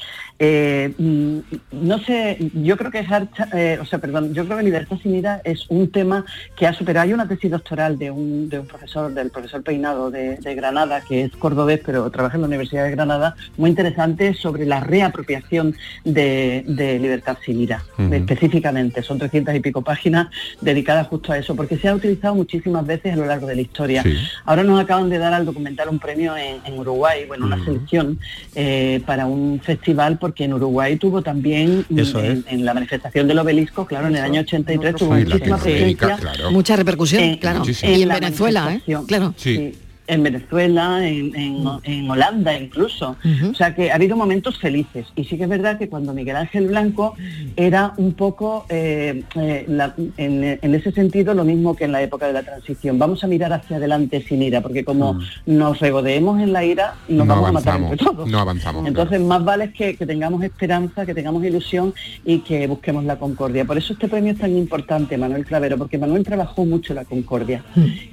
Eh, 0.41 0.93
mm, 0.97 1.39
no 1.73 1.99
sé, 1.99 2.39
yo 2.55 2.77
creo 2.77 2.91
que 2.93 3.01
Harcha- 3.05 3.49
eh, 3.53 3.79
o 3.81 3.85
sea, 3.85 3.99
perdón, 3.99 4.33
yo 4.35 4.45
creo 4.45 4.59
que 4.59 4.63
Libertad 4.63 4.97
sin 5.03 5.17
ira 5.17 5.41
es 5.45 5.67
un 5.69 5.91
tema 5.91 6.25
que 6.57 6.67
ha 6.67 6.73
superado. 6.73 7.05
Hay 7.07 7.13
una 7.13 7.27
tesis 7.27 7.51
doctoral 7.51 7.99
de 7.99 8.11
un, 8.11 8.49
de 8.49 8.61
un 8.61 8.67
profesor, 8.67 9.13
del 9.13 9.31
profesor 9.31 9.63
Peinado 9.63 10.11
de, 10.11 10.37
de 10.37 10.55
Granada, 10.55 11.01
que 11.01 11.25
es 11.25 11.33
cordobés, 11.37 11.81
pero 11.85 12.09
trabaja 12.11 12.37
en 12.37 12.43
la 12.43 12.47
Universidad 12.47 12.85
de 12.85 12.93
Granada, 12.93 13.35
muy 13.57 13.71
interesante 13.71 14.35
sobre 14.35 14.65
la 14.65 14.81
reapropiación 14.81 15.75
de, 16.05 16.65
de 16.69 16.99
Libertad 17.01 17.39
sin 17.45 17.61
ira, 17.61 17.83
específicamente. 18.13 19.03
Son 19.03 19.19
300 19.19 19.55
y 19.57 19.61
pico 19.61 19.83
páginas 19.83 20.29
dedicadas 20.61 21.09
justo 21.09 21.33
a 21.33 21.39
eso, 21.39 21.57
porque 21.57 21.77
se 21.79 21.89
ha 21.89 21.95
utilizado 21.95 22.35
muchísimas 22.35 22.87
veces 22.87 23.13
a 23.15 23.17
lo 23.17 23.27
largo 23.27 23.47
de 23.47 23.57
la 23.57 23.63
historia. 23.63 24.03
Sí. 24.03 24.15
Ahora 24.45 24.63
nos 24.63 24.81
acaban 24.81 25.09
de 25.11 25.19
dar 25.19 25.33
al 25.35 25.45
documental 25.47 25.89
un 25.89 25.99
premio 25.99 26.37
en, 26.37 26.59
en 26.65 26.79
Uruguay, 26.79 27.25
bueno, 27.27 27.47
una 27.47 27.63
selección 27.65 28.19
eh, 28.55 29.03
para 29.07 29.27
un 29.27 29.61
festival, 29.61 30.19
porque 30.29 30.45
en 30.45 30.53
Uruguay 30.53 30.97
tuvo 30.97 31.23
también, 31.23 31.87
mm, 31.89 31.99
Eso 31.99 32.23
en, 32.23 32.45
en 32.49 32.65
la 32.67 32.75
manifestación 32.75 33.27
del 33.29 33.39
obelisco, 33.39 33.87
claro, 33.87 34.09
en 34.09 34.17
el 34.17 34.23
año 34.23 34.43
83 34.43 34.95
tuvo 34.95 35.15
muchísima 35.15 35.57
presencia. 35.57 36.17
claro. 36.21 36.51
Mucha 36.51 36.77
repercusión, 36.77 37.23
en- 37.23 37.39
claro. 37.39 37.61
Muchísimo. 37.61 37.93
Y 37.97 38.03
en 38.03 38.09
la 38.09 38.15
Venezuela, 38.21 38.75
¿eh? 38.75 38.97
Claro. 39.07 39.33
Sí. 39.39 39.73
En 40.09 40.23
Venezuela, 40.23 41.07
en, 41.07 41.35
en- 41.37 41.65
en 41.85 42.11
Holanda 42.11 42.59
incluso. 42.59 43.17
O 43.51 43.55
sea 43.55 43.75
que 43.75 43.91
ha 43.93 43.95
habido 43.95 44.17
momentos 44.17 44.59
felices. 44.59 45.07
Y 45.15 45.25
sí 45.25 45.37
que 45.37 45.45
es 45.45 45.49
verdad 45.49 45.79
que 45.79 45.89
cuando 45.89 46.13
Miguel 46.15 46.37
Ángel 46.37 46.69
Blanco 46.69 47.15
era 47.57 47.93
un 47.99 48.15
poco, 48.15 48.65
eh, 48.71 49.23
eh, 49.37 49.65
la- 49.69 49.95
en, 50.17 50.59
en 50.63 50.75
ese 50.75 50.93
sentido, 50.93 51.35
lo 51.35 51.45
mismo 51.45 51.77
que 51.77 51.85
en 51.85 51.93
la 51.93 52.03
época 52.03 52.27
de 52.27 52.33
la 52.33 52.43
transición. 52.43 52.99
Vamos 52.99 53.23
a 53.23 53.27
mirar 53.27 53.53
hacia 53.53 53.77
adelante 53.77 54.23
sin 54.27 54.43
ira, 54.43 54.61
porque 54.63 54.83
como 54.85 55.19
nos 55.47 55.79
regodeemos 55.79 56.41
en 56.41 56.53
la 56.53 56.65
ira, 56.65 56.95
nos 57.09 57.27
no 57.27 57.35
vamos 57.35 57.49
a 57.51 57.53
matar 57.53 57.75
entre 57.93 57.97
todos. 58.05 58.29
no 58.31 58.39
avanzamos. 58.41 58.87
Entonces, 58.89 59.21
más 59.21 59.45
vale 59.45 59.73
que, 59.73 59.95
que 59.97 60.07
tengamos 60.07 60.43
esperanza, 60.43 61.05
que 61.07 61.15
tengamos 61.15 61.45
ilusión 61.45 61.93
y 62.25 62.39
que 62.41 62.67
busquemos 62.67 63.05
la 63.05 63.17
concordia. 63.19 63.65
Por 63.65 63.77
eso 63.77 63.93
este 63.93 64.09
premio 64.09 64.33
es 64.33 64.39
tan 64.39 64.57
importante, 64.57 65.19
Manuel 65.19 65.45
Clavero, 65.45 65.77
porque 65.77 65.99
Manuel 65.99 66.25
trabajó 66.25 66.65
mucho 66.65 66.95
la 66.95 67.05
concordia 67.05 67.63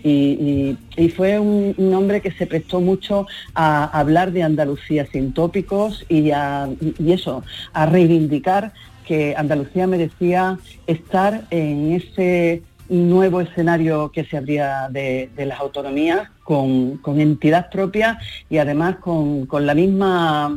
y, 0.04 0.10
y- 0.10 0.78
y 0.98 1.10
fue 1.10 1.40
un, 1.40 1.74
un 1.88 1.94
hombre 1.94 2.22
que 2.22 2.32
se 2.32 2.48
prestó 2.48 2.82
mucho 2.82 3.28
a 3.54 3.86
hablar 3.98 4.32
de 4.32 4.44
Andalucía 4.44 5.08
sin 5.12 5.34
tópicos 5.34 6.06
y, 6.10 6.32
a, 6.32 6.68
y 7.00 7.12
eso, 7.12 7.44
a 7.74 7.86
reivindicar 7.86 8.74
que 9.06 9.36
Andalucía 9.38 9.88
merecía 9.88 10.58
estar 10.88 11.46
en 11.52 11.94
ese 11.94 12.64
nuevo 12.90 13.42
escenario 13.42 14.12
que 14.12 14.26
se 14.26 14.38
abría 14.38 14.90
de, 14.90 15.30
de 15.36 15.46
las 15.46 15.60
autonomías 15.60 16.30
con, 16.44 16.98
con 16.98 17.20
entidad 17.20 17.70
propia 17.72 18.20
y 18.50 18.58
además 18.58 18.98
con, 18.98 19.48
con 19.48 19.66
la 19.66 19.74
misma 19.74 20.56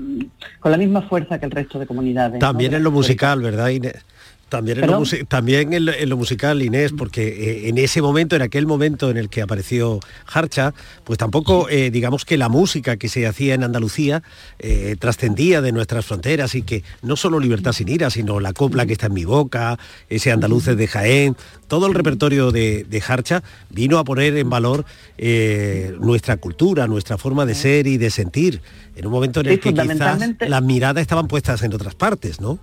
con 0.61 0.73
la 0.73 0.77
misma 0.77 1.03
fuerza 1.03 1.39
que 1.39 1.47
el 1.47 1.53
resto 1.53 1.79
de 1.79 1.87
comunidades. 1.87 2.35
¿no? 2.35 2.39
También 2.41 2.75
en 2.75 2.83
lo 2.83 2.91
musical, 2.91 3.41
¿verdad, 3.41 3.69
Inés? 3.69 4.05
También 4.49 4.83
en, 4.83 4.91
lo, 4.91 5.03
también 5.29 5.75
en, 5.75 5.85
lo, 5.85 5.93
en 5.93 6.09
lo 6.09 6.17
musical, 6.17 6.63
Inés, 6.63 6.93
porque 6.97 7.29
eh, 7.29 7.69
en 7.69 7.77
ese 7.77 8.01
momento, 8.01 8.35
en 8.35 8.43
aquel 8.43 8.67
momento 8.67 9.11
en 9.11 9.19
el 9.19 9.29
que 9.29 9.43
apareció 9.43 10.01
Harcha, 10.27 10.73
pues 11.05 11.19
tampoco, 11.19 11.69
eh, 11.69 11.91
digamos 11.91 12.25
que 12.25 12.39
la 12.39 12.49
música 12.49 12.97
que 12.97 13.09
se 13.09 13.27
hacía 13.27 13.55
en 13.55 13.63
Andalucía 13.63 14.23
eh, 14.59 14.97
trascendía 14.99 15.61
de 15.61 15.73
nuestras 15.73 16.07
fronteras 16.07 16.55
y 16.55 16.63
que 16.63 16.83
no 17.03 17.17
solo 17.17 17.41
Libertad 17.41 17.73
sin 17.73 17.89
ira, 17.89 18.09
sino 18.09 18.41
la 18.41 18.55
copla 18.55 18.87
que 18.87 18.95
está 18.95 19.07
en 19.07 19.15
mi 19.15 19.27
boca, 19.27 19.79
ese 20.09 20.33
andaluces 20.33 20.77
de 20.77 20.89
Jaén, 20.89 21.37
todo 21.67 21.87
el 21.87 21.95
repertorio 21.95 22.51
de, 22.51 22.85
de 22.89 23.03
Harcha 23.07 23.43
vino 23.69 23.99
a 23.99 24.05
poner 24.05 24.37
en 24.37 24.49
valor 24.49 24.87
nuestra 26.01 26.39
cultura, 26.39 26.87
nuestra 26.87 27.19
forma 27.19 27.45
de 27.45 27.55
ser 27.55 27.87
y 27.87 27.99
de 27.99 28.11
sentir, 28.11 28.63
en 28.97 29.07
un 29.07 29.13
momento 29.13 29.41
en 29.41 29.47
el 29.47 29.61
que 29.61 29.75
quizás 29.75 30.21
las 30.41 30.63
miradas 30.63 31.03
estaban 31.03 31.29
puestas 31.29 31.63
en 31.63 31.75
otras 31.75 31.95
partes, 31.95 32.41
¿no? 32.41 32.59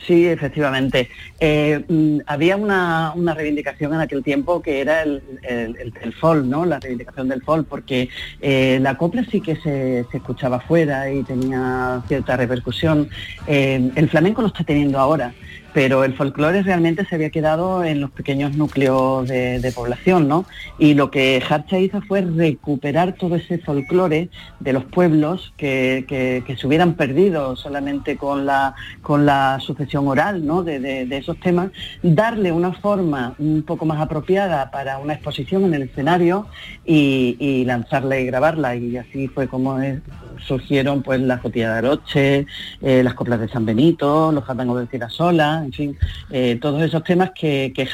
Sí, 0.00 0.26
efectivamente. 0.26 1.08
Eh, 1.40 1.84
mm, 1.88 2.18
había 2.26 2.56
una, 2.56 3.12
una 3.14 3.34
reivindicación 3.34 3.94
en 3.94 4.00
aquel 4.00 4.22
tiempo 4.22 4.60
que 4.60 4.80
era 4.80 5.02
el, 5.02 5.22
el, 5.42 6.12
folk, 6.14 6.44
¿no? 6.44 6.64
La 6.64 6.80
reivindicación 6.80 7.28
del 7.28 7.42
folk, 7.42 7.66
porque 7.68 8.08
eh, 8.40 8.78
la 8.80 8.96
copla 8.96 9.24
sí 9.30 9.40
que 9.40 9.56
se, 9.56 10.04
se 10.10 10.16
escuchaba 10.16 10.60
fuera 10.60 11.10
y 11.10 11.22
tenía 11.22 12.02
cierta 12.08 12.36
repercusión. 12.36 13.08
Eh, 13.46 13.90
el 13.94 14.08
flamenco 14.08 14.42
lo 14.42 14.48
está 14.48 14.64
teniendo 14.64 14.98
ahora, 14.98 15.32
pero 15.74 16.04
el 16.04 16.14
folclore 16.14 16.62
realmente 16.62 17.04
se 17.04 17.16
había 17.16 17.30
quedado 17.30 17.82
en 17.82 18.00
los 18.00 18.12
pequeños 18.12 18.56
núcleos 18.56 19.28
de, 19.28 19.72
población, 19.74 20.28
¿no? 20.28 20.46
Y 20.78 20.94
lo 20.94 21.10
que 21.10 21.42
Harcha 21.46 21.80
hizo 21.80 22.00
fue 22.02 22.20
recuperar 22.20 23.14
todo 23.14 23.34
ese 23.34 23.58
folclore 23.58 24.28
de 24.60 24.72
los 24.72 24.84
pueblos 24.84 25.52
que, 25.56 26.44
se 26.56 26.66
hubieran 26.66 26.94
perdido 26.94 27.56
solamente 27.56 28.16
con 28.16 28.46
la, 28.46 28.76
con 29.02 29.26
la 29.26 29.58
sucesión 29.60 30.06
oral, 30.06 30.46
¿no? 30.46 30.62
De 30.62 31.08
esos 31.10 31.40
temas, 31.40 31.70
darle 32.02 32.52
una 32.52 32.72
forma 32.72 33.34
un 33.40 33.64
poco 33.64 33.84
más 33.84 34.00
apropiada 34.00 34.70
para 34.70 34.98
una 34.98 35.14
exposición 35.14 35.64
en 35.64 35.74
el 35.74 35.82
escenario 35.82 36.46
y, 36.84 37.36
y 37.40 37.64
lanzarla 37.64 38.20
y 38.20 38.26
grabarla. 38.26 38.76
Y 38.76 38.96
así 38.96 39.26
fue 39.26 39.48
como 39.48 39.80
es- 39.80 40.00
surgieron 40.38 41.02
pues 41.02 41.20
las 41.20 41.40
cotillas 41.40 41.72
de 41.72 41.78
Aroche, 41.78 42.46
eh, 42.82 43.02
las 43.02 43.14
coplas 43.14 43.40
de 43.40 43.48
San 43.48 43.64
Benito, 43.64 44.32
los 44.32 44.44
jatangos 44.44 44.80
de 44.80 44.86
Tirasola, 44.86 45.62
en 45.64 45.72
fin, 45.72 45.98
eh, 46.30 46.58
todos 46.60 46.82
esos 46.82 47.02
temas 47.04 47.30
que, 47.34 47.72
que 47.74 47.86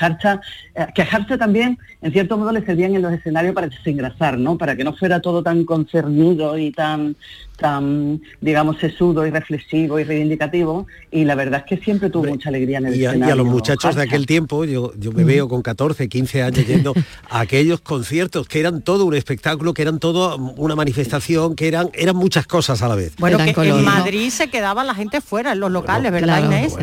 eh, 0.82 0.86
que 0.94 1.02
a 1.02 1.06
Jarcha 1.06 1.38
también 1.38 1.78
en 2.02 2.12
cierto 2.12 2.36
modo 2.38 2.52
le 2.52 2.64
servían 2.64 2.94
en 2.94 3.02
los 3.02 3.12
escenarios 3.12 3.54
para 3.54 3.68
desengrasar, 3.68 4.38
¿no? 4.38 4.56
Para 4.58 4.76
que 4.76 4.84
no 4.84 4.94
fuera 4.94 5.20
todo 5.20 5.42
tan 5.42 5.64
concernido 5.64 6.58
y 6.58 6.70
tan 6.70 7.16
tan, 7.60 8.20
digamos, 8.40 8.78
sesudo 8.78 9.26
y 9.26 9.30
reflexivo 9.30 10.00
y 10.00 10.04
reivindicativo, 10.04 10.86
y 11.10 11.24
la 11.24 11.34
verdad 11.34 11.62
es 11.64 11.78
que 11.78 11.84
siempre 11.84 12.08
tuvo 12.10 12.24
mucha 12.24 12.48
alegría 12.48 12.78
en 12.78 12.86
el 12.86 12.94
Y 12.96 12.98
a, 12.98 13.00
y 13.00 13.04
a 13.04 13.10
escenario. 13.10 13.36
los 13.36 13.46
muchachos 13.46 13.94
de 13.94 14.02
aquel 14.02 14.26
tiempo, 14.26 14.64
yo, 14.64 14.92
yo 14.98 15.12
me 15.12 15.24
veo 15.24 15.46
con 15.48 15.60
14, 15.62 16.08
15 16.08 16.42
años 16.42 16.66
yendo 16.66 16.94
a 17.28 17.40
aquellos 17.40 17.80
conciertos 17.82 18.48
que 18.48 18.60
eran 18.60 18.80
todo 18.82 19.04
un 19.04 19.14
espectáculo, 19.14 19.74
que 19.74 19.82
eran 19.82 19.98
todo 19.98 20.36
una 20.56 20.74
manifestación, 20.74 21.54
que 21.54 21.68
eran, 21.68 21.90
eran 21.92 22.16
muchas 22.16 22.46
cosas 22.46 22.80
a 22.82 22.88
la 22.88 22.94
vez. 22.94 23.14
Bueno, 23.18 23.36
que 23.36 23.50
en 23.50 23.84
Madrid 23.84 24.30
se 24.30 24.48
quedaba 24.48 24.82
la 24.82 24.94
gente 24.94 25.20
fuera, 25.20 25.52
en 25.52 25.60
los 25.60 25.70
locales, 25.70 26.10
¿verdad, 26.10 26.38
claro, 26.40 26.46
Inés? 26.46 26.76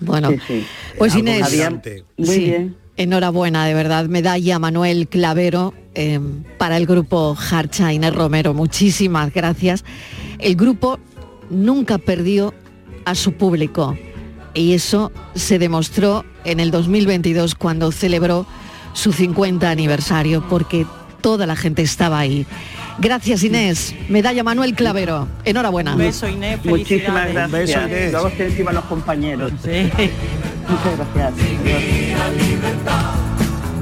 Bueno, 0.00 0.30
Sí, 0.30 0.38
sí. 0.46 0.66
pues 0.96 1.14
Inés. 1.16 1.52
Muy 2.16 2.26
sí, 2.26 2.44
bien. 2.44 2.76
Enhorabuena, 3.00 3.64
de 3.64 3.72
verdad, 3.72 4.06
medalla 4.06 4.58
Manuel 4.58 5.08
Clavero 5.08 5.72
eh, 5.94 6.20
para 6.58 6.76
el 6.76 6.84
grupo 6.84 7.34
Harcha 7.50 7.94
Inés 7.94 8.14
Romero, 8.14 8.52
muchísimas 8.52 9.32
gracias. 9.32 9.84
El 10.38 10.54
grupo 10.54 10.98
nunca 11.48 11.96
perdió 11.96 12.52
a 13.06 13.14
su 13.14 13.32
público 13.32 13.96
y 14.52 14.74
eso 14.74 15.12
se 15.34 15.58
demostró 15.58 16.26
en 16.44 16.60
el 16.60 16.70
2022 16.70 17.54
cuando 17.54 17.90
celebró 17.90 18.46
su 18.92 19.14
50 19.14 19.70
aniversario 19.70 20.46
porque 20.46 20.84
toda 21.22 21.46
la 21.46 21.56
gente 21.56 21.80
estaba 21.80 22.18
ahí. 22.18 22.46
Gracias 22.98 23.42
Inés, 23.44 23.94
medalla 24.10 24.44
Manuel 24.44 24.74
Clavero, 24.74 25.26
enhorabuena. 25.46 25.92
Un 25.92 25.98
beso, 25.98 26.28
Inés, 26.28 26.62
Muchísimas 26.66 27.32
gracias. 27.32 28.12
Luego 28.12 28.30
se 28.36 28.46
encima 28.46 28.72
los 28.72 28.84
compañeros. 28.84 29.52
Muchas 30.70 30.96
gracias. 31.14 31.32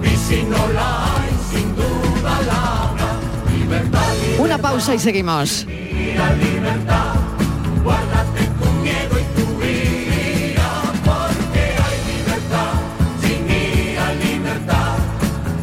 Y 0.02 0.16
si 0.16 0.42
no 0.44 0.68
la 0.72 1.04
hay, 1.16 1.30
sin 1.50 1.74
duda 1.76 2.40
la 2.46 2.82
habrá. 2.82 3.10
Libertad, 3.58 4.14
Una 4.38 4.58
pausa 4.58 4.94
y 4.94 4.98
seguimos. 4.98 5.66
libertad, 5.66 6.36
libertad. 6.36 7.14
Guárdate 7.82 8.44
tu 8.60 8.70
miedo 8.82 9.18
y 9.18 9.24
tu 9.40 9.46
ira, 9.64 10.70
porque 11.04 11.64
hay 11.84 11.98
libertad, 12.16 12.72
sin 13.20 13.42
ira, 13.48 14.14
libertad. 14.14 14.98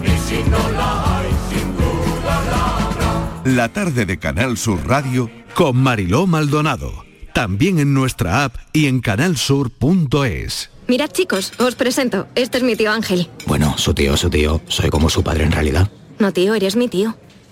Y 0.04 0.18
si 0.28 0.50
no 0.50 0.72
la 0.72 1.18
hay, 1.20 1.30
sin 1.50 1.68
duda 1.76 2.36
la 2.52 2.62
habrá. 2.88 3.12
La 3.46 3.70
tarde 3.70 4.06
de 4.06 4.18
Canal 4.18 4.58
Sur 4.58 4.88
Radio 4.88 5.30
con 5.54 5.78
Mariló 5.78 6.28
Maldonado. 6.28 7.06
También 7.34 7.80
en 7.80 7.94
nuestra 7.94 8.46
app 8.46 8.56
y 8.74 8.88
en 8.88 9.02
canalsur.es. 9.02 10.70
Mirad 10.88 11.10
chicos, 11.12 11.52
os 11.58 11.76
presento. 11.76 12.28
Este 12.36 12.58
es 12.60 12.64
mi 12.64 12.76
tío 12.76 12.92
Ángel. 12.92 13.28
Bueno, 13.48 13.76
su 13.78 13.94
tío, 13.94 14.16
su 14.18 14.30
tío. 14.30 14.62
Soy 14.68 14.90
como 14.90 15.10
su 15.10 15.24
padre 15.24 15.44
en 15.44 15.52
realidad. 15.52 15.90
No 16.20 16.32
tío, 16.32 16.54
eres 16.54 16.76
mi 16.76 16.88
tío. 16.88 17.18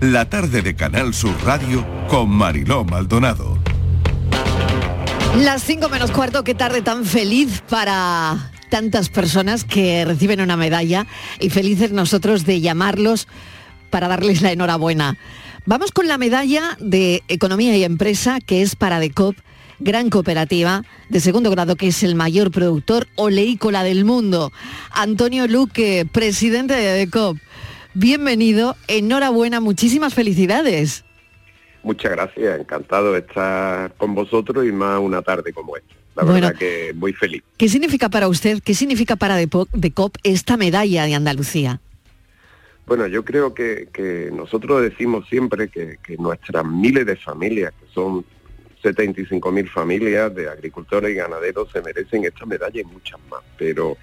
La 0.00 0.30
tarde 0.30 0.62
de 0.62 0.74
Canal 0.74 1.12
Sur 1.12 1.34
Radio 1.44 1.86
con 2.08 2.30
Mariló 2.30 2.84
Maldonado. 2.86 3.58
Las 5.36 5.62
5 5.62 5.90
menos 5.90 6.10
cuarto, 6.10 6.42
qué 6.42 6.54
tarde 6.54 6.80
tan 6.80 7.04
feliz 7.04 7.62
para 7.68 8.50
tantas 8.70 9.10
personas 9.10 9.64
que 9.64 10.06
reciben 10.06 10.40
una 10.40 10.56
medalla 10.56 11.06
y 11.38 11.50
felices 11.50 11.92
nosotros 11.92 12.46
de 12.46 12.62
llamarlos 12.62 13.28
para 13.90 14.08
darles 14.08 14.40
la 14.40 14.52
enhorabuena. 14.52 15.18
Vamos 15.66 15.92
con 15.92 16.08
la 16.08 16.16
medalla 16.16 16.78
de 16.80 17.22
Economía 17.28 17.76
y 17.76 17.84
Empresa, 17.84 18.38
que 18.40 18.62
es 18.62 18.76
para 18.76 19.00
DECOP, 19.00 19.36
gran 19.80 20.08
cooperativa 20.08 20.82
de 21.10 21.20
segundo 21.20 21.50
grado, 21.50 21.76
que 21.76 21.88
es 21.88 22.02
el 22.02 22.14
mayor 22.14 22.50
productor 22.50 23.06
oleícola 23.16 23.82
del 23.82 24.06
mundo. 24.06 24.50
Antonio 24.92 25.46
Luque, 25.46 26.06
presidente 26.10 26.72
de 26.72 26.92
DECOP. 26.94 27.36
Bienvenido, 27.94 28.76
enhorabuena, 28.88 29.60
muchísimas 29.60 30.14
felicidades. 30.14 31.04
Muchas 31.82 32.12
gracias, 32.12 32.60
encantado 32.60 33.12
de 33.12 33.20
estar 33.20 33.94
con 33.94 34.14
vosotros 34.14 34.66
y 34.66 34.72
más 34.72 35.00
una 35.00 35.22
tarde 35.22 35.52
como 35.52 35.76
esta. 35.76 35.94
La 36.14 36.24
Bueno. 36.24 36.34
verdad 36.48 36.58
que 36.58 36.92
muy 36.94 37.12
feliz. 37.12 37.42
¿Qué 37.56 37.68
significa 37.68 38.08
para 38.08 38.28
usted, 38.28 38.60
qué 38.62 38.74
significa 38.74 39.16
para 39.16 39.36
DECOP 39.36 40.16
esta 40.22 40.56
medalla 40.56 41.04
de 41.06 41.14
Andalucía? 41.14 41.80
Bueno, 42.86 43.06
yo 43.06 43.24
creo 43.24 43.54
que, 43.54 43.88
que 43.92 44.30
nosotros 44.32 44.82
decimos 44.82 45.26
siempre 45.28 45.68
que, 45.68 45.98
que 46.02 46.16
nuestras 46.16 46.64
miles 46.66 47.06
de 47.06 47.16
familias, 47.16 47.72
que 47.80 47.86
son 47.94 48.24
75.000 48.82 49.68
familias 49.68 50.34
de 50.34 50.48
agricultores 50.48 51.12
y 51.12 51.14
ganaderos, 51.14 51.70
se 51.72 51.80
merecen 51.82 52.24
esta 52.24 52.44
medalla 52.46 52.80
y 52.80 52.84
muchas 52.84 53.20
más. 53.30 53.40
Pero, 53.56 53.96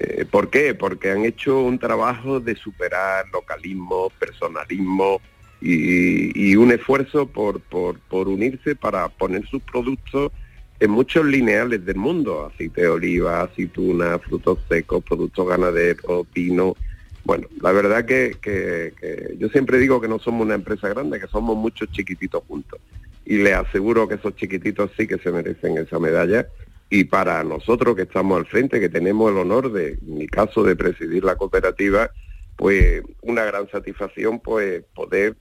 eh, 0.00 0.24
¿por 0.24 0.48
qué? 0.50 0.74
Porque 0.74 1.10
han 1.10 1.24
hecho 1.24 1.60
un 1.60 1.78
trabajo 1.78 2.40
de 2.40 2.54
superar 2.54 3.26
localismo, 3.32 4.10
personalismo 4.18 5.20
y, 5.60 6.54
un 6.56 6.70
esfuerzo 6.70 7.26
por, 7.26 7.60
por, 7.60 8.28
unirse 8.28 8.76
para 8.76 9.08
poner 9.08 9.44
sus 9.46 9.60
productos 9.62 10.30
en 10.78 10.90
muchos 10.92 11.24
lineales 11.24 11.84
del 11.84 11.96
mundo, 11.96 12.46
aceite 12.46 12.82
de 12.82 12.88
oliva, 12.88 13.42
aceituna, 13.42 14.18
frutos 14.20 14.58
secos, 14.68 15.02
productos 15.02 15.48
ganaderos, 15.48 16.26
vino. 16.32 16.76
Bueno, 17.24 17.48
la 17.60 17.72
verdad 17.72 18.04
que, 18.04 18.36
que- 18.40 18.94
que 18.98 19.34
yo 19.36 19.48
siempre 19.48 19.78
digo 19.78 20.00
que 20.00 20.06
no 20.08 20.20
somos 20.20 20.46
una 20.46 20.54
empresa 20.54 20.88
grande, 20.88 21.18
que 21.18 21.26
somos 21.26 21.56
muchos 21.56 21.90
chiquititos 21.90 22.44
juntos. 22.46 22.78
Y 23.24 23.38
les 23.38 23.54
aseguro 23.54 24.06
que 24.06 24.14
esos 24.14 24.36
chiquititos 24.36 24.92
sí 24.96 25.06
que 25.06 25.18
se 25.18 25.32
merecen 25.32 25.76
esa 25.76 25.98
medalla. 25.98 26.48
Y 26.90 27.04
para 27.04 27.44
nosotros 27.44 27.96
que 27.96 28.02
estamos 28.02 28.38
al 28.38 28.46
frente, 28.46 28.80
que 28.80 28.88
tenemos 28.88 29.30
el 29.30 29.38
honor 29.38 29.72
de, 29.72 29.98
en 30.00 30.18
mi 30.18 30.26
caso, 30.26 30.62
de 30.62 30.74
presidir 30.74 31.22
la 31.24 31.36
cooperativa, 31.36 32.10
pues 32.56 33.02
una 33.22 33.44
gran 33.44 33.70
satisfacción 33.70 34.40
pues 34.40 34.82
poder 34.94 35.36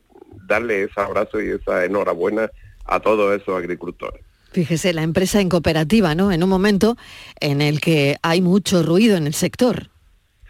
darle 0.48 0.84
ese 0.84 1.00
abrazo 1.00 1.42
y 1.42 1.50
esa 1.50 1.86
enhorabuena 1.86 2.52
a 2.86 3.00
todos 3.00 3.40
esos 3.40 3.58
agricultores. 3.58 4.22
Fíjese, 4.52 4.94
la 4.94 5.04
empresa 5.04 5.42
en 5.42 5.50
cooperativa, 5.50 6.16
¿no? 6.16 6.32
En 6.32 6.44
un 6.44 6.50
momento 6.50 6.98
en 7.40 7.62
el 7.62 7.82
que 7.82 8.18
hay 8.22 8.42
mucho 8.42 8.84
ruido 8.84 9.18
en 9.18 9.28
el 9.28 9.34
sector. 9.34 9.90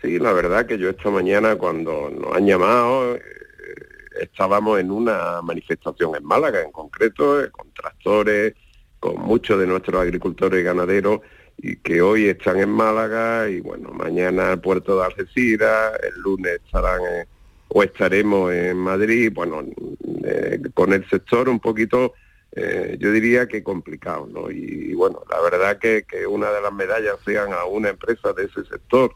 Sí, 0.01 0.19
la 0.19 0.31
verdad 0.33 0.65
que 0.65 0.77
yo 0.77 0.89
esta 0.89 1.09
mañana 1.09 1.55
cuando 1.55 2.09
nos 2.09 2.35
han 2.35 2.45
llamado 2.45 3.15
eh, 3.15 3.21
estábamos 4.21 4.79
en 4.79 4.91
una 4.91 5.41
manifestación 5.41 6.15
en 6.15 6.23
Málaga 6.23 6.61
en 6.61 6.71
concreto, 6.71 7.43
eh, 7.43 7.49
con 7.49 7.71
tractores, 7.73 8.53
con 8.99 9.19
muchos 9.21 9.59
de 9.59 9.67
nuestros 9.67 10.01
agricultores 10.01 10.61
y 10.61 10.63
ganaderos 10.63 11.21
y 11.57 11.75
que 11.77 12.01
hoy 12.01 12.27
están 12.27 12.59
en 12.59 12.69
Málaga 12.69 13.49
y 13.49 13.61
bueno, 13.61 13.91
mañana 13.91 14.51
al 14.51 14.61
puerto 14.61 14.97
de 14.99 15.05
Algeciras, 15.05 15.93
el 16.03 16.21
lunes 16.21 16.59
estarán 16.65 17.01
en- 17.01 17.27
o 17.69 17.83
estaremos 17.83 18.53
en 18.53 18.77
Madrid, 18.77 19.31
bueno, 19.33 19.65
eh, 20.23 20.59
con 20.73 20.93
el 20.93 21.07
sector 21.09 21.49
un 21.49 21.59
poquito, 21.59 22.13
eh, 22.53 22.95
yo 22.99 23.11
diría 23.11 23.47
que 23.47 23.61
complicado, 23.61 24.27
¿no? 24.31 24.49
Y, 24.49 24.93
bueno, 24.93 25.21
la 25.29 25.41
verdad 25.41 25.77
que, 25.77 26.03
que 26.09 26.25
una 26.25 26.49
de 26.51 26.61
las 26.61 26.71
medallas 26.73 27.17
sean 27.25 27.51
a 27.51 27.65
una 27.65 27.89
empresa 27.89 28.31
de 28.33 28.45
ese 28.45 28.63
sector 28.65 29.11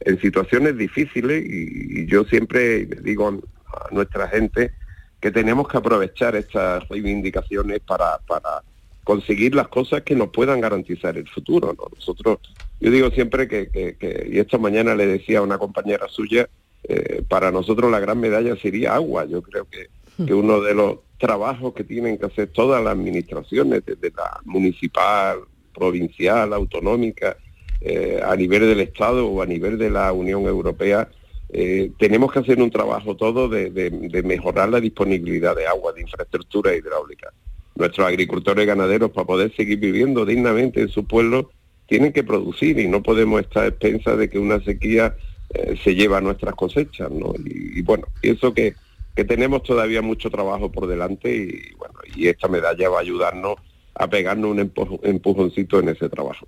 en 0.00 0.20
situaciones 0.20 0.76
difíciles 0.76 1.44
y, 1.46 2.06
yo 2.06 2.24
siempre 2.24 2.84
digo 2.84 3.28
a 3.28 3.94
nuestra 3.94 4.28
gente 4.28 4.72
que 5.20 5.30
tenemos 5.30 5.66
que 5.68 5.78
aprovechar 5.78 6.36
estas 6.36 6.86
reivindicaciones 6.88 7.80
para, 7.80 8.18
para 8.26 8.62
conseguir 9.04 9.54
las 9.54 9.68
cosas 9.68 10.02
que 10.02 10.14
nos 10.16 10.30
puedan 10.30 10.60
garantizar 10.60 11.16
el 11.16 11.28
futuro. 11.28 11.74
¿no? 11.78 11.84
Nosotros, 11.94 12.38
yo 12.80 12.90
digo 12.90 13.10
siempre 13.10 13.46
que, 13.46 13.68
que- 13.68 13.96
que- 13.96 14.28
y 14.32 14.38
esta 14.38 14.58
mañana 14.58 14.94
le 14.94 15.06
decía 15.06 15.38
a 15.38 15.42
una 15.42 15.58
compañera 15.58 16.08
suya, 16.08 16.48
eh, 16.84 17.22
para 17.28 17.50
nosotros 17.50 17.90
la 17.90 18.00
gran 18.00 18.18
medalla 18.20 18.56
sería 18.56 18.94
agua. 18.94 19.24
Yo 19.26 19.42
creo 19.42 19.66
que, 19.70 19.88
que 20.26 20.34
uno 20.34 20.60
de 20.60 20.74
los 20.74 20.96
trabajos 21.18 21.74
que 21.74 21.84
tienen 21.84 22.18
que 22.18 22.26
hacer 22.26 22.48
todas 22.48 22.82
las 22.82 22.92
administraciones, 22.92 23.84
desde 23.86 24.10
la 24.16 24.40
municipal, 24.44 25.38
provincial, 25.74 26.52
autonómica, 26.52 27.36
eh, 27.80 28.20
a 28.24 28.34
nivel 28.36 28.60
del 28.62 28.80
Estado 28.80 29.26
o 29.28 29.42
a 29.42 29.46
nivel 29.46 29.76
de 29.78 29.90
la 29.90 30.12
Unión 30.12 30.44
Europea, 30.44 31.08
eh, 31.50 31.90
tenemos 31.98 32.32
que 32.32 32.38
hacer 32.40 32.60
un 32.60 32.70
trabajo 32.70 33.16
todo 33.16 33.48
de, 33.48 33.70
de- 33.70 33.90
de 33.90 34.22
mejorar 34.22 34.68
la 34.70 34.80
disponibilidad 34.80 35.54
de 35.54 35.66
agua, 35.66 35.92
de 35.92 36.00
infraestructura 36.02 36.74
hidráulica. 36.74 37.32
Nuestros 37.76 38.06
agricultores 38.06 38.64
y 38.64 38.66
ganaderos, 38.66 39.10
para 39.10 39.26
poder 39.26 39.54
seguir 39.56 39.78
viviendo 39.78 40.24
dignamente 40.24 40.80
en 40.80 40.88
su 40.88 41.06
pueblo, 41.06 41.50
tienen 41.86 42.12
que 42.12 42.22
producir 42.22 42.78
y 42.78 42.88
no 42.88 43.02
podemos 43.02 43.40
estar 43.40 43.64
a 43.64 43.68
expensas 43.68 44.16
de 44.16 44.30
que 44.30 44.38
una 44.38 44.60
sequía 44.60 45.16
eh, 45.52 45.76
se 45.82 45.94
lleva 45.94 46.20
nuestras 46.20 46.54
cosechas, 46.54 47.10
¿no? 47.10 47.34
Y, 47.44 47.82
bueno, 47.82 48.06
pienso 48.20 48.54
que, 48.54 48.74
que 49.14 49.24
tenemos 49.24 49.62
todavía 49.62 50.02
mucho 50.02 50.30
trabajo 50.30 50.72
por 50.72 50.86
delante 50.86 51.34
y 51.36 51.74
bueno, 51.76 51.94
y 52.16 52.28
esta 52.28 52.48
medalla 52.48 52.88
va 52.88 52.98
a 52.98 53.02
ayudarnos 53.02 53.56
a 53.94 54.08
pegarnos 54.08 54.50
un 54.50 54.58
empuj- 54.58 55.00
empujoncito 55.02 55.78
en 55.80 55.90
ese 55.90 56.08
trabajo. 56.08 56.46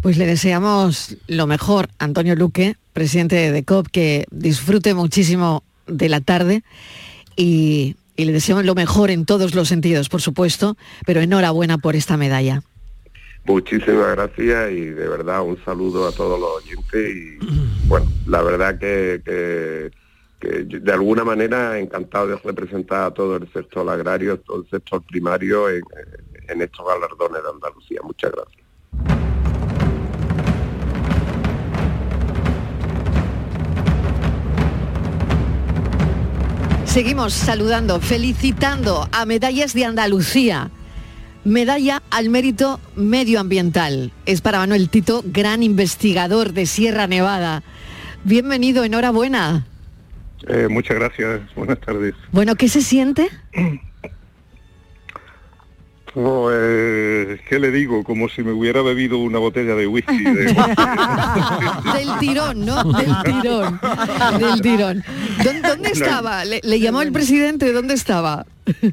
Pues 0.00 0.18
le 0.18 0.26
deseamos 0.26 1.16
lo 1.28 1.46
mejor, 1.46 1.88
Antonio 1.98 2.34
Luque, 2.34 2.74
presidente 2.92 3.36
de 3.36 3.52
DECOP, 3.52 3.86
que 3.88 4.26
disfrute 4.30 4.94
muchísimo 4.94 5.62
de 5.86 6.08
la 6.08 6.20
tarde 6.20 6.62
y, 7.36 7.96
y 8.22 8.24
le 8.26 8.32
deseamos 8.32 8.64
lo 8.64 8.74
mejor 8.74 9.10
en 9.10 9.26
todos 9.26 9.54
los 9.54 9.68
sentidos, 9.68 10.08
por 10.08 10.20
supuesto, 10.22 10.76
pero 11.06 11.20
enhorabuena 11.20 11.78
por 11.78 11.96
esta 11.96 12.16
medalla. 12.16 12.62
Muchísimas 13.44 14.12
gracias 14.16 14.70
y 14.72 14.80
de 14.86 15.08
verdad 15.08 15.42
un 15.42 15.58
saludo 15.64 16.06
a 16.06 16.12
todos 16.12 16.38
los 16.38 16.48
oyentes 16.62 17.16
y 17.16 17.38
bueno, 17.88 18.06
la 18.26 18.40
verdad 18.42 18.78
que, 18.78 19.20
que- 19.24 19.90
que 20.40 20.64
yo, 20.66 20.80
de 20.80 20.92
alguna 20.92 21.22
manera 21.22 21.78
encantado 21.78 22.26
de 22.26 22.36
representar 22.36 23.04
a 23.04 23.10
todo 23.14 23.36
el 23.36 23.52
sector 23.52 23.88
agrario, 23.88 24.40
todo 24.40 24.62
el 24.62 24.68
sector 24.70 25.00
primario 25.04 25.70
en, 25.70 25.82
en 26.48 26.62
estos 26.62 26.84
galardones 26.84 27.40
de 27.44 27.48
Andalucía. 27.48 28.00
Muchas 28.02 28.32
gracias. 28.32 29.31
Seguimos 36.92 37.32
saludando, 37.32 38.02
felicitando 38.02 39.08
a 39.12 39.24
Medallas 39.24 39.72
de 39.72 39.86
Andalucía. 39.86 40.70
Medalla 41.42 42.02
al 42.10 42.28
mérito 42.28 42.80
medioambiental. 42.96 44.12
Es 44.26 44.42
para 44.42 44.58
Manuel 44.58 44.90
Tito, 44.90 45.22
gran 45.24 45.62
investigador 45.62 46.52
de 46.52 46.66
Sierra 46.66 47.06
Nevada. 47.06 47.62
Bienvenido, 48.24 48.84
enhorabuena. 48.84 49.64
Eh, 50.46 50.68
muchas 50.68 50.98
gracias, 50.98 51.40
buenas 51.56 51.80
tardes. 51.80 52.12
Bueno, 52.30 52.56
¿qué 52.56 52.68
se 52.68 52.82
siente? 52.82 53.30
Pues, 56.14 57.40
¿qué 57.48 57.58
le 57.58 57.70
digo? 57.70 58.04
Como 58.04 58.28
si 58.28 58.42
me 58.42 58.52
hubiera 58.52 58.82
bebido 58.82 59.18
una 59.18 59.38
botella 59.38 59.74
de 59.74 59.86
whisky. 59.86 60.22
de- 60.22 60.44
Del 61.94 62.18
tirón, 62.20 62.66
¿no? 62.66 62.84
Del 62.92 63.14
tirón. 63.24 63.80
Del 64.38 64.60
tirón. 64.60 65.04
¿Dó- 65.42 65.68
¿Dónde 65.68 65.90
estaba? 65.90 66.44
¿Le, 66.44 66.60
le 66.62 66.80
llamó 66.80 67.00
el 67.02 67.12
presidente? 67.12 67.72
¿Dónde 67.72 67.94
estaba? 67.94 68.44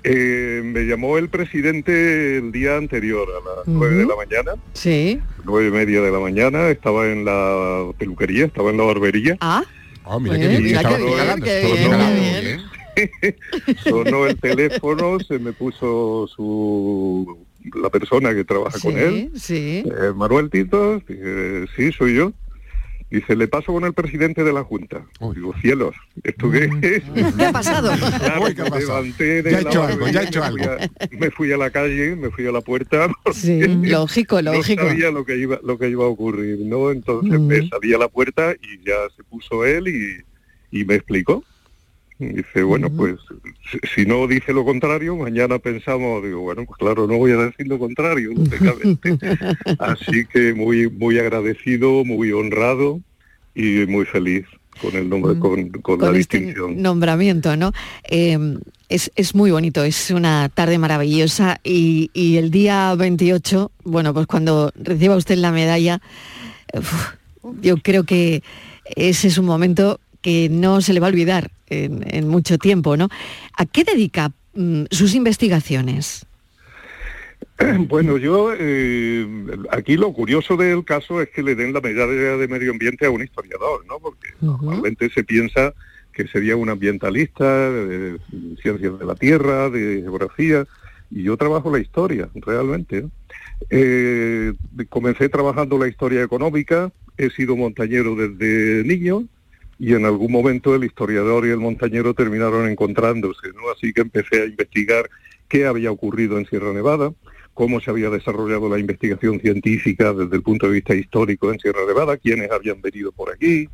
Eh, 0.03 0.61
me 0.63 0.81
llamó 0.85 1.17
el 1.17 1.29
presidente 1.29 2.37
el 2.37 2.51
día 2.51 2.77
anterior, 2.77 3.27
a 3.29 3.57
las 3.59 3.67
nueve 3.67 3.95
de 3.95 4.05
la 4.05 4.15
mañana, 4.15 4.51
Sí. 4.73 5.19
nueve 5.43 5.67
y 5.67 5.71
media 5.71 6.01
de 6.01 6.11
la 6.11 6.19
mañana, 6.19 6.69
estaba 6.69 7.05
en 7.07 7.25
la 7.25 7.91
peluquería, 7.97 8.45
estaba 8.45 8.71
en 8.71 8.77
la 8.77 8.83
barbería. 8.85 9.37
Ah. 9.41 9.61
mira 10.19 10.37
Y 10.37 10.39
qué 10.41 10.47
bien, 10.47 10.63
mira 10.63 10.79
qué 10.83 10.89
sonó 10.95 11.05
bien, 11.05 11.19
el- 11.29 11.43
qué 11.43 11.61
sonó 11.61 11.97
bien, 11.97 12.35
el- 12.35 12.61
qué 12.71 12.78
sonó 13.83 14.25
el 14.27 14.37
teléfono, 14.39 15.19
se 15.19 15.39
me 15.39 15.53
puso 15.53 16.27
su 16.27 17.37
la 17.81 17.89
persona 17.89 18.33
que 18.33 18.43
trabaja 18.45 18.79
con 18.79 18.97
él. 18.97 19.31
Sí. 19.35 19.83
Eh, 19.85 20.13
Manuel 20.15 20.49
Tito, 20.49 20.99
dije, 21.07 21.65
sí, 21.75 21.91
soy 21.91 22.15
yo. 22.15 22.33
Dice, 23.11 23.35
le 23.35 23.47
paso 23.47 23.73
con 23.73 23.83
el 23.85 23.93
presidente 23.93 24.43
de 24.43 24.53
la 24.53 24.63
Junta. 24.63 25.03
Digo, 25.33 25.51
cielos, 25.61 25.95
¿esto 26.23 26.51
qué 26.51 26.65
es? 26.83 27.03
¿Qué 27.37 27.43
ha 27.45 27.51
pasado? 27.51 27.91
Claro, 28.19 28.43
Uy, 28.43 28.53
¿qué 28.53 28.61
ha 28.61 28.69
me 28.69 28.79
levanté 28.79 29.41
de 29.41 29.51
Ya 29.51 29.61
hecho 29.61 29.83
algo, 29.83 30.05
hecho 30.07 30.41
me 30.41 30.51
fui 30.51 30.61
algo. 30.61 30.71
a- 30.83 30.87
Me 31.19 31.31
fui 31.31 31.51
a 31.51 31.57
la 31.57 31.69
calle, 31.71 32.15
me 32.15 32.29
fui 32.29 32.45
a 32.45 32.51
la 32.51 32.61
puerta. 32.61 33.07
Sí, 33.33 33.59
lógico, 33.61 34.41
lógico. 34.43 34.83
No 34.83 34.89
sabía 34.89 35.09
lo 35.09 35.25
que 35.25 35.37
iba, 35.37 35.59
lo 35.63 35.79
que 35.79 35.89
iba 35.89 36.03
a 36.05 36.07
ocurrir, 36.07 36.59
¿no? 36.59 36.91
Entonces 36.91 37.39
me 37.39 37.67
salí 37.67 37.93
a 37.95 37.97
la 37.97 38.09
puerta 38.09 38.53
y 38.53 38.85
ya 38.87 38.95
se 39.17 39.23
puso 39.23 39.65
él 39.65 39.87
y, 39.87 40.79
y 40.81 40.85
me 40.85 40.93
explicó. 40.93 41.43
Y 42.19 42.25
dice, 42.27 42.63
bueno, 42.63 42.89
pues 42.89 43.15
si, 43.95 44.05
no 44.05 44.27
dice 44.27 44.51
lo 44.51 44.65
contrario, 44.65 45.15
mañana 45.15 45.57
pensamos, 45.57 46.21
digo, 46.21 46.41
bueno, 46.41 46.65
pues 46.65 46.77
claro, 46.77 47.07
no 47.07 47.17
voy 47.17 47.31
a 47.31 47.37
decir 47.37 47.67
lo 47.67 47.79
contrario, 47.79 48.31
lógicamente. 48.35 49.17
Así 49.79 50.25
que 50.25 50.53
muy, 50.53 50.89
muy 50.89 51.17
agradecido, 51.17 52.03
muy 52.03 52.33
honrado 52.33 52.99
y 53.55 53.85
muy 53.87 54.05
feliz 54.05 54.45
con 54.81 54.95
el 54.95 55.09
nombre, 55.09 55.39
con, 55.39 55.69
con 55.69 55.99
la 55.99 56.07
este 56.07 56.39
distinción. 56.39 56.81
nombramiento, 56.81 57.55
¿no? 57.55 57.71
Eh, 58.09 58.37
es, 58.89 59.11
es 59.15 59.35
muy 59.35 59.51
bonito, 59.51 59.83
es 59.83 60.11
una 60.11 60.49
tarde 60.49 60.77
maravillosa 60.77 61.59
y, 61.63 62.09
y 62.13 62.37
el 62.37 62.51
día 62.51 62.93
28, 62.95 63.71
bueno, 63.83 64.13
pues 64.13 64.27
cuando 64.27 64.71
reciba 64.75 65.15
usted 65.15 65.37
la 65.37 65.51
medalla, 65.51 66.01
uf, 66.73 67.13
yo 67.61 67.77
creo 67.77 68.03
que 68.03 68.43
ese 68.95 69.27
es 69.27 69.37
un 69.37 69.45
momento 69.45 69.99
que 70.21 70.49
no 70.49 70.81
se 70.81 70.93
le 70.93 70.99
va 70.99 71.07
a 71.07 71.11
olvidar 71.11 71.51
en, 71.69 72.03
en 72.07 72.27
mucho 72.27 72.57
tiempo, 72.57 72.97
¿no? 72.97 73.09
¿A 73.57 73.65
qué 73.65 73.83
dedica 73.83 74.31
mm, 74.53 74.85
sus 74.91 75.15
investigaciones? 75.15 76.25
Bueno, 77.87 78.17
yo 78.17 78.53
eh, 78.57 79.27
aquí 79.71 79.97
lo 79.97 80.13
curioso 80.13 80.55
del 80.57 80.83
caso 80.85 81.21
es 81.21 81.29
que 81.29 81.43
le 81.43 81.55
den 81.55 81.73
la 81.73 81.81
medalla 81.81 82.37
de 82.37 82.47
medio 82.47 82.71
ambiente 82.71 83.05
a 83.05 83.09
un 83.09 83.21
historiador, 83.21 83.85
¿no? 83.85 83.99
Porque 83.99 84.29
normalmente 84.41 85.09
se 85.09 85.23
piensa 85.23 85.73
que 86.13 86.27
sería 86.27 86.55
un 86.55 86.69
ambientalista 86.69 87.69
de 87.71 88.19
ciencias 88.61 88.99
de 88.99 89.05
la 89.05 89.15
tierra, 89.15 89.69
de 89.69 90.01
geografía, 90.01 90.65
y 91.11 91.23
yo 91.23 91.37
trabajo 91.37 91.71
la 91.71 91.79
historia, 91.79 92.29
realmente. 92.35 93.03
¿no? 93.03 93.11
Eh, 93.69 94.53
comencé 94.89 95.29
trabajando 95.29 95.77
la 95.77 95.87
historia 95.87 96.23
económica, 96.23 96.91
he 97.17 97.29
sido 97.29 97.55
montañero 97.55 98.15
desde 98.15 98.83
niño, 98.85 99.23
y 99.79 99.93
en 99.93 100.05
algún 100.05 100.31
momento 100.31 100.75
el 100.75 100.83
historiador 100.83 101.47
y 101.47 101.51
el 101.51 101.57
montañero 101.57 102.13
terminaron 102.13 102.69
encontrándose, 102.69 103.47
¿no? 103.55 103.71
Así 103.73 103.93
que 103.93 104.01
empecé 104.01 104.41
a 104.41 104.45
investigar 104.45 105.09
qué 105.47 105.65
había 105.65 105.89
ocurrido 105.89 106.37
en 106.37 106.45
Sierra 106.45 106.73
Nevada, 106.73 107.13
cómo 107.53 107.79
se 107.79 107.89
había 107.89 108.09
desarrollado 108.09 108.69
la 108.69 108.77
investigación 108.77 109.39
científica 109.39 110.13
desde 110.13 110.35
el 110.35 110.43
punto 110.43 110.67
de 110.67 110.73
vista 110.73 110.93
histórico 110.93 111.51
en 111.51 111.59
Sierra 111.59 111.85
Nevada, 111.87 112.17
quiénes 112.17 112.51
habían 112.51 112.81
venido 112.81 113.13
por 113.13 113.31
aquí, 113.31 113.69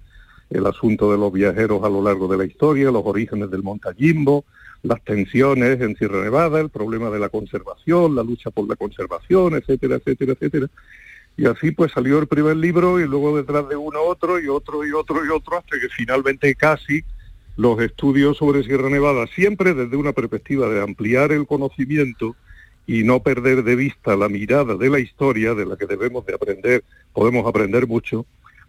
el 0.51 0.67
asunto 0.67 1.11
de 1.11 1.17
los 1.17 1.33
viajeros 1.33 1.83
a 1.83 1.89
lo 1.89 2.03
largo 2.03 2.27
de 2.27 2.37
la 2.37 2.45
historia, 2.45 2.91
los 2.91 3.03
orígenes 3.03 3.49
del 3.49 3.63
montañismo, 3.63 4.45
las 4.83 5.03
tensiones 5.03 5.81
en 5.81 5.95
Sierra 5.95 6.23
Nevada, 6.23 6.61
el 6.61 6.69
problema 6.69 7.09
de 7.09 7.17
la 7.17 7.29
conservación, 7.29 8.15
la 8.15 8.23
lucha 8.23 8.51
por 8.51 8.69
la 8.69 8.75
conservación, 8.75 9.55
etcétera, 9.55 9.95
etcétera, 9.95 10.33
etcétera. 10.33 10.67
Y 11.37 11.45
así 11.47 11.71
pues 11.71 11.91
salió 11.91 12.19
el 12.19 12.27
primer 12.27 12.55
libro 12.55 12.99
y 12.99 13.07
luego 13.07 13.35
detrás 13.35 13.67
de 13.67 13.75
uno 13.75 14.01
otro 14.01 14.39
y 14.39 14.47
otro 14.47 14.85
y 14.85 14.91
otro 14.91 15.25
y 15.25 15.29
otro 15.29 15.57
hasta 15.57 15.79
que 15.79 15.89
finalmente 15.89 16.55
casi 16.55 17.03
los 17.57 17.79
estudios 17.81 18.37
sobre 18.37 18.63
Sierra 18.63 18.89
Nevada, 18.89 19.27
siempre 19.27 19.73
desde 19.73 19.95
una 19.95 20.13
perspectiva 20.13 20.67
de 20.69 20.81
ampliar 20.81 21.31
el 21.31 21.47
conocimiento 21.47 22.35
y 22.87 23.03
no 23.03 23.21
perder 23.21 23.63
de 23.63 23.75
vista 23.75 24.15
la 24.15 24.29
mirada 24.29 24.75
de 24.75 24.89
la 24.89 24.99
historia 24.99 25.53
de 25.55 25.65
la 25.65 25.77
que 25.77 25.85
debemos 25.85 26.25
de 26.25 26.35
aprender, 26.35 26.83
podemos 27.13 27.47
aprender 27.47 27.87
mucho, 27.87 28.25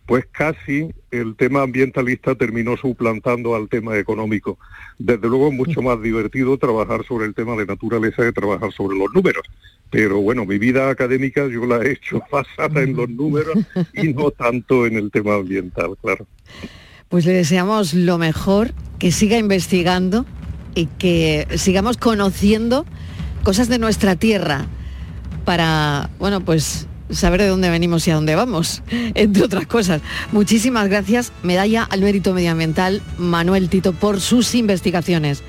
pues 0.06 0.24
casi 0.30 0.88
el 1.10 1.34
tema 1.36 1.62
ambientalista 1.62 2.34
terminó 2.36 2.76
suplantando 2.76 3.56
al 3.56 3.68
tema 3.68 3.98
económico. 3.98 4.58
Desde 4.98 5.28
luego 5.28 5.48
es 5.48 5.54
mucho 5.54 5.82
más 5.82 6.00
divertido 6.00 6.56
trabajar 6.58 7.04
sobre 7.04 7.26
el 7.26 7.34
tema 7.34 7.56
de 7.56 7.66
naturaleza 7.66 8.22
que 8.22 8.32
trabajar 8.32 8.72
sobre 8.72 8.96
los 8.96 9.12
números. 9.12 9.42
Pero 9.90 10.20
bueno, 10.20 10.44
mi 10.44 10.58
vida 10.58 10.90
académica 10.90 11.46
yo 11.48 11.66
la 11.66 11.82
he 11.82 11.92
hecho 11.92 12.20
basada 12.30 12.82
en 12.82 12.96
los 12.96 13.08
números 13.08 13.56
y 13.94 14.12
no 14.12 14.30
tanto 14.30 14.86
en 14.86 14.96
el 14.96 15.10
tema 15.10 15.34
ambiental, 15.34 15.96
claro. 16.00 16.26
Pues 17.08 17.24
le 17.26 17.32
deseamos 17.32 17.94
lo 17.94 18.18
mejor, 18.18 18.72
que 18.98 19.10
siga 19.12 19.38
investigando 19.38 20.24
y 20.74 20.86
que 20.86 21.46
sigamos 21.56 21.96
conociendo 21.96 22.84
cosas 23.42 23.68
de 23.68 23.78
nuestra 23.78 24.16
tierra 24.16 24.66
para, 25.44 26.10
bueno, 26.18 26.44
pues 26.44 26.88
saber 27.10 27.42
de 27.42 27.48
dónde 27.48 27.70
venimos 27.70 28.06
y 28.06 28.10
a 28.10 28.14
dónde 28.14 28.34
vamos, 28.34 28.82
entre 28.90 29.44
otras 29.44 29.66
cosas. 29.66 30.02
Muchísimas 30.32 30.88
gracias, 30.88 31.32
medalla 31.42 31.84
al 31.84 32.00
mérito 32.00 32.34
medioambiental 32.34 33.02
Manuel 33.18 33.68
Tito 33.68 33.92
por 33.92 34.20
sus 34.20 34.54
investigaciones, 34.54 35.42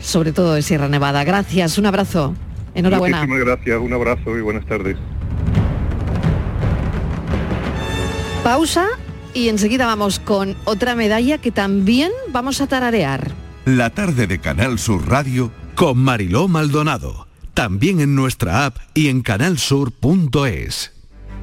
sobre 0.00 0.32
todo 0.32 0.54
de 0.54 0.62
Sierra 0.62 0.88
Nevada. 0.88 1.24
Gracias, 1.24 1.78
un 1.78 1.86
abrazo. 1.86 2.34
Enhorabuena. 2.74 3.26
Muchísimas 3.26 3.44
gracias, 3.44 3.80
un 3.80 3.92
abrazo 3.92 4.38
y 4.38 4.40
buenas 4.40 4.66
tardes. 4.66 4.96
Pausa 8.42 8.88
y 9.34 9.48
enseguida 9.48 9.86
vamos 9.86 10.18
con 10.18 10.56
otra 10.64 10.94
medalla 10.94 11.38
que 11.38 11.52
también 11.52 12.10
vamos 12.30 12.60
a 12.60 12.66
tararear. 12.66 13.30
La 13.64 13.90
tarde 13.90 14.26
de 14.26 14.40
Canal 14.40 14.78
Sur 14.78 15.08
Radio 15.08 15.52
con 15.74 15.98
Mariló 15.98 16.48
Maldonado. 16.48 17.28
También 17.54 18.00
en 18.00 18.14
nuestra 18.14 18.66
app 18.66 18.78
y 18.94 19.08
en 19.08 19.22
canalsur.es. 19.22 21.01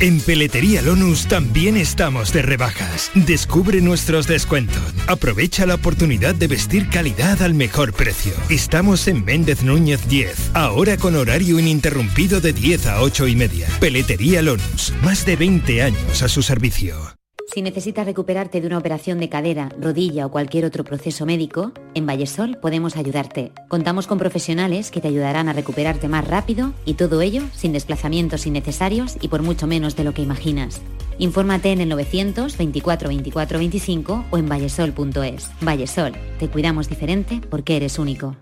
En 0.00 0.20
Peletería 0.20 0.80
Lonus 0.80 1.26
también 1.26 1.76
estamos 1.76 2.32
de 2.32 2.42
rebajas. 2.42 3.10
Descubre 3.14 3.80
nuestros 3.80 4.28
descuentos. 4.28 4.82
Aprovecha 5.08 5.66
la 5.66 5.74
oportunidad 5.74 6.36
de 6.36 6.46
vestir 6.46 6.88
calidad 6.88 7.42
al 7.42 7.54
mejor 7.54 7.92
precio. 7.92 8.32
Estamos 8.48 9.08
en 9.08 9.24
Méndez 9.24 9.64
Núñez 9.64 10.08
10, 10.08 10.52
ahora 10.54 10.96
con 10.96 11.16
horario 11.16 11.58
ininterrumpido 11.58 12.40
de 12.40 12.52
10 12.52 12.86
a 12.86 13.00
8 13.02 13.26
y 13.26 13.34
media. 13.34 13.68
Peletería 13.80 14.40
Lonus, 14.40 14.94
más 15.02 15.26
de 15.26 15.34
20 15.34 15.82
años 15.82 16.22
a 16.22 16.28
su 16.28 16.42
servicio. 16.42 17.17
Si 17.50 17.62
necesitas 17.62 18.04
recuperarte 18.04 18.60
de 18.60 18.66
una 18.66 18.76
operación 18.76 19.18
de 19.18 19.30
cadera, 19.30 19.70
rodilla 19.80 20.26
o 20.26 20.30
cualquier 20.30 20.66
otro 20.66 20.84
proceso 20.84 21.24
médico, 21.24 21.72
en 21.94 22.04
Vallesol 22.04 22.58
podemos 22.60 22.96
ayudarte. 22.98 23.52
Contamos 23.68 24.06
con 24.06 24.18
profesionales 24.18 24.90
que 24.90 25.00
te 25.00 25.08
ayudarán 25.08 25.48
a 25.48 25.54
recuperarte 25.54 26.08
más 26.08 26.28
rápido 26.28 26.74
y 26.84 26.94
todo 26.94 27.22
ello 27.22 27.42
sin 27.54 27.72
desplazamientos 27.72 28.46
innecesarios 28.46 29.16
y 29.22 29.28
por 29.28 29.42
mucho 29.42 29.66
menos 29.66 29.96
de 29.96 30.04
lo 30.04 30.12
que 30.12 30.20
imaginas. 30.20 30.82
Infórmate 31.18 31.72
en 31.72 31.80
el 31.80 31.88
924 31.88 33.08
24 33.08 33.58
25 33.58 34.24
o 34.30 34.38
en 34.38 34.46
vallesol.es. 34.46 35.50
Vallesol, 35.62 36.12
te 36.38 36.48
cuidamos 36.48 36.90
diferente 36.90 37.40
porque 37.48 37.76
eres 37.76 37.98
único. 37.98 38.36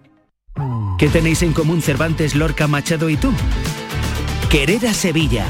¿Qué 0.98 1.08
tenéis 1.08 1.42
en 1.42 1.52
común 1.52 1.80
Cervantes, 1.80 2.34
Lorca, 2.34 2.66
Machado 2.66 3.08
y 3.08 3.16
tú? 3.16 3.30
Querer 4.50 4.84
a 4.86 4.94
Sevilla. 4.94 5.46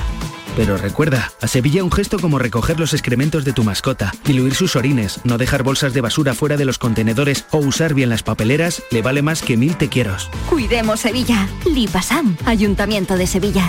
Pero 0.56 0.78
recuerda, 0.78 1.30
a 1.42 1.48
Sevilla 1.48 1.84
un 1.84 1.92
gesto 1.92 2.18
como 2.18 2.38
recoger 2.38 2.80
los 2.80 2.94
excrementos 2.94 3.44
de 3.44 3.52
tu 3.52 3.62
mascota, 3.62 4.12
diluir 4.24 4.54
sus 4.54 4.74
orines, 4.74 5.20
no 5.24 5.36
dejar 5.36 5.62
bolsas 5.62 5.92
de 5.92 6.00
basura 6.00 6.32
fuera 6.34 6.56
de 6.56 6.64
los 6.64 6.78
contenedores 6.78 7.44
o 7.52 7.58
usar 7.58 7.92
bien 7.92 8.08
las 8.08 8.22
papeleras 8.22 8.82
le 8.90 9.02
vale 9.02 9.20
más 9.20 9.42
que 9.42 9.58
mil 9.58 9.76
te 9.76 9.90
quiero. 9.90 10.16
Cuidemos 10.48 11.00
Sevilla. 11.00 11.46
Lipasam, 11.66 12.38
Ayuntamiento 12.46 13.16
de 13.18 13.26
Sevilla. 13.26 13.68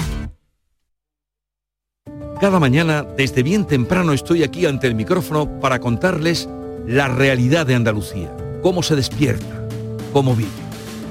Cada 2.39 2.59
mañana, 2.59 3.03
desde 3.03 3.43
bien 3.43 3.65
temprano, 3.65 4.13
estoy 4.13 4.43
aquí 4.43 4.65
ante 4.65 4.87
el 4.87 4.95
micrófono 4.95 5.59
para 5.59 5.79
contarles 5.79 6.47
la 6.85 7.09
realidad 7.09 7.65
de 7.65 7.75
Andalucía, 7.75 8.31
cómo 8.61 8.81
se 8.81 8.95
despierta, 8.95 9.67
cómo 10.13 10.35
vive, 10.35 10.49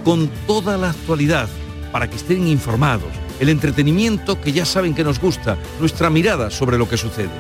con 0.05 0.31
toda 0.47 0.79
la 0.79 0.91
actualidad 0.91 1.49
para 1.93 2.09
que 2.09 2.17
estén 2.17 2.47
informados, 2.47 3.11
el 3.41 3.49
entretenimiento 3.49 4.41
que 4.41 4.53
ya 4.53 4.65
saben 4.65 4.95
que 4.95 5.05
nos 5.05 5.21
gusta, 5.21 5.57
nuestra 5.81 6.11
mirada 6.11 6.51
sobre 6.51 6.79
lo 6.79 6.89
que 6.89 6.97
sucede. 6.97 7.31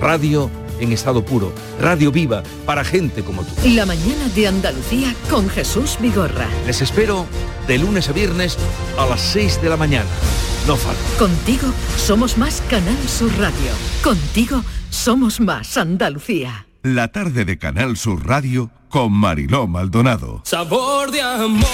Radio 0.00 0.50
en 0.80 0.92
estado 0.92 1.24
puro, 1.24 1.52
radio 1.80 2.12
viva 2.12 2.42
para 2.64 2.84
gente 2.84 3.22
como 3.22 3.42
tú. 3.42 3.52
La 3.68 3.86
mañana 3.86 4.28
de 4.34 4.46
Andalucía 4.46 5.14
con 5.30 5.48
Jesús 5.48 5.96
Vigorra. 6.00 6.46
Les 6.66 6.82
espero 6.82 7.26
de 7.66 7.78
lunes 7.78 8.08
a 8.08 8.12
viernes 8.12 8.58
a 8.98 9.06
las 9.06 9.20
6 9.20 9.62
de 9.62 9.68
la 9.68 9.76
mañana. 9.76 10.08
No 10.66 10.76
falta. 10.76 11.00
Contigo 11.18 11.68
somos 11.96 12.36
más 12.36 12.62
Canal 12.68 12.98
Sur 13.08 13.30
Radio. 13.38 13.72
Contigo 14.02 14.62
somos 14.90 15.40
más 15.40 15.76
Andalucía. 15.76 16.66
La 16.82 17.08
tarde 17.08 17.44
de 17.44 17.58
Canal 17.58 17.96
Sur 17.96 18.26
Radio 18.26 18.70
con 18.88 19.12
Mariló 19.12 19.66
Maldonado. 19.66 20.42
Sabor 20.44 21.10
de 21.10 21.20
amor, 21.20 21.66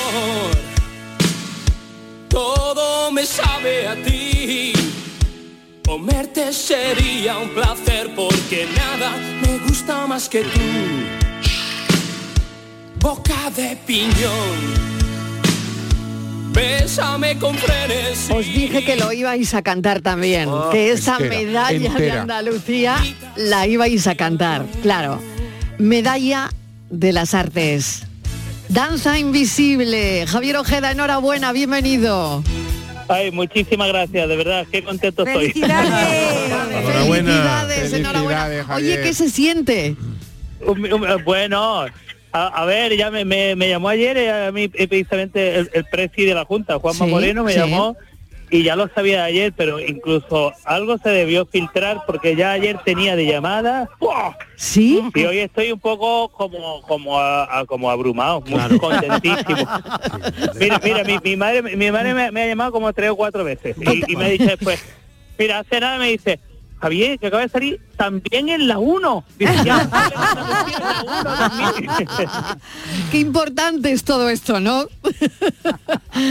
todo 2.28 2.61
Comerte 5.92 6.54
sería 6.54 7.36
un 7.36 7.50
placer 7.50 8.14
porque 8.16 8.66
nada 8.74 9.14
me 9.42 9.58
gusta 9.58 10.06
más 10.06 10.26
que 10.26 10.40
tú. 10.40 10.60
Boca 12.98 13.50
de 13.54 13.76
piñón. 13.76 14.56
Bésame 16.54 17.38
con 17.38 17.54
frenesí. 17.56 18.32
Os 18.32 18.46
dije 18.46 18.82
que 18.86 18.96
lo 18.96 19.12
ibais 19.12 19.52
a 19.52 19.60
cantar 19.60 20.00
también, 20.00 20.48
que 20.70 20.92
esa 20.92 21.18
entera, 21.18 21.36
medalla 21.36 21.92
de. 21.92 22.10
Andalucía 22.10 22.96
la 23.36 23.66
ibais 23.66 24.06
a 24.06 24.14
cantar, 24.14 24.64
claro. 24.80 25.20
Medalla 25.76 26.48
de 26.88 27.12
las 27.12 27.34
artes. 27.34 28.04
Danza 28.70 29.18
invisible. 29.18 30.24
Javier 30.26 30.56
Ojeda, 30.56 30.92
enhorabuena, 30.92 31.52
bienvenido. 31.52 32.42
Ay, 33.08 33.30
muchísimas 33.30 33.88
gracias, 33.88 34.28
de 34.28 34.36
verdad, 34.36 34.66
qué 34.70 34.82
contento 34.82 35.24
estoy. 35.26 35.50
Felicidades, 35.50 37.92
enhorabuena. 37.92 38.66
Oye, 38.76 39.00
¿qué 39.02 39.14
se 39.14 39.28
siente? 39.28 39.96
Un- 40.66 40.92
un- 40.92 41.24
Bueno, 41.24 41.84
a, 42.32 42.46
a 42.46 42.64
ver, 42.64 42.96
ya 42.96 43.10
me, 43.10 43.24
me- 43.24 43.56
me 43.56 43.68
llamó 43.68 43.88
ayer 43.88 44.16
eh, 44.16 44.46
a 44.46 44.52
mí 44.52 44.70
eh, 44.74 44.88
precisamente 44.88 45.58
el, 45.58 45.70
el 45.74 45.84
presi 45.84 46.24
de 46.24 46.34
la 46.34 46.44
Junta, 46.44 46.78
Juanma 46.78 47.04
Sí, 47.04 47.10
Moreno, 47.10 47.44
me 47.44 47.52
sí. 47.52 47.58
llamó 47.58 47.96
y 48.52 48.62
ya 48.62 48.76
lo 48.76 48.86
sabía 48.94 49.24
ayer, 49.24 49.52
pero 49.56 49.80
incluso 49.80 50.52
algo 50.64 50.98
se 50.98 51.08
debió 51.08 51.46
filtrar 51.46 52.02
porque 52.06 52.36
ya 52.36 52.52
ayer 52.52 52.78
tenía 52.84 53.16
de 53.16 53.26
llamadas. 53.26 53.88
¡buah! 53.98 54.34
¿Sí? 54.56 55.02
Y 55.14 55.24
hoy 55.24 55.38
estoy 55.38 55.72
un 55.72 55.80
poco 55.80 56.28
como 56.28 56.82
como 56.82 57.18
a- 57.18 57.58
a- 57.60 57.64
como 57.64 57.90
abrumado, 57.90 58.42
muy 58.42 58.78
contentísimo. 58.78 59.66
Mira, 60.60 60.80
mira, 60.84 61.02
mi, 61.04 61.18
mi 61.24 61.36
madre, 61.36 61.62
mi 61.76 61.90
madre 61.90 62.14
me, 62.14 62.30
me 62.30 62.42
ha 62.42 62.46
llamado 62.46 62.72
como 62.72 62.92
tres 62.92 63.10
o 63.10 63.16
cuatro 63.16 63.42
veces 63.42 63.74
y, 63.80 64.12
y 64.12 64.16
me 64.16 64.30
dice 64.30 64.44
después, 64.46 64.80
mira, 65.38 65.58
hace 65.60 65.80
nada 65.80 65.98
me 65.98 66.08
dice, 66.10 66.38
Javier, 66.82 67.18
que 67.18 67.28
acaba 67.28 67.44
de 67.44 67.48
salir 67.48 67.80
también 67.96 68.48
en 68.48 68.66
la 68.66 68.80
1. 68.80 69.24
Dice, 69.38 69.52
ya, 69.64 69.88
Qué 73.12 73.18
importante 73.18 73.92
es 73.92 74.02
todo 74.02 74.28
esto, 74.28 74.60
¿no? 74.60 74.86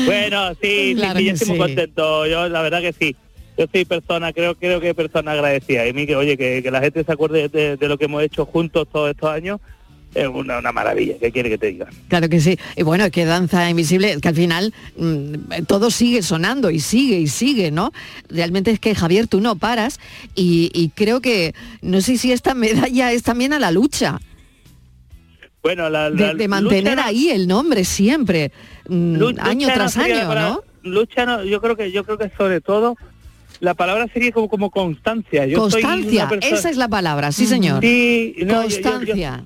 Bueno, 0.06 0.54
sí, 0.62 0.94
Claro 0.96 1.20
sí, 1.20 1.24
sí, 1.24 1.28
yo 1.28 1.34
estoy 1.34 1.50
muy 1.50 1.58
contento. 1.58 2.26
Yo 2.28 2.50
la 2.50 2.62
verdad 2.62 2.82
que 2.82 2.94
sí. 2.94 3.16
Yo 3.58 3.66
soy 3.72 3.86
persona, 3.86 4.32
creo, 4.32 4.56
creo 4.56 4.80
que 4.80 4.94
persona 4.94 5.32
agradecida. 5.32 5.88
Y 5.88 5.94
mí 5.94 6.06
que, 6.06 6.16
oye, 6.16 6.38
que, 6.38 6.62
que 6.62 6.72
la 6.72 6.82
gente 6.82 7.04
se 7.04 7.12
acuerde 7.12 7.50
de, 7.50 7.78
de 7.78 7.88
lo 7.88 7.98
que 7.98 8.06
hemos 8.06 8.22
hecho 8.22 8.46
juntos 8.46 8.88
todos 8.92 9.10
estos 9.10 9.30
años, 9.30 9.60
es 10.14 10.28
una, 10.28 10.60
una 10.60 10.72
maravilla. 10.72 11.16
¿Qué 11.20 11.32
quiere 11.32 11.50
que 11.50 11.58
te 11.58 11.68
diga? 11.68 11.88
Claro 12.10 12.28
que 12.30 12.40
sí. 12.42 12.58
Y 12.76 12.84
bueno, 12.84 13.06
es 13.06 13.12
que 13.12 13.26
danza 13.26 13.70
invisible, 13.70 14.20
que 14.22 14.28
al 14.28 14.36
final 14.36 14.74
mm, 14.98 15.64
todo 15.68 15.90
sigue 15.92 16.22
sonando 16.22 16.70
y 16.70 16.80
sigue 16.80 17.18
y 17.20 17.28
sigue, 17.28 17.72
¿no? 17.72 17.92
Realmente 18.30 18.72
es 18.72 18.80
que 18.80 18.94
Javier, 18.96 19.28
tú 19.28 19.40
no 19.42 19.56
paras 19.56 20.00
y, 20.36 20.70
y 20.74 20.90
creo 20.90 21.22
que, 21.22 21.54
no 21.82 22.02
sé 22.02 22.18
si 22.18 22.32
esta 22.32 22.54
medalla 22.54 23.12
es 23.14 23.24
también 23.24 23.54
a 23.54 23.60
la 23.60 23.72
lucha, 23.72 24.20
Bueno, 25.64 25.90
la, 25.90 26.10
de, 26.10 26.18
la 26.28 26.34
de 26.34 26.48
mantener 26.48 26.96
lucha- 26.98 27.06
ahí 27.08 27.30
el 27.30 27.48
nombre 27.48 27.86
siempre, 27.86 28.52
mm, 28.90 29.16
Lu- 29.16 29.36
año 29.40 29.68
lucha 29.68 29.74
tras 29.76 29.96
no 29.98 30.04
año, 30.04 30.14
palabra- 30.16 30.42
¿no? 30.50 30.64
Lucha 30.84 31.26
no, 31.28 31.44
yo 31.44 31.62
creo 31.62 31.76
que 31.78 31.92
yo 31.92 32.04
creo 32.04 32.18
que 32.18 32.32
sobre 32.36 32.60
todo 32.62 32.96
la 33.60 33.76
palabra 33.76 34.08
sería 34.12 34.32
como 34.32 34.50
como 34.50 34.72
constancia. 34.72 35.46
Yo 35.46 35.70
soy 35.70 35.84
Constancia, 35.84 36.22
una 36.24 36.30
persona- 36.30 36.58
esa 36.58 36.70
es 36.72 36.78
la 36.78 36.88
palabra, 36.88 37.32
sí 37.32 37.46
señor. 37.46 37.82
Sí, 37.84 38.34
no, 38.40 38.64
yo- 38.64 38.70
yo- 38.70 38.76
yo- 38.78 38.82
Constancia. 38.92 39.46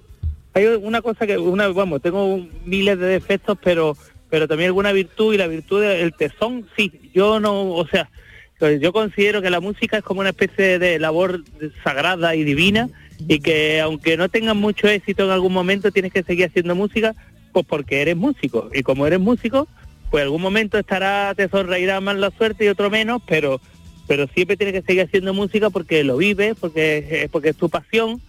Hay 0.55 0.65
una 0.65 1.01
cosa 1.01 1.27
que 1.27 1.37
una 1.37 1.67
vamos, 1.67 2.01
tengo 2.01 2.47
miles 2.65 2.97
de 2.97 3.07
defectos, 3.07 3.57
pero 3.61 3.95
pero 4.29 4.47
también 4.47 4.69
alguna 4.69 4.91
virtud 4.91 5.33
y 5.33 5.37
la 5.37 5.47
virtud 5.47 5.81
del 5.81 6.13
tesón, 6.13 6.67
sí. 6.75 6.91
Yo 7.13 7.39
no, 7.39 7.71
o 7.71 7.87
sea, 7.87 8.09
yo 8.79 8.91
considero 8.91 9.41
que 9.41 9.49
la 9.49 9.59
música 9.59 9.97
es 9.97 10.03
como 10.03 10.21
una 10.21 10.29
especie 10.29 10.79
de 10.79 10.97
labor 10.97 11.43
sagrada 11.83 12.35
y 12.35 12.43
divina 12.43 12.89
y 13.27 13.39
que 13.39 13.81
aunque 13.81 14.17
no 14.17 14.29
tengas 14.29 14.55
mucho 14.55 14.87
éxito 14.87 15.25
en 15.25 15.31
algún 15.31 15.53
momento 15.53 15.91
tienes 15.91 16.11
que 16.11 16.23
seguir 16.23 16.45
haciendo 16.47 16.75
música 16.75 17.15
pues 17.51 17.65
porque 17.65 18.01
eres 18.01 18.17
músico 18.17 18.69
y 18.73 18.83
como 18.83 19.07
eres 19.07 19.19
músico 19.19 19.67
pues 20.09 20.23
algún 20.23 20.41
momento 20.41 20.77
estará 20.77 21.33
te 21.35 21.47
sonreirá 21.47 22.01
más 22.01 22.17
la 22.17 22.31
suerte 22.31 22.65
y 22.65 22.67
otro 22.67 22.89
menos 22.89 23.21
pero 23.25 23.61
pero 24.07 24.27
siempre 24.27 24.57
tienes 24.57 24.73
que 24.73 24.85
seguir 24.85 25.03
haciendo 25.03 25.33
música 25.33 25.69
porque 25.69 26.03
lo 26.03 26.17
vives 26.17 26.55
porque 26.59 27.29
porque 27.31 27.49
es 27.49 27.55
tu 27.55 27.69
pasión 27.69 28.21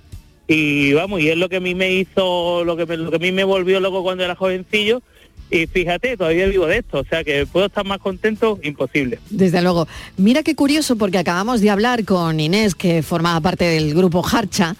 y 0.48 0.92
vamos 0.92 1.20
y 1.20 1.28
es 1.28 1.36
lo 1.36 1.48
que 1.48 1.56
a 1.56 1.60
mí 1.60 1.74
me 1.74 1.92
hizo 1.92 2.64
lo 2.64 2.76
que 2.76 2.86
me- 2.86 2.96
lo 2.96 3.10
que 3.10 3.16
a 3.16 3.20
mí 3.20 3.32
me 3.32 3.44
volvió 3.44 3.80
loco 3.80 4.02
cuando 4.02 4.22
era 4.24 4.36
jovencillo 4.36 5.02
y 5.50 5.66
fíjate 5.66 6.16
todavía 6.16 6.46
vivo 6.46 6.66
de 6.66 6.78
esto 6.78 7.00
o 7.00 7.04
sea 7.04 7.22
que 7.24 7.46
puedo 7.46 7.66
estar 7.66 7.84
más 7.84 7.98
contento 7.98 8.58
imposible 8.62 9.18
Desde 9.30 9.60
luego. 9.62 9.86
Mira 10.16 10.42
qué 10.42 10.54
curioso 10.54 10.96
porque 10.96 11.18
acabamos 11.18 11.60
de 11.60 11.70
hablar 11.70 12.04
con 12.04 12.38
Inés, 12.40 12.74
que 12.74 13.02
formaba 13.02 13.40
parte 13.40 13.64
del 13.64 13.94
grupo 13.94 14.24
Harcha, 14.26 14.76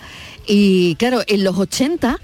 y 0.46 0.94
claro, 0.96 1.22
en 1.26 1.42
los 1.44 1.56
80 1.58 2.18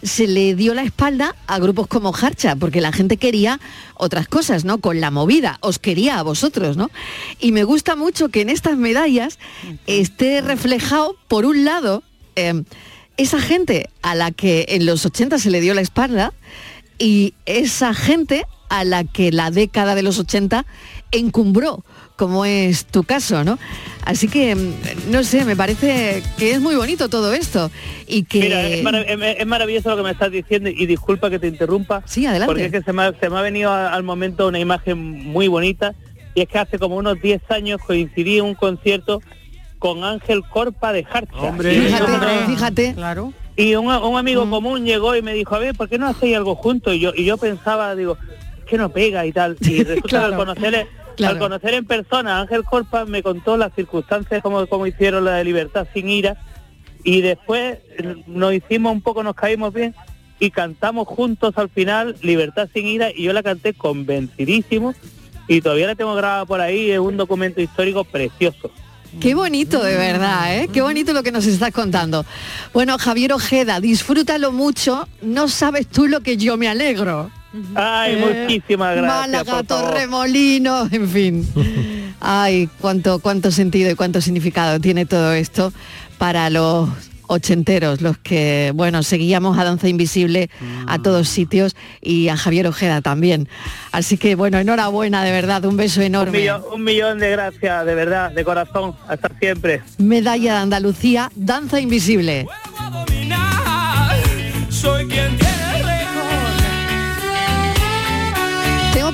se 0.00 0.28
le 0.28 0.54
dio 0.54 0.74
la 0.74 0.82
espalda 0.84 1.34
a 1.48 1.58
grupos 1.58 1.88
como 1.88 2.14
Harcha, 2.14 2.54
porque 2.54 2.80
la 2.80 2.92
gente 2.92 3.16
quería 3.16 3.58
otras 3.94 4.28
cosas, 4.28 4.64
¿no? 4.64 4.78
Con 4.78 5.00
la 5.00 5.10
movida, 5.10 5.58
os 5.60 5.80
quería 5.80 6.20
a 6.20 6.22
vosotros, 6.22 6.76
¿no? 6.76 6.88
Y 7.40 7.50
me 7.50 7.64
gusta 7.64 7.96
mucho 7.96 8.28
que 8.28 8.42
en 8.42 8.48
estas 8.48 8.76
medallas 8.76 9.40
esté 9.88 10.40
reflejado, 10.40 11.16
por 11.26 11.44
un 11.46 11.64
lado, 11.64 12.04
eh, 12.38 12.62
esa 13.16 13.40
gente 13.40 13.88
a 14.02 14.14
la 14.14 14.30
que 14.30 14.66
en 14.68 14.86
los 14.86 15.04
80 15.04 15.38
se 15.38 15.50
le 15.50 15.60
dio 15.60 15.74
la 15.74 15.80
espalda 15.80 16.32
y 16.98 17.34
esa 17.46 17.94
gente 17.94 18.44
a 18.68 18.84
la 18.84 19.04
que 19.04 19.32
la 19.32 19.50
década 19.50 19.94
de 19.94 20.02
los 20.02 20.18
80 20.18 20.66
encumbró, 21.10 21.84
como 22.16 22.44
es 22.44 22.84
tu 22.84 23.02
caso, 23.04 23.44
¿no? 23.44 23.58
Así 24.04 24.28
que, 24.28 24.54
mm, 24.54 25.10
no 25.10 25.24
sé, 25.24 25.44
me 25.44 25.56
parece 25.56 26.22
que 26.38 26.50
es 26.52 26.60
muy 26.60 26.74
bonito 26.76 27.08
todo 27.08 27.32
esto 27.32 27.70
y 28.06 28.24
que... 28.24 28.40
Mira, 28.40 28.66
es, 28.68 28.84
marav- 28.84 29.04
es- 29.08 29.36
es 29.40 29.46
maravilloso 29.46 29.90
lo 29.90 29.96
que 29.96 30.02
me 30.02 30.10
estás 30.10 30.30
diciendo 30.30 30.68
y 30.68 30.86
disculpa 30.86 31.30
que 31.30 31.38
te 31.38 31.46
interrumpa. 31.46 32.02
Sí, 32.06 32.26
adelante. 32.26 32.46
Porque 32.50 32.64
es 32.66 32.72
que 32.72 32.82
se 32.82 32.92
me 32.92 33.02
ha, 33.04 33.12
se 33.18 33.30
me 33.30 33.38
ha 33.38 33.42
venido 33.42 33.70
a- 33.70 33.92
al 33.94 34.02
momento 34.02 34.46
una 34.48 34.58
imagen 34.58 34.98
muy 34.98 35.48
bonita 35.48 35.94
y 36.34 36.42
es 36.42 36.48
que 36.48 36.58
hace 36.58 36.78
como 36.78 36.96
unos 36.96 37.20
10 37.22 37.40
años 37.50 37.80
coincidí 37.86 38.38
en 38.38 38.44
un 38.44 38.54
concierto 38.54 39.22
con 39.78 40.04
Ángel 40.04 40.42
Corpa 40.42 40.92
de 40.92 41.06
Harcha. 41.10 41.54
Y 41.58 41.62
fíjate, 41.62 42.46
fíjate. 42.46 42.94
Claro. 42.94 43.32
Y 43.56 43.74
un, 43.74 43.86
un 43.86 44.18
amigo 44.18 44.48
común 44.48 44.84
llegó 44.84 45.16
y 45.16 45.22
me 45.22 45.32
dijo, 45.32 45.54
a 45.54 45.58
ver, 45.58 45.74
¿por 45.74 45.88
qué 45.88 45.98
no 45.98 46.06
hacéis 46.06 46.36
algo 46.36 46.54
juntos? 46.54 46.94
Y 46.94 47.00
yo, 47.00 47.12
y 47.14 47.24
yo 47.24 47.36
pensaba, 47.38 47.94
digo, 47.96 48.16
es 48.58 48.64
que 48.64 48.78
no 48.78 48.90
pega 48.90 49.26
y 49.26 49.32
tal. 49.32 49.56
Y 49.60 49.82
resulta 49.84 50.08
que 50.08 50.16
al 50.16 50.36
conocer, 50.36 50.86
claro. 51.16 51.34
al 51.34 51.38
conocer 51.40 51.74
en 51.74 51.84
persona 51.84 52.36
a 52.36 52.40
Ángel 52.42 52.64
Corpa 52.64 53.04
me 53.04 53.22
contó 53.22 53.56
las 53.56 53.74
circunstancias 53.74 54.42
como, 54.42 54.66
como 54.66 54.86
hicieron 54.86 55.24
la 55.24 55.34
de 55.34 55.44
Libertad 55.44 55.86
sin 55.92 56.08
ira. 56.08 56.36
Y 57.04 57.20
después 57.20 57.78
nos 58.26 58.52
hicimos 58.52 58.92
un 58.92 59.02
poco, 59.02 59.22
nos 59.22 59.34
caímos 59.34 59.72
bien 59.72 59.94
y 60.40 60.50
cantamos 60.50 61.08
juntos 61.08 61.54
al 61.56 61.68
final 61.68 62.16
Libertad 62.22 62.68
sin 62.72 62.86
ira 62.86 63.10
y 63.14 63.24
yo 63.24 63.32
la 63.32 63.42
canté 63.42 63.74
convencidísimo 63.74 64.94
y 65.48 65.62
todavía 65.62 65.86
la 65.88 65.94
tengo 65.94 66.14
grabada 66.14 66.44
por 66.44 66.60
ahí, 66.60 66.90
es 66.90 66.98
un 66.98 67.16
documento 67.16 67.60
histórico 67.60 68.04
precioso. 68.04 68.70
Qué 69.20 69.34
bonito, 69.34 69.82
de 69.82 69.96
verdad, 69.96 70.56
¿eh? 70.56 70.68
Qué 70.72 70.80
bonito 70.80 71.12
lo 71.12 71.22
que 71.22 71.32
nos 71.32 71.46
estás 71.46 71.72
contando. 71.72 72.24
Bueno, 72.72 72.98
Javier 72.98 73.32
Ojeda, 73.32 73.80
disfrútalo 73.80 74.52
mucho. 74.52 75.08
No 75.22 75.48
sabes 75.48 75.86
tú 75.86 76.06
lo 76.06 76.20
que 76.20 76.36
yo 76.36 76.56
me 76.56 76.68
alegro. 76.68 77.30
Ay, 77.74 78.14
Eh, 78.14 78.44
muchísimas 78.46 78.94
gracias. 78.96 79.44
Málaga. 79.44 79.62
Torremolinos, 79.62 80.92
en 80.92 81.08
fin. 81.08 81.48
Ay, 82.20 82.68
cuánto, 82.80 83.18
cuánto 83.20 83.50
sentido 83.50 83.90
y 83.90 83.94
cuánto 83.94 84.20
significado 84.20 84.78
tiene 84.80 85.06
todo 85.06 85.32
esto 85.32 85.72
para 86.18 86.50
los 86.50 86.88
ochenteros, 87.28 88.00
los 88.00 88.18
que, 88.18 88.72
bueno, 88.74 89.02
seguíamos 89.02 89.56
a 89.58 89.64
Danza 89.64 89.88
Invisible 89.88 90.50
a 90.86 90.98
todos 90.98 91.28
sitios 91.28 91.76
y 92.02 92.28
a 92.28 92.36
Javier 92.36 92.66
Ojeda 92.66 93.00
también. 93.00 93.48
Así 93.92 94.18
que, 94.18 94.34
bueno, 94.34 94.58
enhorabuena, 94.58 95.22
de 95.24 95.30
verdad, 95.30 95.64
un 95.64 95.76
beso 95.76 96.00
Un 96.00 96.06
enorme. 96.06 96.38
millón, 96.38 96.62
un 96.72 96.84
millón 96.84 97.18
de 97.18 97.30
gracias, 97.30 97.86
de 97.86 97.94
verdad, 97.94 98.32
de 98.32 98.44
corazón, 98.44 98.94
hasta 99.08 99.30
siempre. 99.38 99.82
Medalla 99.98 100.54
de 100.54 100.58
Andalucía, 100.58 101.30
Danza 101.36 101.80
Invisible. 101.80 102.46
soy 104.70 105.06
quien 105.06 105.38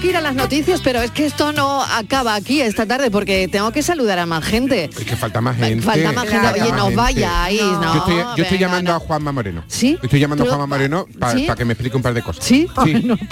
que 0.04 0.10
ir 0.10 0.16
a 0.18 0.20
las 0.20 0.34
noticias, 0.34 0.80
pero 0.82 1.00
es 1.00 1.10
que 1.12 1.24
esto 1.24 1.52
no 1.52 1.82
acaba 1.82 2.34
aquí 2.34 2.60
esta 2.60 2.84
tarde 2.84 3.10
porque 3.10 3.48
tengo 3.48 3.72
que 3.72 3.82
saludar 3.82 4.18
a 4.18 4.26
más 4.26 4.44
gente. 4.44 4.84
Es 4.84 4.96
que 5.04 5.16
falta 5.16 5.40
más 5.40 5.56
gente. 5.56 5.82
Falta 5.84 6.12
más 6.12 6.28
gente. 6.28 6.60
Oye, 6.60 6.72
no 6.72 6.82
gente. 6.84 6.96
vayáis, 6.96 7.62
no. 7.62 7.94
Yo 7.94 7.98
estoy, 8.00 8.14
yo 8.16 8.42
estoy 8.42 8.44
venga, 8.44 8.56
llamando 8.58 8.92
a 8.94 8.98
Juanma 8.98 9.32
Moreno. 9.32 9.64
¿Sí? 9.66 9.98
Estoy 10.02 10.20
llamando 10.20 10.44
a 10.44 10.48
Juanma 10.48 10.66
Moreno 10.66 11.06
para 11.18 11.32
¿Sí? 11.32 11.46
que 11.56 11.64
me 11.64 11.72
explique 11.72 11.96
un 11.96 12.02
par 12.02 12.12
de 12.12 12.20
cosas. 12.22 12.44
¿Sí? 12.44 12.68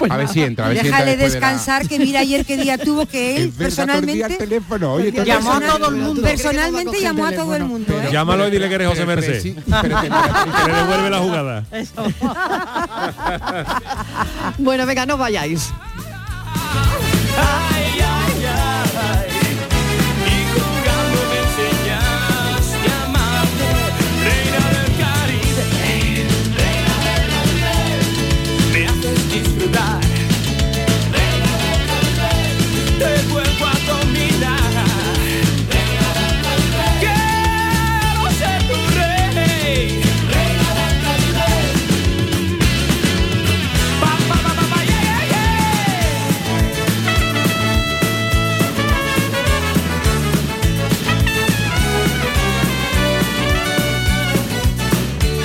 a 0.09 0.17
ver 0.17 0.27
si 0.27 0.41
entra, 0.41 0.65
a 0.65 0.69
ver 0.69 0.79
si 0.79 0.87
entra 0.87 0.99
Déjale 1.05 1.11
después 1.17 1.33
de 1.33 1.39
la- 1.39 1.47
descansar, 1.51 1.87
que 1.87 1.99
mira 1.99 2.21
ayer 2.21 2.43
qué 2.45 2.57
día 2.57 2.77
tuvo 2.79 3.05
que 3.05 3.35
él 3.35 3.41
el 3.43 3.49
personalmente 3.51 4.35
teléfono, 4.37 4.93
oye, 4.93 5.11
llamó 5.25 5.53
a 5.53 5.61
todo 5.61 5.89
el 5.89 5.95
mundo. 5.97 6.21
Personalmente 6.23 6.99
llamó 7.01 7.25
a 7.27 7.31
todo 7.33 7.55
el 7.55 7.65
mundo. 7.65 7.93
¿eh? 8.01 8.09
Llámalo 8.11 8.47
y 8.47 8.51
dile 8.51 8.67
que 8.67 8.75
eres 8.75 8.87
José 8.87 9.05
Merced. 9.05 9.41
sí, 9.41 9.55
pero- 9.81 9.97
pero- 10.01 10.15
que 10.65 10.71
le 10.71 10.77
devuelve 10.77 11.09
la 11.11 11.19
jugada. 11.19 11.65
Bueno, 14.57 14.85
venga, 14.85 15.05
no 15.05 15.17
vayáis. 15.17 15.71
Ay, 17.35 17.72